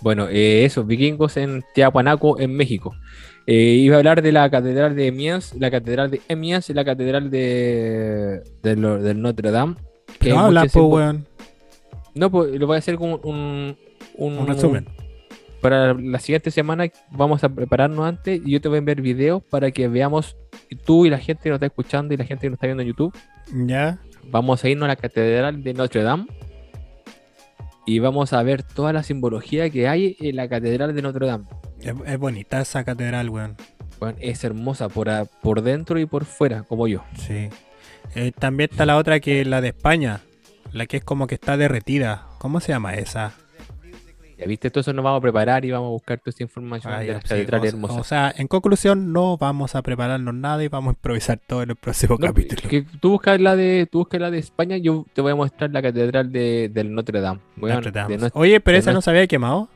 [0.00, 2.94] Bueno, eh, eso, vikingos en Tiahuanaco, en México.
[3.46, 6.84] Eh, iba a hablar de la catedral de Amiens, la catedral de Amiens y la
[6.84, 9.76] catedral de, de lo- del Notre Dame.
[10.18, 11.26] que hay habla, simbo- weón,
[12.14, 13.76] No, pues lo voy a hacer como un,
[14.16, 14.86] un, un resumen.
[15.60, 19.42] Para la siguiente semana vamos a prepararnos antes y yo te voy a enviar videos
[19.42, 20.36] para que veamos,
[20.84, 22.82] tú y la gente que nos está escuchando y la gente que nos está viendo
[22.82, 23.14] en YouTube,
[23.66, 26.26] Ya, vamos a irnos a la catedral de Notre Dame
[27.86, 31.44] y vamos a ver toda la simbología que hay en la catedral de Notre Dame.
[31.80, 33.56] es, es bonita esa catedral, weón.
[34.00, 37.02] Bueno, es hermosa por, a- por dentro y por fuera, como yo.
[37.16, 37.48] Sí.
[38.14, 40.20] Eh, también está la otra que es la de España,
[40.72, 42.26] la que es como que está derretida.
[42.38, 43.32] ¿Cómo se llama esa?
[44.38, 46.92] Ya viste, todo eso nos vamos a preparar y vamos a buscar toda esta información
[46.92, 47.96] Ah, de ya, las sí, catedrales o- hermosas.
[47.98, 51.70] O sea, en conclusión, no vamos a prepararnos nada y vamos a improvisar todo en
[51.70, 52.68] el próximo No, capítulo.
[52.68, 55.70] que tú buscas la de tú buscas la de España, yo te voy a mostrar
[55.70, 57.40] la catedral de, del Notre Dame.
[57.56, 58.14] Notre Dame.
[58.16, 59.68] de Notre- Oye, pero esa no se había quemado.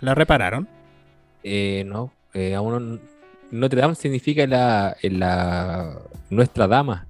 [0.00, 0.68] ¿La repararon?
[1.42, 2.98] eh, no, eh, aún no-
[3.50, 5.98] Notre Dame significa la, la
[6.30, 7.06] nuestra dama.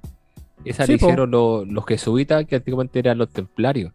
[0.64, 1.06] Esa Sí, po.
[1.06, 3.92] hicieron los, los jesuitas que antiguamente eran los templarios.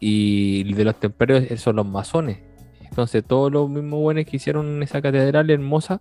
[0.00, 2.38] Y de los templarios son los masones.
[2.82, 6.00] Entonces todos los mismos buenos que hicieron esa catedral hermosa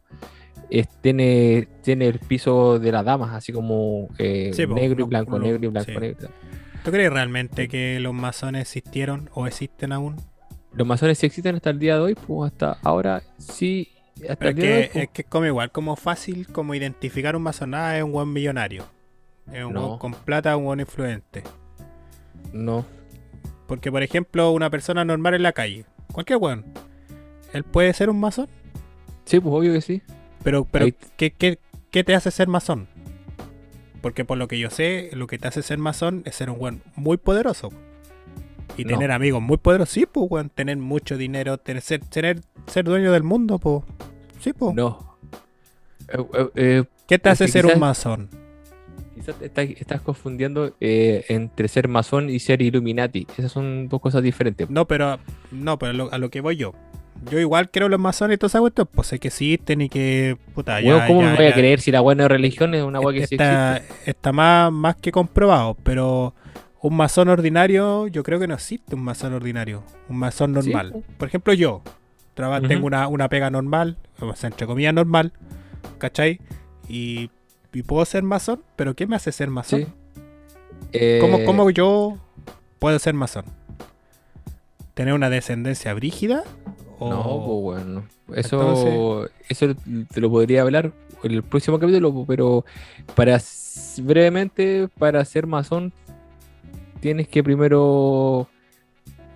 [0.69, 5.07] es- tiene, tiene el piso de las damas, así como eh, Sí, po, negro y
[5.07, 5.97] blanco, negro y blanco, sí.
[5.99, 6.29] negro.
[6.83, 10.15] ¿Tú crees realmente que los masones existieron o existen aún?
[10.73, 13.89] Los masones sí existen hasta el día de hoy, pues hasta ahora sí,
[14.21, 14.83] hasta Pero el es día de hoy.
[14.83, 15.03] que, pues.
[15.03, 17.73] es que es como igual, como fácil como identificar un masón.
[17.75, 18.83] Ah, es un buen millonario.
[19.51, 19.87] Es un No.
[19.87, 21.43] buen con plata, un buen influente.
[22.53, 22.85] No,
[23.67, 26.65] Porque, por ejemplo, una persona normal en la calle, cualquier weón,
[27.53, 28.47] él puede ser un masón.
[29.25, 30.01] sí, pues obvio que sí.
[30.43, 31.59] Pero, pero Ahí- ¿qué, qué,
[31.91, 32.87] qué te hace ser masón?
[34.01, 36.57] Porque por lo que yo sé, lo que te hace ser masón es ser un
[36.59, 37.69] weón muy poderoso.
[38.77, 38.89] Y No.
[38.91, 39.93] tener amigos muy poderosos.
[39.93, 40.49] Sí, pues, weón.
[40.49, 43.83] Tener mucho dinero, tener, ser, tener, ser dueño del mundo, pues.
[44.39, 44.75] Sí, pues.
[44.75, 45.17] No.
[46.09, 48.29] Eh, eh, eh, ¿Qué te hace ser quizás- un masón?
[49.17, 53.27] Quizás estás, estás confundiendo eh, entre ser masón y ser Illuminati.
[53.37, 54.69] Esas son dos cosas diferentes.
[54.69, 55.19] No, pero
[55.51, 56.73] no, pero lo- a lo que voy yo.
[57.31, 60.37] yo igual creo los masones y toda esa cuestión, pues sé que existen y que,
[60.53, 62.99] puta, ya, ¿Cómo ya- me voy a creer si la buena es religión es una
[62.99, 64.11] weá que sí está, existe?
[64.11, 66.35] está más, más que comprobado, pero
[66.79, 70.91] un masón ordinario, yo creo que no existe un masón ordinario, un masón normal.
[70.91, 71.03] po.
[71.17, 71.81] Por ejemplo, yo
[72.35, 75.33] traba- tengo una, una pega normal, o sea, entre comillas normal,
[75.97, 76.39] ¿cachai?
[76.87, 77.31] Y,
[77.73, 79.81] y puedo ser masón, pero ¿qué me hace ser masón?
[79.81, 79.87] Sí.
[80.93, 82.17] Eh, ¿Cómo, cómo yo
[82.79, 83.45] puedo ser masón?
[84.93, 86.43] ¿Tener una descendencia brígida?
[86.99, 87.09] O...
[87.09, 88.03] No, pues bueno.
[88.33, 90.91] Eso, Entonces- eso te lo podría hablar
[91.23, 92.65] en el próximo capítulo, pero
[93.15, 93.39] para
[94.01, 95.93] brevemente, para ser masón,
[96.99, 98.47] tienes que primero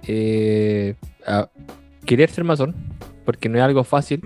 [0.04, 0.96] eh,
[2.06, 2.76] querer ser masón,
[3.26, 4.24] porque no es algo fácil.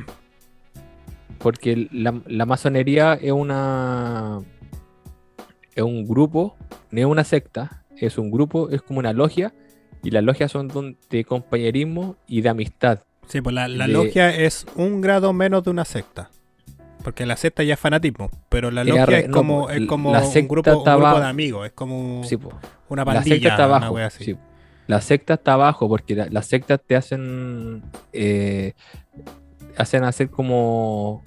[1.40, 4.42] Porque la, la masonería es una
[5.76, 6.56] es un grupo,
[6.92, 9.54] no es una secta, es un grupo, es como una logia,
[10.04, 13.00] y las logias son de compañerismo y de amistad.
[13.28, 16.30] Sí, pues la, la de- logia es un grado menos de una secta.
[17.04, 20.48] Porque la secta ya es fanatismo, pero la logia es como, es como la un,
[20.48, 22.52] grupo, un estaba- grupo de amigos, es como Sí, po.
[22.90, 23.94] una la pandilla, secta está abajo.
[23.94, 24.24] wea así.
[24.24, 24.36] sí.
[24.88, 27.84] La secta está abajo porque la- las sectas te hacen
[28.14, 28.74] eh,
[29.78, 31.24] hacen hacer como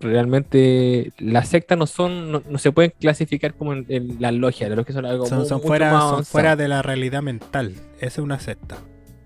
[0.00, 4.68] realmente las sectas no son no, no se pueden clasificar como en, en las logias
[4.70, 7.74] las logias son algo Son, son fuera, más son fuera de la realidad mental.
[7.98, 8.76] Esa es una secta.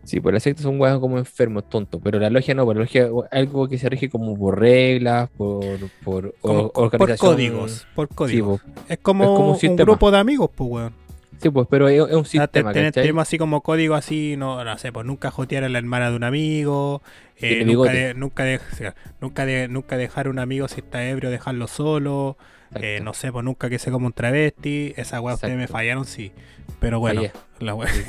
[0.05, 2.83] sí pues las sectas son huevos como enfermos tontos pero la logia no pues la
[2.83, 5.65] logia es algo que se rige como por reglas por
[6.05, 7.87] por Como or- por códigos.
[7.95, 8.61] Por sí, códigos.
[8.62, 10.95] pues, es, como es como un un, grupo de amigos, pues, weón.
[11.43, 13.02] Sí, pues, pero es, es un O sea, te- sistema te- ¿cachai?
[13.02, 16.16] tenemos así como código así, no, no sé, pues nunca jotear a la hermana de
[16.16, 17.02] un amigo,
[17.36, 20.81] eh, nunca, de- nunca, de- o sea, nunca, de- nunca dejar a un amigo si
[20.81, 22.36] está ebrio, dejarlo solo,
[22.74, 26.05] eh, no sé, pues nunca que se como un travesti, esa weá ustedes me fallaron,
[26.06, 26.32] sí,
[26.81, 27.32] pero bueno, Fallé.
[27.60, 27.89] la weá.
[27.93, 28.02] Sí.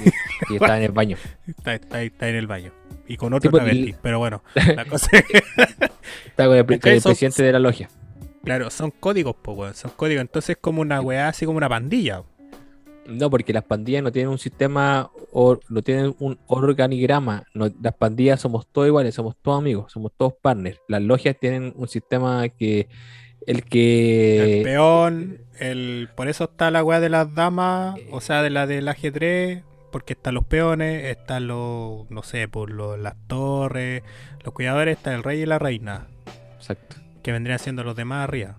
[0.50, 1.18] y está en el baño.
[1.48, 2.72] Está, está- está en el baño,
[3.08, 4.42] y con otro Sí, pues, travesti, y- pero bueno,
[4.76, 5.26] la cosa es
[6.28, 7.90] está con el, con el Son- presidente de la logia.
[8.44, 11.70] Claro, son códigos, pues weón, son códigos, entonces es como una weá así como una
[11.70, 12.24] pandilla,
[13.06, 15.12] No, porque las pandillas no tienen un sistema
[15.70, 17.44] no tienen un organigrama.
[17.54, 20.80] No, las pandillas somos todos iguales, somos todos amigos, somos todos partners.
[20.88, 22.88] Las logias tienen un sistema que
[23.46, 28.42] el El que peón, el, por eso está la weá de las damas, o sea,
[28.42, 33.16] de la del ajedrez, porque están los peones, están los, no sé, por los, las
[33.28, 34.04] torres,
[34.44, 36.08] los cuidadores, está el rey y la reina,
[36.56, 36.96] exacto.
[37.22, 38.56] que vendrían siendo los demás arriba.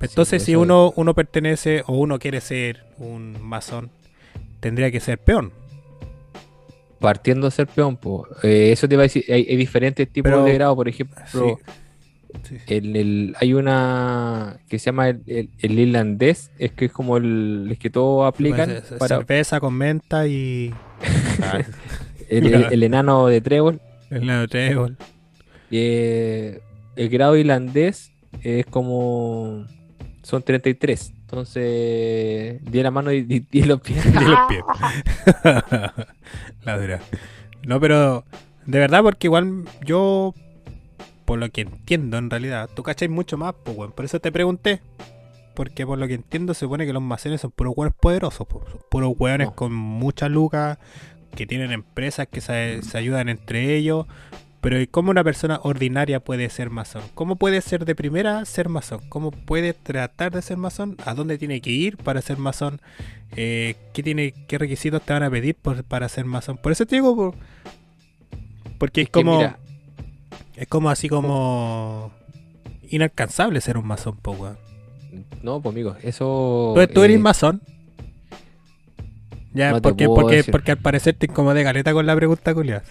[0.00, 3.90] Entonces, pues si uno, uno pertenece o uno quiere ser un masón,
[4.60, 5.52] tendría que ser peón.
[7.00, 10.32] partiendo de ser peón, po, eh, eso te va a decir, hay, hay diferentes tipos
[10.32, 11.38] Pero- de grado, por ejemplo, Sí.
[12.48, 12.56] Sí.
[12.66, 15.22] el, el- hay una que se llama el,
[15.58, 19.74] el- irlandés, es que es como el, que todos aplican Pues, eh, para Cerveza con
[19.74, 20.74] menta y.
[21.40, 21.60] Ah,
[22.28, 23.80] el, enano de trébol.
[24.10, 24.96] el lado trébol.
[25.70, 26.60] Eh,
[26.96, 28.10] el grado irlandés
[28.42, 29.64] es como.
[30.28, 31.14] Son 33.
[31.22, 34.04] Entonces, 10 la mano y 10 los pies.
[34.12, 34.62] de los pies.
[36.64, 37.00] la dura.
[37.66, 38.24] No, pero
[38.66, 40.34] de verdad, porque igual yo,
[41.24, 43.92] por lo que entiendo en realidad, tú cacháis mucho más, pues, weón.
[43.92, 44.82] Por eso te pregunté.
[45.54, 48.64] Porque por lo que entiendo, se supone que los masones son puros hueones poderosos, pues.
[48.70, 49.54] Son puros hueones No.
[49.54, 50.76] con mucha lucas,
[51.34, 54.04] que tienen empresas que se, se ayudan entre ellos.
[54.60, 57.02] Pero ¿y cómo una persona ordinaria puede ser masón?
[57.14, 59.00] ¿Cómo puede ser de primera ser masón?
[59.08, 60.96] ¿Cómo puede tratar de ser masón?
[61.04, 62.80] ¿A dónde tiene que ir para ser masón?
[63.36, 66.56] Eh, ¿qué, tiene, ¿Qué requisitos te van a pedir por- para ser masón?
[66.56, 67.34] Por eso te digo, por-
[68.78, 69.58] porque es, como mira,
[70.56, 72.10] es como así como
[72.90, 74.58] inalcanzable ser un masón, po, weón.
[75.42, 76.72] no, pues amigo, eso.
[76.74, 77.62] ¿Tú, tú eres eh, masón?
[79.54, 80.52] Ya, no porque, porque, decir.
[80.52, 82.82] porque al parecer te incomodé caleta con la pregunta, culiada.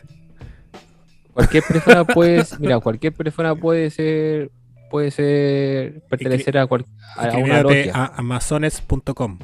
[1.37, 2.43] Cualquier persona puede.
[2.59, 4.49] mira, cualquier persona puede ser.
[4.89, 6.01] Puede ser.
[6.09, 6.85] Pertenecer a, cual-
[7.15, 7.93] a una Escribiéndote logia.
[7.93, 9.39] a, a masones.com.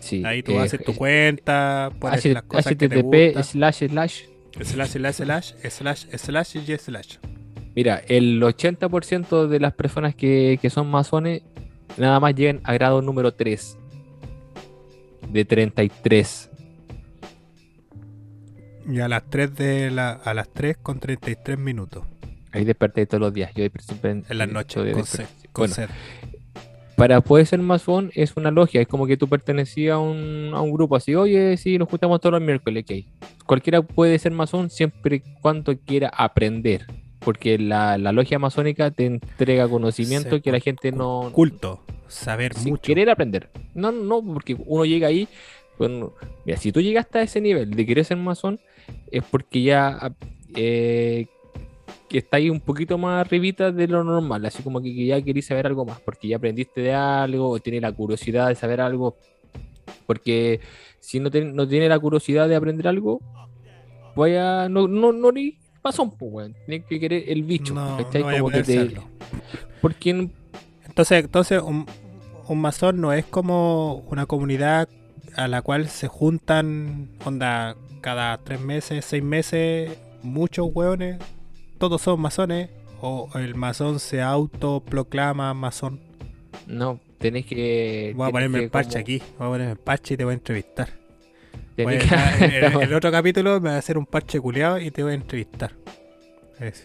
[0.00, 3.36] Sí, Ahí tú eh, haces tu eh, cuenta, pones H- las cosas que te HTTP
[3.36, 3.44] gustan.
[3.44, 4.22] slash slash.
[4.62, 7.16] Slash, slash, slash, slash, slash y slash.
[7.76, 11.42] Mira, el 80% de las personas que, que son masones
[11.96, 13.76] nada más llegan a grado número 3
[15.28, 16.49] de 33.
[18.88, 22.04] Y a las 3 de la, a las 3 con 33 minutos
[22.52, 23.52] Ahí desperté todos los días.
[23.54, 25.88] Yo siempre en las noches de con, sed, con Bueno, sed.
[26.96, 30.60] para poder ser masón es una logia, es como que tú pertenecías a un, a
[30.60, 33.44] un grupo así, oye, sí, nos juntamos todos los miércoles, ok.
[33.46, 36.86] Cualquiera puede ser masón siempre y cuando quiera aprender,
[37.20, 41.30] porque la, la logia masónica te entrega conocimiento que la gente no...
[41.32, 42.82] Culto, saber sin mucho.
[42.82, 43.48] querer aprender.
[43.74, 45.28] No, no, porque uno llega ahí,
[45.78, 48.60] bueno, mira, si tú llegaste a ese nivel de querer ser masón,
[49.10, 50.12] es porque ya,
[50.54, 51.26] eh,
[52.08, 55.46] que estáis un poquito más arribita de lo normal, así como que, que ya queréis
[55.46, 59.16] saber algo más, porque ya aprendiste de algo, o tienes la curiosidad de saber algo,
[60.06, 60.60] porque
[60.98, 63.20] si no, ten- no tienes la curiosidad de aprender algo,
[64.16, 66.56] vaya, no, no, no ni pasón, pues, weón.
[66.66, 68.04] Tienes que querer el bicho, No, no
[68.38, 69.00] Como que te-
[69.80, 70.28] porque
[70.86, 71.86] Entonces, entonces un,
[72.48, 74.88] un masón no es como una comunidad
[75.36, 81.18] a la cual se juntan, onda, cada tres meses, seis meses, muchos hueones,
[81.78, 82.70] todos son masones,
[83.00, 86.00] o el masón se autoproclama masón.
[86.66, 88.12] no, tenés que.
[88.16, 90.32] Voy a ponerme el parche como- aquí, voy a ponerme el parche y te voy
[90.32, 90.88] a entrevistar.
[91.76, 92.52] Voy a- en
[92.82, 95.72] el otro capítulo me voy a hacer un parche culeado y te voy a entrevistar.
[96.58, 96.84] Es-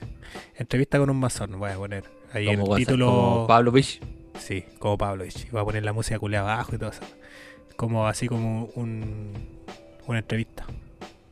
[0.56, 3.08] Entrevista con un masón, voy a poner ahí el título.
[3.08, 4.02] como Pablo Pich.
[4.40, 5.26] Sí, como Pablo.
[5.26, 7.02] Y voy a poner la música culeada abajo y todo eso.
[7.76, 9.34] Como así como un,
[10.08, 10.66] una entrevista.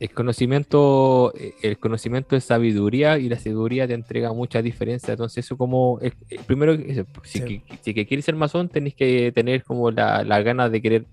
[0.04, 5.08] El conocimiento, eh, el conocimiento es sabiduría y la sabiduría te entrega muchas diferencias.
[5.08, 7.44] Entonces, eso como, el, el primero, eso, si, Sí.
[7.60, 11.06] que, si que quieres ser masón, tenés que tener como la, la ganas de querer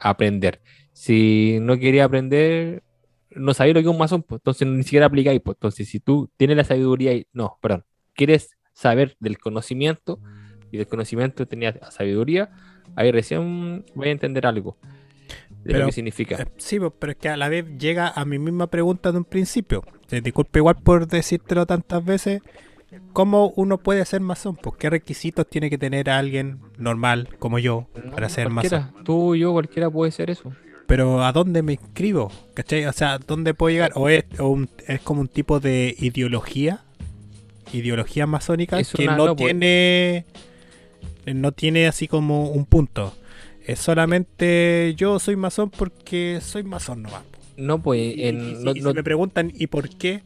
[0.00, 0.60] aprender.
[0.92, 2.82] Si no querías aprender,
[3.30, 5.40] no sabéis lo que es un masón, pues, entonces ni siquiera aplicáis.
[5.40, 5.54] Pues.
[5.58, 10.18] Entonces, si tú tienes la sabiduría y, no, perdón, quieres saber del conocimiento
[10.72, 12.50] y del conocimiento tenías sabiduría,
[12.96, 14.78] ahí recién voy a entender algo
[15.64, 16.36] de Pero, lo que significa.
[16.42, 19.24] Eh, Sí, pero es que a la vez llega a mi misma pregunta de un
[19.24, 19.84] principio.
[20.08, 22.42] Te disculpe igual por decírtelo tantas veces.
[23.14, 24.56] ¿Cómo uno puede ser masón?
[24.56, 29.04] Pues, ¿Qué requisitos tiene que tener alguien normal como yo para ser cualquiera, masón?
[29.04, 30.52] Tú, yo, cualquiera puede ser eso.
[30.86, 32.30] Pero ¿a dónde me inscribo?
[32.52, 32.84] ¿Cachai?
[32.84, 33.92] O sea, ¿dónde puedo llegar?
[33.94, 36.80] ¿O es, o un- es como un tipo de ideología?
[37.72, 39.46] Ideología masónica Es que una- no no, pues.
[39.52, 40.26] tiene...
[41.24, 43.14] No tiene así como un punto.
[43.66, 47.22] Es solamente yo soy masón porque soy masón nomás.
[47.56, 50.22] No, pues, Y, en, y no, y si no- me preguntan ¿y por qué?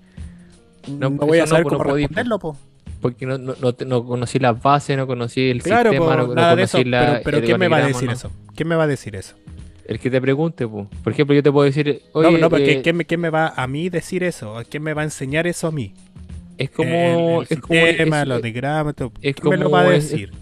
[0.88, 2.56] No, No, voy a eso no, saber pues, no cómo responderlo, po.
[3.00, 6.16] porque no, no, no, te- no conocí las bases, no conocí el Claro, sistema, po,
[6.22, 6.78] no, no nada de eso.
[6.78, 8.12] conocí la, Pero, ¿quién me va a decir ¿no?
[8.12, 8.30] eso?
[8.54, 9.34] ¿Quién me va a decir eso?
[9.86, 10.86] El que te pregunte, pues.
[11.04, 13.30] Por ejemplo, yo te puedo decir, oye, no, no, porque eh, ¿quién, me, quién me
[13.30, 14.60] va a mí decir eso?
[14.68, 15.92] ¿Quién me va a enseñar eso a mí?
[16.58, 19.12] es como, el, el es como, sistema, es- los diagramas, todo.
[19.20, 20.32] es ¿Quién me lo va a es- decir?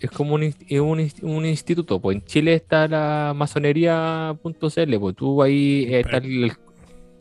[0.00, 5.16] Es como un, es un, inst- un instituto, pues en Chile está la masonería.cl, pues
[5.16, 6.52] tú ahí está el,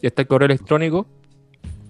[0.02, 1.08] está el correo electrónico,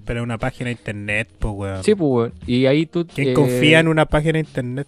[0.05, 1.83] Pero una página de internet, pues, weón.
[1.83, 3.05] sí, pues, weón, y ahí tú...
[3.07, 4.87] ¿Quién eh, confía en una página de internet?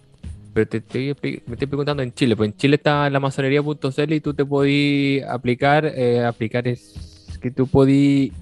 [0.52, 1.14] Pero te, te-
[1.46, 5.22] me estoy preguntando en Chile, pues en Chile está la masonería.cl y tú te podís
[5.24, 8.32] aplicar, eh, aplicar es que tú podís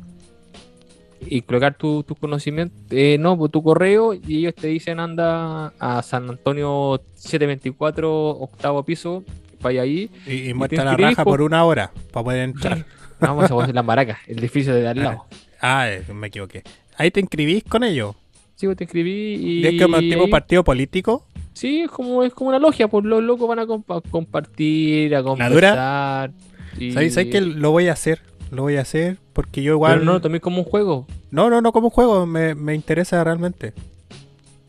[1.26, 5.72] y colocar tu, tu conocimiento, eh, no, pues tu correo y ellos te dicen anda
[5.78, 9.24] a San Antonio 724, octavo piso,
[9.60, 11.30] vaya ahí, Y, y muestra la raja po.
[11.30, 12.84] por una hora para poder entrar.
[13.20, 15.24] vamos a hacer la maraca, el edificio de al lado.
[15.60, 16.62] ah, eh, me equivoqué.
[16.96, 18.14] Ahí te inscribís con ellos.
[18.56, 19.60] Sí, pues te inscribí y...
[19.60, 21.24] ¿Y es como un tipo ahí- partido político?
[21.52, 25.18] Sí, es como, es como una logia, pues los locos van a compa- compartir, a
[25.18, 25.34] ¿La dura?
[25.38, 26.30] conversar.
[26.78, 28.20] y- ¿Sabes, sabes que lo voy a hacer?
[28.50, 29.98] Lo voy a hacer porque yo igual...
[30.00, 32.24] Pero no tomé como un juego, no, no, no como juego.
[32.26, 33.72] Me, me interesa realmente.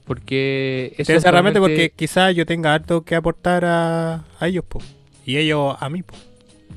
[0.06, 4.80] porque Me interesa realmente porque quizás yo tenga algo que aportar a, a ellos, po.
[5.26, 6.16] Y ellos a mí, po.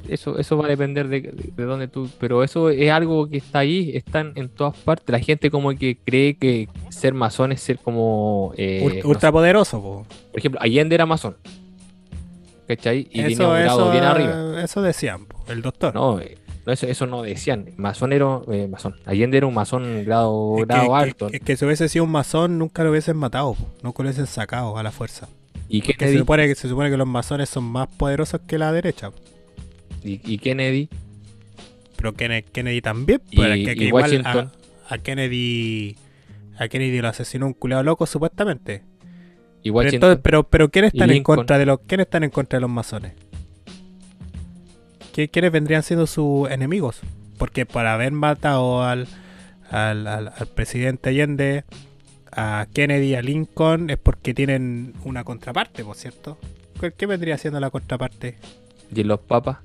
[0.09, 3.39] eso, eso va a depender de, de, de dónde tú, pero eso es algo que
[3.39, 5.09] está ahí, están en todas partes.
[5.11, 9.07] La gente como que cree que ser masón es ser como, eh, Ult- no sé,
[9.09, 10.07] ultrapoderoso, po.
[10.31, 11.37] por ejemplo, Allende era masón,
[12.69, 13.09] ¿cachai?
[13.11, 14.63] Y Eso, un grado eso, bien arriba.
[14.63, 15.95] eso decían, po, el doctor.
[15.95, 16.37] No, eh,
[16.67, 17.71] no, eso, eso no decían.
[17.77, 18.95] Masón era eh, masón.
[19.05, 21.29] Allende era un masón grado, Es que, grado que- alto.
[21.33, 24.77] es que si hubiese sido un masón, nunca lo hubiesen matado, nunca lo hubiesen sacado
[24.79, 25.29] a la fuerza.
[25.69, 29.11] y se supone que se supone que los masones son más poderosos que la derecha.
[30.05, 30.89] y, y Kennedy,
[31.97, 34.51] Pero Kennedy, Kennedy también, Y- pues, que, y igual Washington.
[34.89, 35.97] a, a Kennedy
[36.59, 38.83] a Kennedy lo asesinó un culeado loco supuestamente.
[39.63, 42.31] y Pero, entonces, pero, pero ¿quiénes y están en contra de los quiénes están en
[42.31, 43.13] contra de los masones?
[45.13, 47.01] ¿Qui- ¿Quiénes vendrían siendo sus enemigos?
[47.39, 49.07] Porque para haber matado al,
[49.71, 51.65] al, al- al presidente Allende,
[52.31, 56.39] a Kennedy, a Lincoln, es porque tienen una contraparte, por cierto.
[56.81, 58.37] ¿Qué- ¿Qué vendría siendo la contraparte?
[58.95, 59.59] y los papas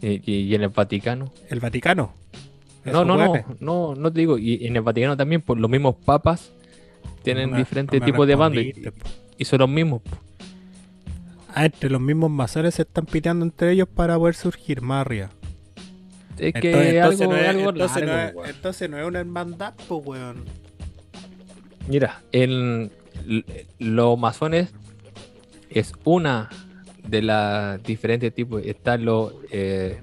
[0.00, 1.30] y, y- en el Vaticano.
[1.50, 2.14] ¿El Vaticano?
[2.86, 5.96] No, no, no, no, no te digo, y en el Vaticano también, pues los mismos
[5.96, 6.50] papas
[7.22, 8.64] tienen No me- diferentes no tipos de bandos
[9.36, 10.00] y, son los mismos.
[10.00, 10.16] po.
[11.54, 15.30] Ah, entre los mismos masones se están piteando entre ellos para poder surgir más arriba.
[16.38, 18.50] Es que Entonces, entonces algo, no es, algo entonces, largo, no es, weón.
[18.50, 20.44] entonces no es una hermandad, pues, weón.
[21.88, 22.90] Mira, el,
[23.28, 23.44] l-
[23.78, 24.72] los masones
[25.68, 26.48] es una
[27.06, 28.62] de las diferentes tipos.
[28.64, 29.98] Están los eh,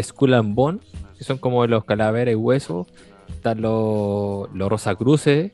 [0.00, 0.80] Skull and Bone,
[1.16, 2.86] que son como los calaveras y huesos.
[3.28, 5.52] están los, los Rosacruces,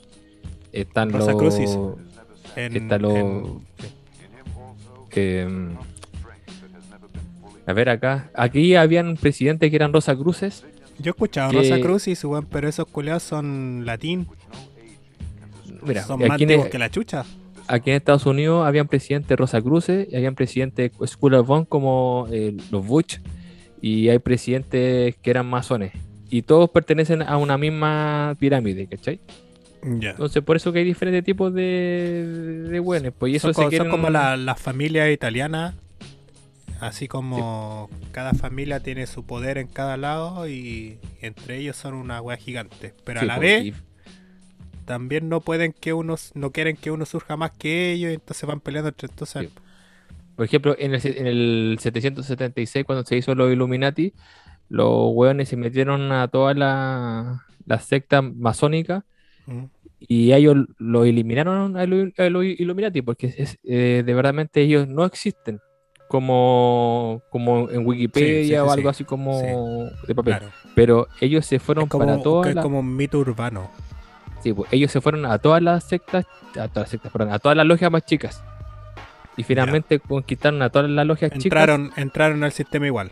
[0.73, 1.41] están Rosa los...
[1.41, 1.79] Crucis.
[2.57, 3.61] En- en-.
[5.17, 5.49] Eh,
[7.67, 10.65] a ver acá, aquí habían presidentes que eran Rosacruces.
[10.99, 14.27] Yo he escuchado que- Rosa Crucis, weón, pero esos culeados son latín.
[15.83, 17.25] Mira, son más antiguos que la chucha.
[17.69, 22.57] aquí en Estados Unidos habían presidentes Rosacruces y habían presidentes School of Bond como eh,
[22.71, 23.19] los Butch
[23.83, 25.93] y hay presidentes que eran masones
[26.31, 29.21] y todos pertenecen a una misma pirámide, ¿cachai?
[29.87, 32.27] Entonces por eso que hay diferentes tipos de,
[32.71, 35.75] de buenos, pues y eso son, se co- son quieren- como la- las familias italianas.
[36.81, 42.21] Así como cada familia tiene su poder en cada lado y entre ellos son una
[42.21, 42.93] wea gigante.
[43.05, 43.75] Pero Sí, a la vez
[44.85, 48.47] también no pueden que uno, no quieren que uno surja más que ellos y entonces
[48.47, 49.49] van peleando entre entonces.
[50.37, 54.13] Por ejemplo, en el, en el 776, cuando se hizo los Illuminati,
[54.69, 59.05] los hueones se metieron a toda la, la secta masónica
[59.49, 59.67] Mm.
[59.99, 65.61] Y ellos lo eliminaron a los, Illuminati porque es, eh, de verdadmente ellos no existen
[66.09, 68.89] como, como en Wikipedia Sí, sí, sí, o algo sí.
[68.89, 69.41] así como
[70.07, 70.37] de papel.
[70.39, 70.53] Claro.
[70.75, 73.71] Pero ellos se fueron como, para todas es como un mito urbano.
[74.43, 77.39] Sí, pues, ellos se fueron a todas las sectas, a todas las sectas, perdón, a
[77.39, 78.43] todas las logias más chicas.
[79.37, 81.45] Y finalmente conquistaron a todas las logias chicas.
[81.45, 83.11] Entraron, entraron al sistema igual.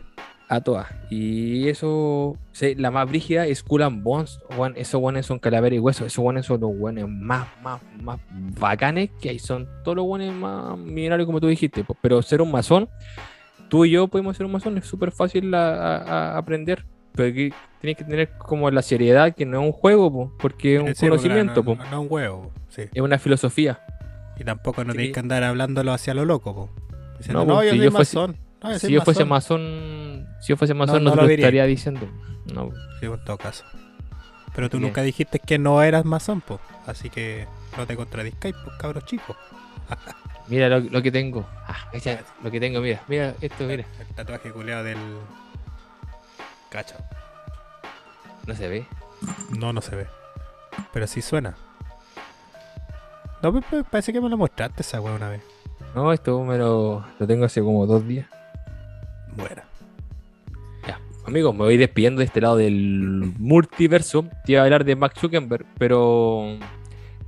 [0.54, 0.86] A todas.
[1.10, 4.38] Y eso, sí, la más brígida es Skull and Bones.
[4.56, 6.06] weón, esos guanes son calavera y hueso.
[6.06, 9.38] Esos guanes son los guanes más, más, más bacanes que hay.
[9.40, 11.82] Son todos los guanes más millonarios, como tú dijiste.
[11.82, 11.96] po.
[12.00, 12.88] Pero ser un masón,
[13.68, 16.84] tú y yo podemos ser un masón, es súper fácil a, a- a aprender.
[17.16, 17.50] Pero aquí
[17.80, 20.88] tienes que tener como la seriedad, que no es un juego, po, porque es un
[20.88, 21.74] Sí, porque conocimiento, no, po.
[21.76, 22.52] no- no un huevo.
[22.68, 22.82] Sí.
[22.92, 23.80] es una filosofía.
[24.38, 26.54] Y tampoco no tenéis que andar hablándolo hacia lo loco.
[26.54, 26.68] Po.
[27.18, 28.36] Diciendo, No, no, pues, yo si soy yo masón.
[28.70, 30.26] Soy Si yo fuese masón".
[30.40, 32.08] si yo fuese masón, no no, te lo estaría diciendo.
[32.52, 32.70] No.
[33.00, 33.64] Sí, en todo caso.
[34.54, 34.88] Pero tú Bien.
[34.88, 36.60] nunca dijiste que no eras masón, po.
[36.86, 37.46] Así que
[37.76, 39.36] no te contradizcáis, pues cabros chicos.
[40.48, 41.46] Mira lo, lo que tengo.
[41.66, 43.86] Ah, echa, lo que tengo, mira, mira esto, mira.
[43.98, 44.98] El tatuaje culeado del.
[46.70, 46.96] Cacho.
[48.46, 48.86] No se ve.
[49.58, 50.06] No, no se ve.
[50.92, 51.54] Pero sí suena.
[53.42, 55.42] No, pe- parece que me lo mostraste esa weá una vez.
[55.94, 58.26] No, esto me lo, lo tengo hace como dos días.
[59.36, 59.62] Bueno.
[60.86, 64.26] Ya, amigos, me voy despidiendo de este lado del multiverso.
[64.44, 66.56] Te iba a hablar de Max Zuckerberg, pero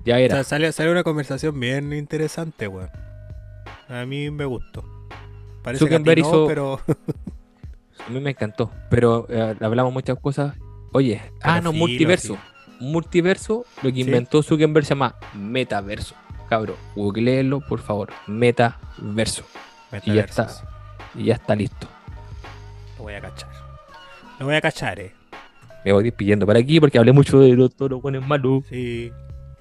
[0.04, 0.34] ya O era.
[0.36, 2.90] sea, sale, sale una conversación bien interesante, weón.
[3.88, 4.84] A mí me gustó.
[5.62, 6.80] Parece que Zuckerberg no, hizo- pero
[8.06, 10.54] A mí me encantó, pero eh, hablamos muchas cosas.
[10.92, 12.36] Oye, ah, no, multiverso.
[12.78, 14.00] Multiverso, lo que Sí.
[14.02, 16.14] inventó Zuckerberg se llama metaverso.
[16.48, 18.10] Cabro, googleelo, por favor.
[18.28, 19.42] Metaverso.
[20.04, 20.46] Y ya está.
[21.16, 21.88] Y ya está listo.
[23.06, 23.48] Voy a cachar.
[24.40, 25.12] Lo voy a cachar, eh.
[25.84, 28.64] Me voy despidiendo por aquí porque hablé mucho de los, todos los buenos malos.
[28.68, 29.12] Sí.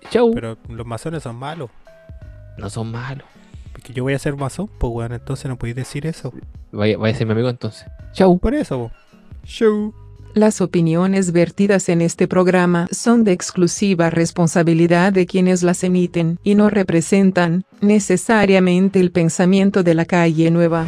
[0.10, 0.34] Chau.
[0.34, 1.70] Pero los masones son malos.
[2.58, 3.28] No son malos.
[3.72, 5.14] Porque yo voy a ser masón, pues weón.
[5.14, 6.34] Entonces no podéis decir eso.
[6.72, 7.86] Vaya, vaya a ser mi amigo entonces.
[8.14, 8.40] Chau.
[8.40, 8.92] Por eso, po.
[9.46, 9.94] Show.
[10.34, 16.56] Las opiniones vertidas en este programa son de exclusiva responsabilidad de quienes las emiten y
[16.56, 20.88] no representan necesariamente el pensamiento de la calle nueva.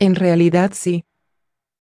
[0.00, 1.04] En realidad sí,